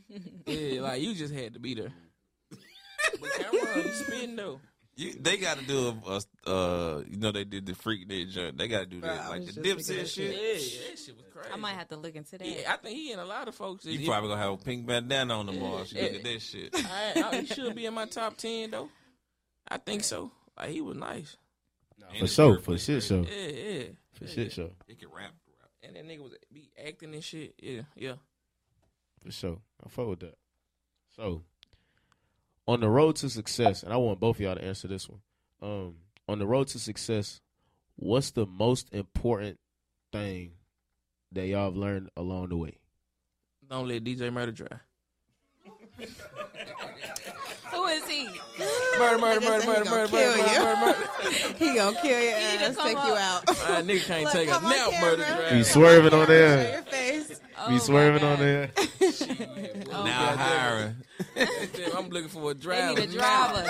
[0.47, 1.93] Yeah, like you just had to be there.
[3.21, 4.61] But Cam'ron, you spin though.
[4.97, 8.29] You, they got to do a, a uh, you know, they did the freak net
[8.29, 8.59] joint.
[8.59, 10.31] They got to do Bro, that, like the just Dipset that shit.
[10.31, 11.49] Yeah, that shit was crazy.
[11.53, 12.47] I might have to look into that.
[12.47, 13.85] Yeah, I think he and a lot of folks.
[13.85, 15.83] You probably gonna have a pink bandana on tomorrow.
[15.83, 16.75] if you look at that shit.
[16.75, 18.89] I, I, he should be in my top ten though.
[19.69, 20.31] I think so.
[20.57, 21.37] Like he was nice.
[22.09, 23.09] And For his sure, for shit crazy.
[23.09, 23.47] show, Yeah,
[23.79, 23.85] yeah.
[24.15, 25.33] for shit show, He can rap.
[25.61, 25.71] rap.
[25.83, 27.55] And that nigga was be acting and shit.
[27.63, 28.15] Yeah, yeah.
[29.23, 29.59] for sure.
[29.85, 30.37] I fuck with that.
[31.17, 31.43] So,
[32.67, 35.21] on the road to success, and I want both of y'all to answer this one.
[35.63, 35.97] Um,
[36.29, 37.41] on the road to success,
[37.97, 39.59] what's the most important
[40.13, 40.53] thing
[41.33, 42.79] that y'all have learned along the way?
[43.69, 44.81] Don't let DJ Murder drive.
[48.27, 48.99] Who is?
[48.99, 51.55] Murder, murder, murder, murder, murder, murder, murder, murder.
[51.59, 53.47] He gonna kill your need to ass, come take you out.
[53.49, 56.73] My nigga can't Look, take a come nap, murder Be swerving on there.
[56.75, 57.41] your face.
[57.59, 58.71] Oh Be swerving on there.
[59.93, 60.97] Oh now hiring.
[61.97, 63.01] I'm looking for a They driver.
[63.01, 63.67] need a driver.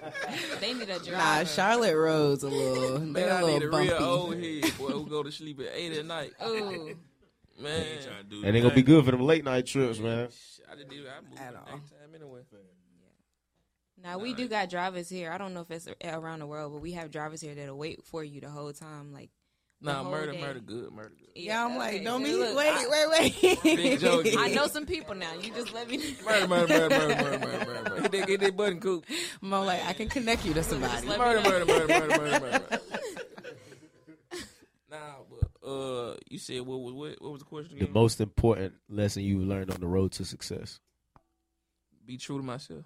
[0.60, 1.12] they need a driver.
[1.12, 2.98] Nah, Charlotte Rose a little.
[3.00, 4.04] Man, They're I a need a little real bumpy.
[4.04, 6.32] old head boy who go to sleep at eight at night.
[6.46, 6.94] Ooh.
[7.60, 10.28] Man, Trying to do That ain't gonna be good for them late night trips, man.
[10.70, 11.06] I just did.
[11.06, 11.64] I moved At all.
[11.64, 11.80] time
[12.14, 12.40] anyway.
[14.02, 15.30] Now we do got drivers here.
[15.32, 18.04] I don't know if it's around the world, but we have drivers here that'll wait
[18.04, 19.12] for you the whole time.
[19.12, 19.30] Like,
[19.80, 20.40] the Nah, murder, day.
[20.40, 21.28] murder, good, murder, good.
[21.34, 22.04] Yeah, I'm like, okay.
[22.04, 22.54] don't Hey, be.
[22.54, 23.62] Wait, wait, wait.
[23.62, 24.26] Big joke.
[24.38, 25.32] I know some people now.
[25.34, 26.16] You just let me.
[26.24, 28.08] Murder, murder, murder, murder, murder, murder, murder, murder.
[28.08, 29.04] That, get that button, coop.
[29.42, 31.06] I'm like, I can connect you to somebody.
[31.06, 32.80] let Murder, murder, murder, murder, murder, murder.
[34.90, 37.20] Nah, but uh, you said what was what?
[37.22, 37.76] What was the question?
[37.76, 37.88] Again?
[37.88, 40.80] The most important lesson you learned on the road to success.
[42.06, 42.84] Be true to myself.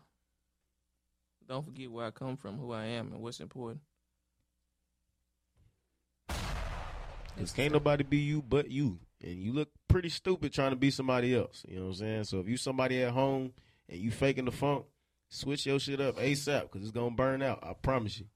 [1.48, 3.80] Don't forget where I come from, who I am, and what's important.
[7.38, 10.90] Cause can't nobody be you but you, and you look pretty stupid trying to be
[10.90, 11.64] somebody else.
[11.68, 12.24] You know what I'm saying?
[12.24, 13.52] So if you somebody at home
[13.88, 14.84] and you faking the funk,
[15.28, 17.60] switch your shit up ASAP, cause it's gonna burn out.
[17.62, 18.26] I promise you.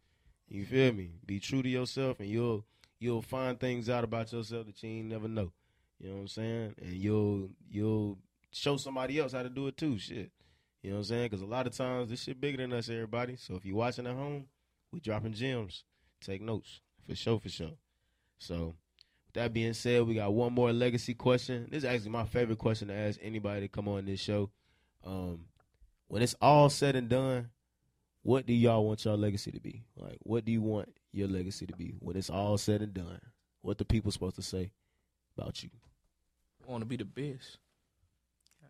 [0.48, 1.10] You feel me?
[1.26, 2.64] Be true to yourself, and you'll
[3.00, 5.52] you'll find things out about yourself that you ain't never know.
[5.98, 6.74] You know what I'm saying?
[6.80, 8.18] And you'll you'll
[8.52, 9.98] show somebody else how to do it too.
[9.98, 10.30] Shit.
[10.82, 11.24] You know what I'm saying?
[11.26, 13.36] Because a lot of times this shit bigger than us, everybody.
[13.36, 14.46] So if you're watching at home,
[14.90, 15.84] we dropping gems.
[16.20, 17.72] Take notes for sure, for sure.
[18.38, 18.74] So
[19.26, 21.68] with that being said, we got one more legacy question.
[21.70, 24.50] This is actually my favorite question to ask anybody to come on this show.
[25.04, 25.46] Um,
[26.08, 27.50] when it's all said and done,
[28.22, 29.84] what do y'all want your legacy to be?
[29.96, 33.20] Like, what do you want your legacy to be when it's all said and done?
[33.62, 34.72] What the people supposed to say
[35.36, 35.70] about you?
[36.66, 37.58] I want to be the best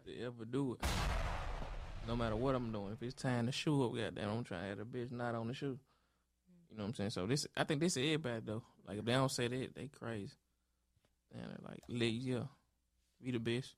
[0.06, 0.86] to ever do it.
[2.06, 4.68] No matter what I'm doing, if it's tying the shoe up, goddamn, I'm trying to
[4.68, 5.78] have a bitch not on the shoe.
[6.70, 7.10] You know what I'm saying?
[7.10, 8.62] So this, I think this is everybody though.
[8.86, 10.32] Like if they don't say that, they crazy.
[11.34, 12.44] And like, let yeah,
[13.22, 13.74] be the best.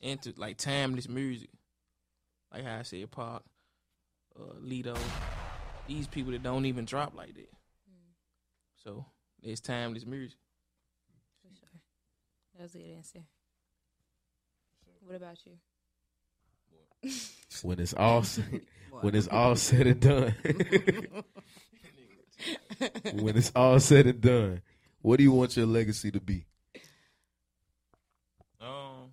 [0.00, 1.48] Into like timeless music,
[2.52, 3.40] like how I said, Durk,
[4.38, 4.96] uh, Lito,
[5.86, 7.50] these people that don't even drop like that.
[8.82, 9.06] So
[9.42, 10.38] it's timeless music.
[11.42, 11.80] For sure.
[12.54, 13.20] That was a good answer.
[15.00, 15.52] What about you?
[17.62, 18.62] When it's all said,
[19.00, 20.34] when it's all said and done.
[23.12, 24.62] when it's all said and done,
[25.02, 26.46] what do you want your legacy to be?
[28.60, 29.12] Um,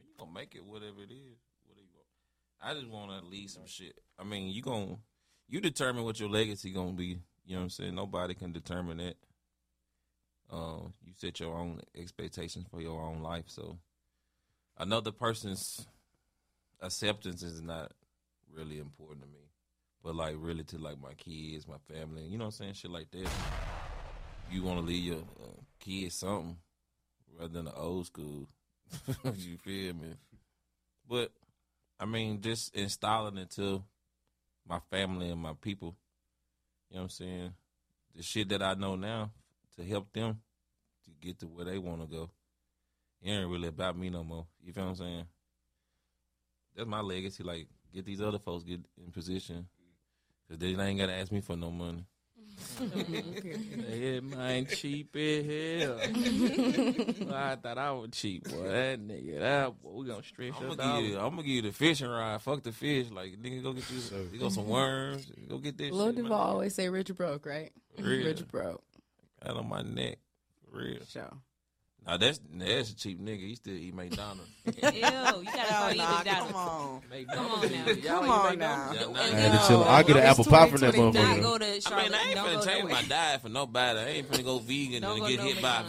[0.00, 1.38] you gonna make it whatever it is.
[1.66, 2.06] What do you want?
[2.60, 3.98] I just want to leave some shit.
[4.18, 4.96] I mean, you gonna
[5.48, 7.18] you determine what your legacy gonna be.
[7.44, 7.94] You know what I'm saying?
[7.94, 9.16] Nobody can determine that.
[10.50, 13.46] Um, you set your own expectations for your own life.
[13.48, 13.78] So,
[14.78, 15.86] another person's
[16.82, 17.92] acceptance is not
[18.54, 19.38] really important to me.
[20.02, 22.74] But like, really, to like my kids, my family, you know what I'm saying?
[22.74, 23.30] Shit like that.
[24.50, 26.56] You want to leave your uh, kids something
[27.38, 28.48] rather than the old school.
[29.36, 30.14] you feel me?
[31.08, 31.30] But
[31.98, 33.82] I mean, just installing it to
[34.68, 35.94] my family and my people.
[36.90, 37.52] You know what I'm saying?
[38.16, 39.30] The shit that I know now
[39.76, 40.40] to help them
[41.04, 42.30] to get to where they want to go.
[43.22, 44.46] It ain't really about me no more.
[44.62, 45.24] You feel what I'm saying?
[46.76, 47.42] That's my legacy.
[47.42, 49.66] Like, get these other folks get in position.
[50.48, 52.04] Because they ain't got to ask me for no money.
[53.92, 55.96] Yeah, mine cheap as hell.
[55.96, 58.68] Boy, I thought I was cheap, boy.
[58.68, 61.18] That nigga, that boy, we gonna stretch I'm gonna, give you.
[61.18, 62.40] I'm gonna give you the fishing rod.
[62.42, 63.10] Fuck the fish.
[63.10, 65.30] Like, nigga, go get you, you got some worms.
[65.48, 66.16] Go get this Lil shit.
[66.16, 67.72] Duval always say rich broke, right?
[67.98, 68.26] Real.
[68.26, 68.82] Rich broke.
[69.44, 70.18] Out on my neck.
[70.70, 71.00] For real.
[71.08, 71.32] Show.
[72.06, 73.40] Now, that's, that's a cheap nigga.
[73.46, 74.50] He still eat McDonald's.
[74.66, 76.52] Ew, you gotta start eating nah, McDonald's.
[76.52, 77.02] come on.
[77.32, 77.84] Come on now.
[78.04, 78.92] Come on now.
[78.92, 79.84] Yeah, nah, I had to No, chill.
[79.84, 81.42] I get an apple pie from that 2020.
[81.42, 81.92] Motherfucker.
[81.92, 82.94] I mean, I ain't Don't finna go change nowhere.
[82.94, 83.98] my diet for nobody.
[84.00, 85.84] I ain't finna go vegan Don't and go get no hit by a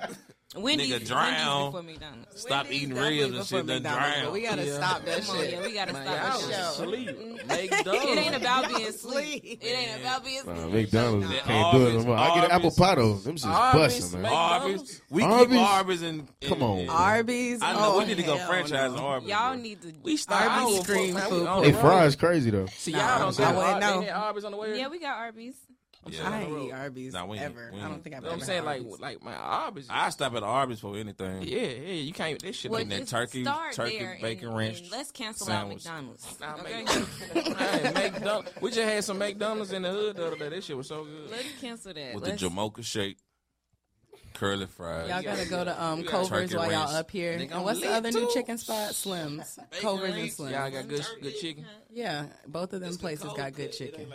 [0.00, 0.08] car.
[0.54, 1.66] Y'all Wendy's, Nigga Wendy's drown.
[1.70, 2.40] before McDonald's.
[2.40, 3.66] Stop Wendy's eating ribs and shit.
[3.66, 4.32] Done McDonald's, drown.
[4.32, 4.76] We gotta Yeah.
[4.76, 5.52] stop that oh, Come on, shit.
[5.52, 6.50] yeah, we gotta Man, stop that shit.
[6.50, 7.06] asleep.
[7.46, 8.04] McDonald's.
[8.12, 9.44] It ain't about being sleep.
[9.62, 10.72] It ain't about being Nah, sleep.
[10.72, 11.38] McDonald's Nah.
[11.40, 12.16] can't do it no more.
[12.16, 13.14] I get an apple pie though.
[13.14, 14.32] Them shit's busting, man.
[14.32, 15.02] Arby's.
[15.10, 15.46] We Arby's?
[15.48, 16.78] keep Arby's and, and Come on.
[16.80, 17.62] and- Arby's.
[17.62, 18.98] I know oh, we need to go franchise no.
[18.98, 19.28] Arby's.
[19.30, 19.92] Y'all need to.
[20.02, 21.64] We start Arby's Arby's stream food.
[21.64, 22.66] Hey, fries crazy though.
[22.66, 24.00] See, Nah, y'all don't I got wouldn't Ar- know.
[24.00, 24.78] they had Arby's on the way.
[24.78, 25.54] Yeah, we got Arby's.
[26.08, 26.28] Yeah.
[26.28, 27.70] I ain't eat Arby's Nah, we ain't- ever.
[27.72, 28.36] we I don't think I've You know ever.
[28.38, 28.58] what I'm saying?
[28.58, 29.00] had Like, Arby's.
[29.00, 29.86] like my Arby's.
[29.88, 31.42] I stop at Arby's for anything.
[31.42, 31.92] yeah, yeah.
[31.94, 32.42] You can't.
[32.42, 35.86] This shit Well, ain't that turkey- turkey, there bacon and, ranch and let's cancel sandwich.
[35.86, 36.40] out McDonald's.
[36.40, 36.82] Nah, okay?
[36.84, 37.58] McDonald's.
[37.58, 38.50] Hey, McDonald's.
[38.60, 40.48] We just had some McDonald's in the hood the other day.
[40.48, 41.30] This shit was so good.
[41.30, 42.14] let's cancel that.
[42.14, 43.18] With let's, the Jamocha shake,
[44.34, 45.08] curly fries.
[45.08, 47.32] Y'all gotta go to um Culver's while y'all up here.
[47.32, 48.90] And what's the lit, other new chicken spot?
[48.90, 49.56] Slims.
[49.70, 50.30] Bacon Culver's and.
[50.30, 50.50] Slims.
[50.50, 51.64] Y'all got good, good chicken.
[51.90, 54.12] Yeah, both of them places got good It chicken.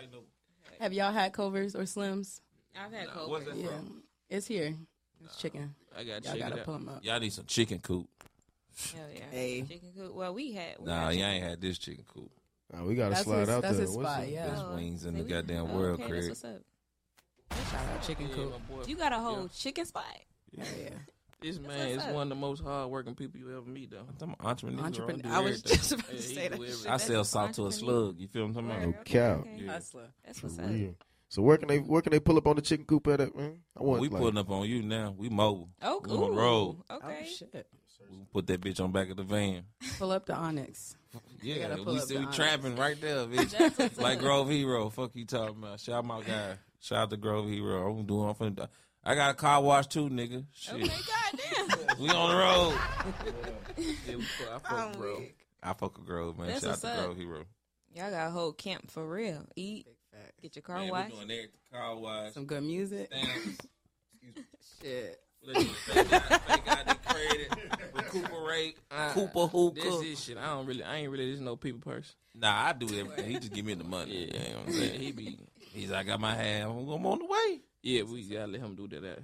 [0.77, 2.41] Ain't like Have y'all had Culver's or Slims?
[2.79, 3.29] I've had Culver's.
[3.29, 4.03] What's that Yeah, from?
[4.29, 4.75] it's here.
[5.23, 5.73] It's chicken.
[5.95, 6.39] I got Y'all chicken.
[6.49, 6.65] gotta out.
[6.65, 7.03] pull them up.
[7.03, 8.07] Y'all need some chicken coop.
[8.93, 9.21] Hell yeah.
[9.31, 9.61] Hey.
[9.63, 10.13] Chicken coop.
[10.13, 10.75] Well, we had.
[10.79, 12.29] We Nah, had y'all ain't had this chicken coop.
[12.71, 13.85] Nah, we gotta That's slide his- out that's there.
[13.87, 14.29] his What's spot, up?
[14.29, 14.47] yeah.
[14.47, 16.23] Best Oh, wings in see, the we- goddamn oh, world, okay, Craig.
[16.27, 16.61] That's what's up.
[17.71, 18.53] Shout out chicken coop.
[18.87, 20.03] You got a whole chicken spot.
[20.51, 20.63] Yeah.
[21.41, 22.13] This man is up.
[22.13, 24.05] one of the most hardworking people you ever meet, though.
[24.21, 24.83] I'm entrepreneur.
[24.85, 25.21] Entrepreneur.
[25.21, 26.53] do I was just about to say that.
[26.53, 26.91] everything.
[26.91, 28.19] I sell salt to a slug.
[28.19, 28.97] You feel what I'm talking about?
[28.97, 29.39] No cap.
[29.41, 29.63] okay.
[29.65, 29.71] Yeah.
[29.73, 30.07] Hustler.
[30.25, 30.69] That's For what's up.
[30.69, 30.95] real.
[31.29, 33.35] So where can they where can they pull up on the chicken coop at it,
[33.35, 33.59] man?
[33.77, 35.13] I want we like, putting up on you now.
[35.15, 35.69] We mobile.
[35.81, 36.77] Oh, We on the road.
[36.89, 37.17] Okay.
[37.21, 37.67] Oh shit.
[38.09, 39.63] We put that bitch on back of the van.
[39.99, 40.95] Pull up the Onyx.
[41.41, 43.99] Yeah, we up still the we trapping right there, bitch.
[44.01, 44.19] like.
[44.19, 44.89] Grove Hero.
[44.89, 45.79] Fuck you talking about.
[45.81, 46.57] Shout out my guy.
[46.79, 47.91] Shout out to Grove Hero.
[47.91, 48.29] I'm doing.
[48.29, 48.67] I'm finna,
[49.07, 50.43] I got a car wash too, nigga.
[50.53, 50.73] Shit.
[50.75, 51.97] Okay, goddamn.
[51.99, 52.77] We on the road.
[54.07, 55.23] Yeah, we fuck- I fuck, bro.
[55.63, 56.47] I fuck with Grove, man.
[56.49, 57.05] That's Shout out to up.
[57.05, 57.43] Grove Hero.
[57.95, 59.43] Y'all got a whole camp for real.
[59.55, 59.87] Eat,
[60.41, 61.09] get your car Man, we washed.
[61.15, 61.49] doing everything.
[61.73, 62.33] Car wash.
[62.33, 63.07] Some good music.
[63.11, 63.57] Stamps.
[64.81, 65.19] Shit.
[65.45, 67.53] Thank God they created.
[67.93, 68.77] Recuperate.
[68.91, 69.81] Uh, Cooper hookah.
[69.81, 70.37] This is shit.
[70.37, 70.83] I don't really.
[70.83, 72.13] I ain't really just no people person.
[72.35, 73.25] Nah, I do everything.
[73.31, 74.29] He just give me the money.
[74.33, 74.99] Yeah, You know what I'm saying?
[74.99, 75.39] He be.
[75.73, 76.65] He's like, I got my hand.
[76.69, 77.61] I'm on the way.
[77.87, 79.19] Yeah, we gotta let him do that.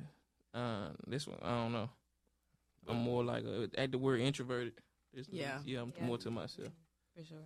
[0.57, 1.89] Uh, this one, I don't know.
[2.87, 4.73] I'm more like a, at the word introverted.
[5.13, 5.59] This- Yeah.
[5.65, 6.05] yeah, I'm Yeah.
[6.05, 6.69] more to myself.
[7.15, 7.37] For sure.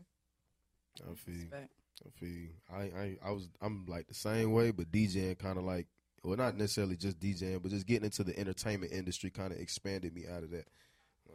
[1.01, 1.33] I feel.
[1.35, 1.71] Respect.
[2.05, 2.49] I feel.
[2.71, 5.87] I, I I was I'm like the same way, but DJing kind of like
[6.23, 10.13] well not necessarily just DJing, but just getting into the entertainment industry kind of expanded
[10.13, 10.67] me out of that.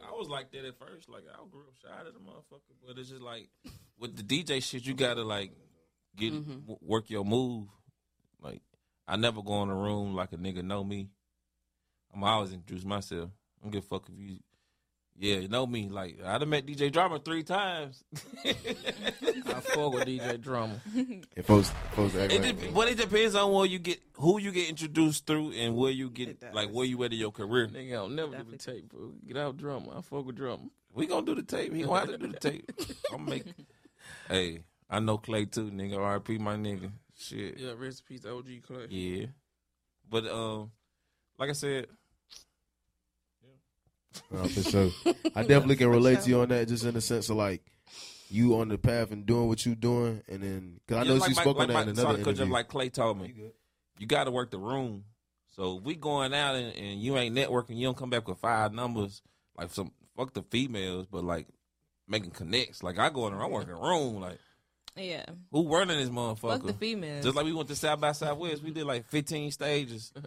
[0.01, 1.09] I was like that at first.
[1.09, 3.49] Like I grew up shy of the motherfucker, but it's just like
[3.99, 5.51] with the DJ shit, you gotta like
[6.15, 7.67] get w- work your move.
[8.41, 8.61] Like
[9.07, 11.09] I never go in a room like a nigga know me.
[12.13, 13.29] I'm always introduce myself.
[13.59, 14.37] I don't give a fuck if you.
[15.15, 15.89] Yeah, you know me.
[15.89, 18.03] Like I done met DJ Drama three times.
[18.45, 18.53] I
[19.61, 20.79] fuck with DJ Drama.
[21.35, 24.39] And folks, folks act It like, de- but it depends on where you get, who
[24.39, 27.67] you get introduced through, and where you get, like where you at in your career.
[27.67, 29.11] Nigga, I'll never do the tape, bro.
[29.27, 29.97] Get out Drama.
[29.97, 30.63] I fuck with Drama.
[30.93, 31.73] We gonna do the tape.
[31.73, 32.71] He gonna have to do the tape.
[33.13, 33.43] I'm make.
[34.27, 35.95] Hey, I know Clay too, nigga.
[35.97, 36.91] RP my nigga.
[37.27, 37.57] Shit.
[37.59, 38.87] Yeah, rest in peace, OG Clay.
[38.89, 39.25] Yeah.
[40.09, 40.71] But um,
[41.39, 41.87] like I said,
[44.33, 44.89] Uh, for sure.
[45.35, 47.63] I definitely can relate to you on that, just in the sense of like
[48.29, 51.19] you on the path and doing what you're doing, and then because I yeah, know
[51.19, 52.37] like she my- spoke like on that my- in sorry another to cut you off,
[52.39, 52.53] interview.
[52.53, 53.33] Like Clay told me,
[53.97, 55.05] you got to work the room.
[55.55, 58.39] So if we going out and, and you ain't networking, you don't come back with
[58.39, 59.21] five numbers.
[59.57, 61.47] Like some fuck the females, but like
[62.07, 62.81] making connects.
[62.83, 64.19] Like I go in there, I'm working the room.
[64.19, 64.39] Like
[64.95, 65.25] Yeah.
[65.51, 66.51] who running this motherfucker?
[66.51, 67.23] Fuck the females.
[67.23, 70.11] Just like we went to South by Southwest, we did like 15 stages.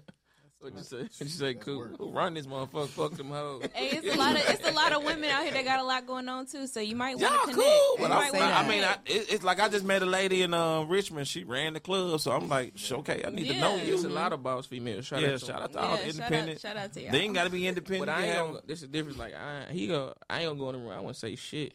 [0.59, 0.97] What you say?
[0.97, 1.85] What you say, cool?
[1.99, 2.89] Who run this motherfucker?
[2.89, 3.69] Fuck them hoes.
[3.75, 5.85] Hey, it's a lot of it's a lot of women out here that got a
[5.85, 6.67] lot going on too.
[6.67, 7.57] So you might Y'all want to connect.
[7.69, 9.11] cool, You but might I, wanna I mean, I, connect.
[9.11, 11.29] it, it's like I just met a lady in uh, Richmond.
[11.29, 13.83] She ran the club, so I'm like, sh- okay, I need to know Yeah.
[13.83, 13.87] you.
[13.91, 15.05] There's a lot of boss females.
[15.05, 16.51] Shout yeah, out to shout out to yeah, all the shout independent.
[16.57, 17.13] out, shout out to y'all.
[17.13, 18.07] They ain't got to be independent.
[18.07, 18.61] But I ain't gonna.
[18.67, 19.19] This is different.
[19.19, 20.15] Like I, he go.
[20.29, 20.99] I ain't gonna go in the room.
[20.99, 21.75] I want to say shit.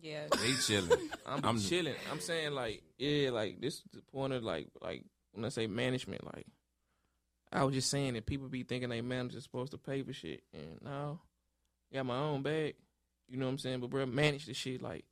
[0.00, 0.24] Yeah.
[0.30, 0.90] They chilling.
[1.26, 1.94] I'm, I'm- chilling.
[2.10, 5.66] I'm saying like, yeah, like this is the point of like, like when I say
[5.66, 6.46] management, like
[7.52, 10.42] I was just saying that people be thinking they managers supposed to pay for shit,
[10.54, 11.20] and no,
[11.92, 12.74] got my own bag.
[13.28, 13.80] You know what I'm saying?
[13.80, 15.04] But bro, manage the shit like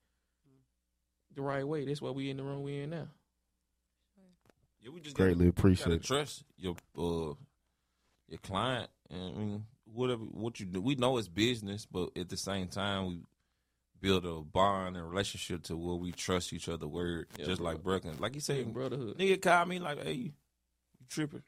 [1.35, 1.85] the right way.
[1.85, 3.09] That's why we in the room we are in now.
[4.83, 7.35] Yeah, we just Greatly gotta, appreciate gotta trust your uh,
[8.29, 10.81] your client, and I mean, whatever what you do.
[10.81, 13.19] We know it's business, but at the same time, we
[14.01, 16.87] build a bond and relationship to where we trust each other.
[16.89, 17.71] Word, Yeah, just bro.
[17.73, 19.19] like Brooklyn, like you said, Big brotherhood.
[19.19, 20.33] Nigga called me like, hey, you
[21.09, 21.43] tripping.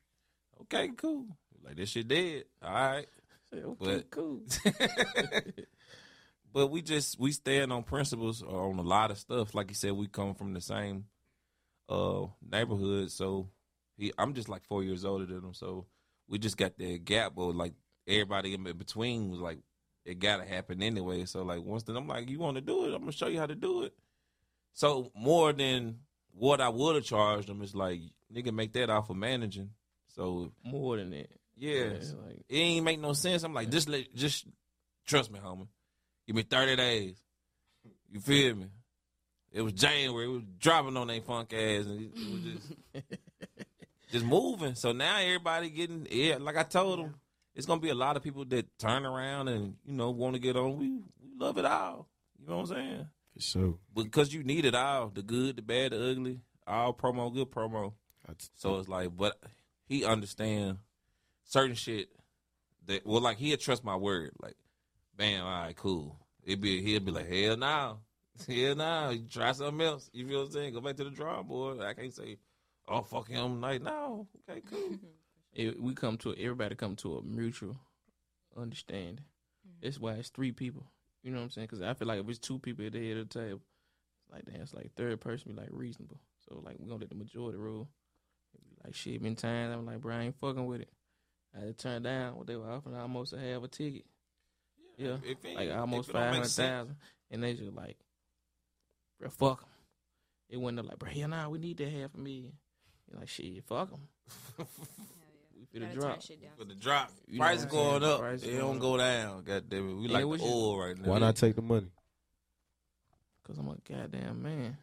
[0.62, 1.26] Okay, cool.
[1.64, 2.44] Like, this shit dead.
[2.62, 3.06] All right.
[3.52, 4.42] Say, okay, But- cool.
[6.52, 9.54] but we just, we stand on principles on a lot of stuff.
[9.54, 11.04] Like you said, we come from the same
[11.88, 13.10] uh neighborhood.
[13.10, 13.48] So
[13.96, 15.54] he, I'm just like four years older than him.
[15.54, 15.86] So
[16.28, 17.32] we just got that gap.
[17.34, 17.72] But like
[18.06, 19.58] everybody in between was like,
[20.04, 21.24] it got to happen anyway.
[21.24, 22.94] So like once then I'm like, you want to do it?
[22.94, 23.94] I'm to show you how to do it.
[24.74, 25.98] So more than
[26.34, 28.00] what I would have charged them is like,
[28.34, 29.70] nigga, make that off of managing.
[30.08, 31.30] So More than that.
[31.56, 31.84] yeah,
[32.26, 33.42] like it ain't make no sense.
[33.44, 34.46] I'm like, just let, just
[35.06, 35.68] trust me, homie.
[36.26, 37.16] Give me 30 days.
[38.10, 38.66] You feel me?
[39.52, 40.26] It was January.
[40.26, 42.72] It was dropping on their funk ass, and it, it was just
[44.12, 44.74] just moving.
[44.74, 46.36] So now everybody getting yeah.
[46.40, 47.14] Like I told them,
[47.54, 50.40] it's gonna be a lot of people that turn around and you know want to
[50.40, 50.76] get on.
[50.76, 52.08] We we love it all.
[52.38, 53.06] You know what I'm saying?
[53.34, 53.78] For sure.
[53.94, 56.40] Because you need it all: the good, the bad, the ugly.
[56.66, 57.94] All promo, good promo.
[58.26, 59.38] That's So it's like, but
[59.86, 60.78] he understand
[61.44, 62.08] certain shit
[62.86, 64.30] that well, like he'll trust my word.
[64.40, 64.56] Like,
[65.16, 66.18] bam, all right, cool.
[66.44, 67.98] It be he'll be like, hell no,
[68.48, 70.08] hell no, you try something else.
[70.12, 70.74] You feel what I'm saying?
[70.74, 71.80] Go back to the drawing board.
[71.80, 72.38] I can't say,
[72.88, 74.98] oh fuck him, like no, okay, cool.
[75.54, 77.76] it, we come to everybody come to a mutual
[78.56, 79.24] understanding.
[79.66, 79.78] Mm-hmm.
[79.82, 80.84] That's why it's three people.
[81.22, 81.68] You know what I'm saying?
[81.70, 83.60] Because I feel like if it's two people at the head of the table,
[84.24, 86.20] it's like damn, it's like third person be like reasonable.
[86.48, 87.88] So like we gonna let the majority rule.
[88.54, 90.90] It be like shit, been times I'm like, bro, I ain't fucking with it.
[91.54, 94.04] I had to turn down what they were offering I almost a half a ticket.
[94.96, 96.96] Yeah, If it- like almost it don't five make hundred sense- thousand,
[97.30, 97.96] and they just like,
[99.20, 99.68] bro, fuck them.
[100.50, 102.52] It went up like, bro, hell nah, we need that half a million.
[103.10, 104.08] You're like, shit, fuck them.
[105.72, 106.10] we finna Gotta drop.
[106.12, 106.50] turn shit down.
[106.58, 108.12] For the drop, You know price what I'm going saying?
[108.12, 108.20] up.
[108.20, 108.80] Price it going don't up.
[108.82, 109.42] go down.
[109.44, 111.08] God damn it, we Yeah, like what the you- oil right now.
[111.08, 111.88] Why not take the money?
[113.44, 114.76] Cause I'm a goddamn man.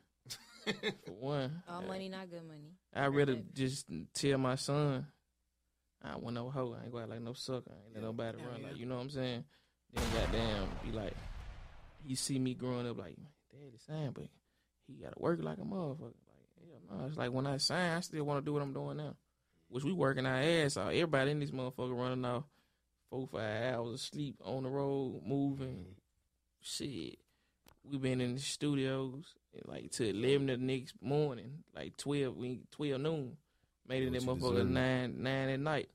[1.06, 2.74] For one, All money, not good money.
[2.94, 5.08] I'd rather just tell my son,
[6.04, 6.76] I want no hoe.
[6.80, 7.72] I ain't going like no sucker.
[7.72, 8.62] I ain't let nobody Yeah, run.
[8.62, 8.68] yeah.
[8.68, 9.44] Like you know what I'm saying?
[9.94, 11.14] Then goddamn, be like,
[12.06, 13.16] he see me growing up like,
[13.52, 14.26] daddy sign, but
[14.88, 16.02] he gotta work like a motherfucker.
[16.28, 18.74] Like hell no, it's like when I sign, I still want to do what I'm
[18.74, 19.16] doing now.
[19.70, 20.88] Which we working our ass off.
[20.88, 22.44] Everybody in this motherfucker running off
[23.10, 25.86] four five hours of sleep on the road, moving.
[26.62, 27.20] Shit,
[27.84, 29.36] we been in the studios
[29.66, 33.38] like till eleven the next morning, like twelve, we twelve noon.
[33.88, 34.70] Made it that motherfucker deserve.
[34.70, 35.90] nine nine at night.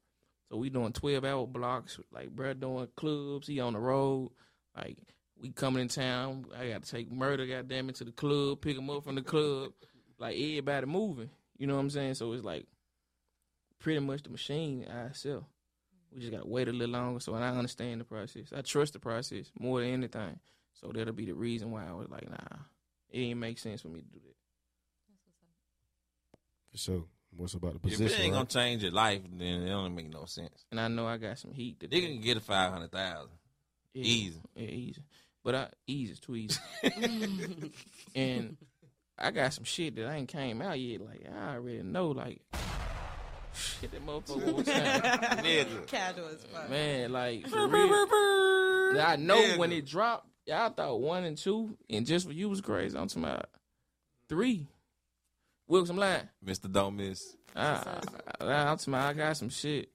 [0.50, 1.98] So we doing twelve hour blocks.
[2.12, 3.46] Like bruh doing clubs.
[3.46, 4.30] He on the road.
[4.76, 4.98] Like
[5.40, 6.46] we coming in town.
[6.56, 9.22] I got to take murder, goddamn it, to the club, pick him up from the
[9.22, 9.72] club.
[10.18, 11.30] Like everybody moving.
[11.58, 12.14] You know what I'm saying?
[12.14, 12.66] So it's like
[13.84, 15.46] pretty much the machine I sell.
[16.10, 17.20] We just gotta wait a little longer.
[17.20, 18.50] So I understand the process.
[18.56, 20.40] I trust the process more than anything.
[20.72, 22.58] So that'll be the reason why I was like, nah,
[23.10, 24.36] it ain't make sense for me to do that.
[26.72, 27.04] For sure.
[27.36, 28.04] What's about the position?
[28.04, 28.22] If position?
[28.22, 30.64] it ain't gonna change your life, then it don't make no sense.
[30.70, 33.36] And I know I got some heat to They can get a five hundred thousand.
[33.92, 34.40] Yeah, Easy.
[34.56, 35.02] Yeah, easy.
[35.42, 36.58] But I easy is too easy.
[38.14, 38.56] and
[39.18, 41.02] I got some shit that I ain't came out yet.
[41.02, 42.08] Like I already know.
[42.08, 42.40] Like
[43.54, 45.00] shit, that motherfucker was saying.
[45.00, 45.86] Nigga.
[45.86, 46.70] Casual as fuck.
[46.70, 49.00] Man, like for real.
[49.00, 50.28] I know when it dropped.
[50.46, 52.96] Y'all thought one and two, and just for you was crazy.
[52.98, 53.46] I'm talking about
[54.28, 54.68] three.
[55.66, 56.28] Wilkes, I'm lying.
[56.44, 56.70] Mr.
[56.70, 57.36] Don't Miss.
[57.56, 57.82] Ah,
[58.40, 59.88] I, I, I, I'm talking about I got some shit.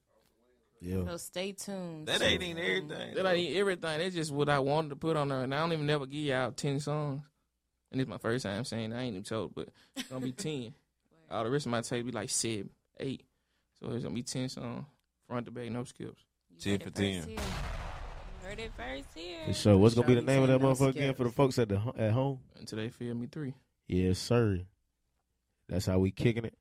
[0.82, 1.06] Yeah.
[1.06, 2.08] So stay tuned.
[2.08, 3.16] That ain't even everything.
[3.16, 4.00] That ain't everything.
[4.00, 6.22] That's just what I wanted to put on there, and I don't even never give
[6.22, 7.22] y'all ten songs.
[7.92, 10.74] And it's my first time saying I ain't even told, but it's gonna be ten.
[11.30, 12.70] All the rest of my tape be like seven,
[13.00, 13.24] eight.
[13.82, 14.86] So it's gonna be ten songs,
[15.28, 16.24] front to back, no skips.
[16.50, 17.28] You Ten for ten.
[17.28, 17.40] here.
[18.44, 19.38] Heard it first here.
[19.48, 19.78] For sure.
[19.78, 21.82] What's gonna be the name of that No motherfucker again for the folks at the
[21.98, 22.40] at home?
[22.60, 23.54] Until they feel me three.
[23.88, 24.62] Yes, sir.
[25.68, 26.56] That's how we kicking it.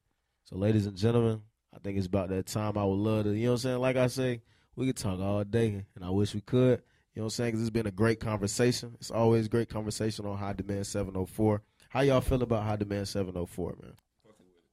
[0.44, 1.42] So, ladies and gentlemen,
[1.74, 2.76] I think it's about that time.
[2.78, 3.78] I would love to, you know what I'm saying?
[3.78, 4.42] Like I say,
[4.76, 6.82] we could talk all day, and I wish we could.
[7.14, 7.50] You know what I'm saying?
[7.50, 8.96] Because it's been a great conversation.
[9.00, 11.62] It's always great conversation on High Demand 704.
[11.88, 13.92] How y'all feel about High Demand 704, man?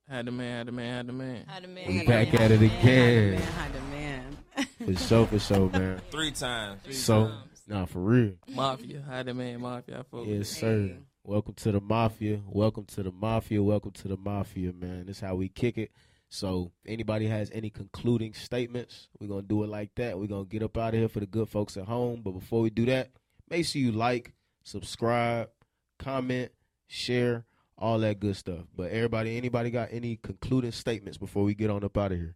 [0.07, 1.44] Had the man, had the man, had the man.
[1.48, 2.80] How the man, We back man, at it how the man.
[2.80, 3.32] again.
[3.32, 4.38] Man, how the man.
[4.86, 6.02] For sure, for sure, man.
[6.11, 6.82] Three times.
[6.91, 7.32] So,
[7.68, 8.34] nah, for real.
[8.48, 9.99] Mafia, had the man, mafia.
[9.99, 10.88] I fuck Yes, sir.
[10.90, 10.98] Hey.
[11.23, 12.40] Welcome to the mafia.
[12.45, 13.64] Welcome to the mafia.
[13.64, 15.07] Welcome to the mafia, man.
[15.07, 15.91] This is how we kick it.
[16.30, 20.19] So, anybody has any concluding statements, we're gonna do it like that.
[20.19, 22.22] We're gonna get up out of here for the good folks at home.
[22.23, 23.10] But before we do that,
[23.49, 24.34] make sure you like,
[24.64, 25.49] subscribe,
[25.98, 26.52] comment,
[26.88, 27.45] share,
[27.77, 28.65] all that good stuff.
[28.76, 32.35] But everybody, anybody got any concluding statements before we get on up out of here?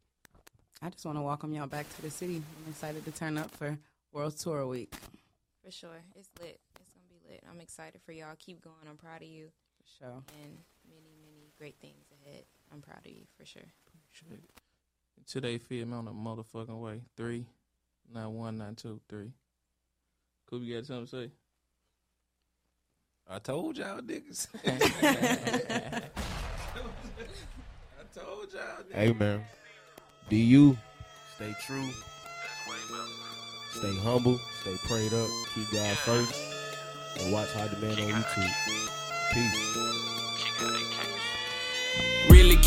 [0.82, 2.36] I just want to welcome y'all back to the city.
[2.36, 3.78] I'm excited to turn up for
[4.14, 4.94] World Tour Week.
[5.64, 6.02] For sure.
[6.16, 6.60] It's lit.
[6.80, 7.44] It's going to be lit.
[7.50, 8.36] I'm excited for y'all.
[8.40, 8.76] Keep going.
[8.90, 9.50] I'm proud of you.
[9.78, 10.24] For sure.
[10.44, 10.58] And
[10.88, 12.44] many, many great things ahead.
[12.72, 13.64] I'm proud of you for sure.
[14.12, 14.40] Shit.
[15.18, 17.02] Until they feel me on a motherfucking way.
[17.18, 17.46] Three,
[18.14, 19.32] not one, not two, three.
[20.50, 21.32] Cool, you got something to say?
[23.32, 24.48] I told y'all niggas.
[24.66, 26.02] I
[28.12, 28.94] told y'all niggas.
[28.94, 29.44] Hey, man.
[30.30, 30.76] Do you
[31.36, 31.90] stay true,
[33.72, 36.34] stay humble, stay prayed up, keep God first,
[37.20, 38.52] and watch High Demand on YouTube.
[39.34, 40.99] Peace.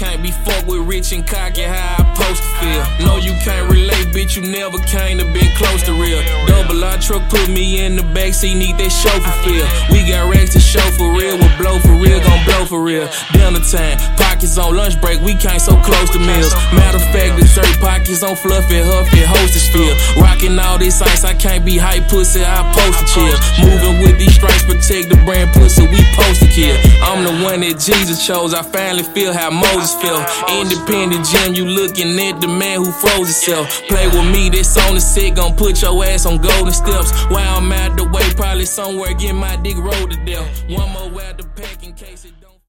[0.03, 3.07] Can't be fucked with rich and cocky how I supposed to feel.
[3.07, 4.35] No, you can't relate, bitch.
[4.35, 6.19] You never came to been close to real.
[6.51, 9.63] Double R truck put me in the backseat, need that chauffeur feel.
[9.95, 13.07] We got racks to show for real, with blow for real, gon' blow for real.
[13.31, 16.51] Dinner time, pockets on lunch break, we came so close to meals.
[16.75, 19.95] Matter of fact, dessert pockets on fluffy, huffy, hostess feel.
[20.19, 23.37] Rocking all this ice, I can't be hype pussy, I post to chill.
[23.63, 26.75] Moving with these stripes, protect the brand pussy, we post to kill.
[27.07, 30.25] I'm the one that Jesus chose, I finally feel how Moses felt.
[30.51, 33.69] Independent gym, you looking at the man who froze himself.
[33.89, 37.13] Play with me, this on the set, gon' put your ass on golden steps.
[37.27, 40.47] While I'm out the way, probably somewhere getting my dick rolled to death.
[40.69, 42.42] One more out the pack in case it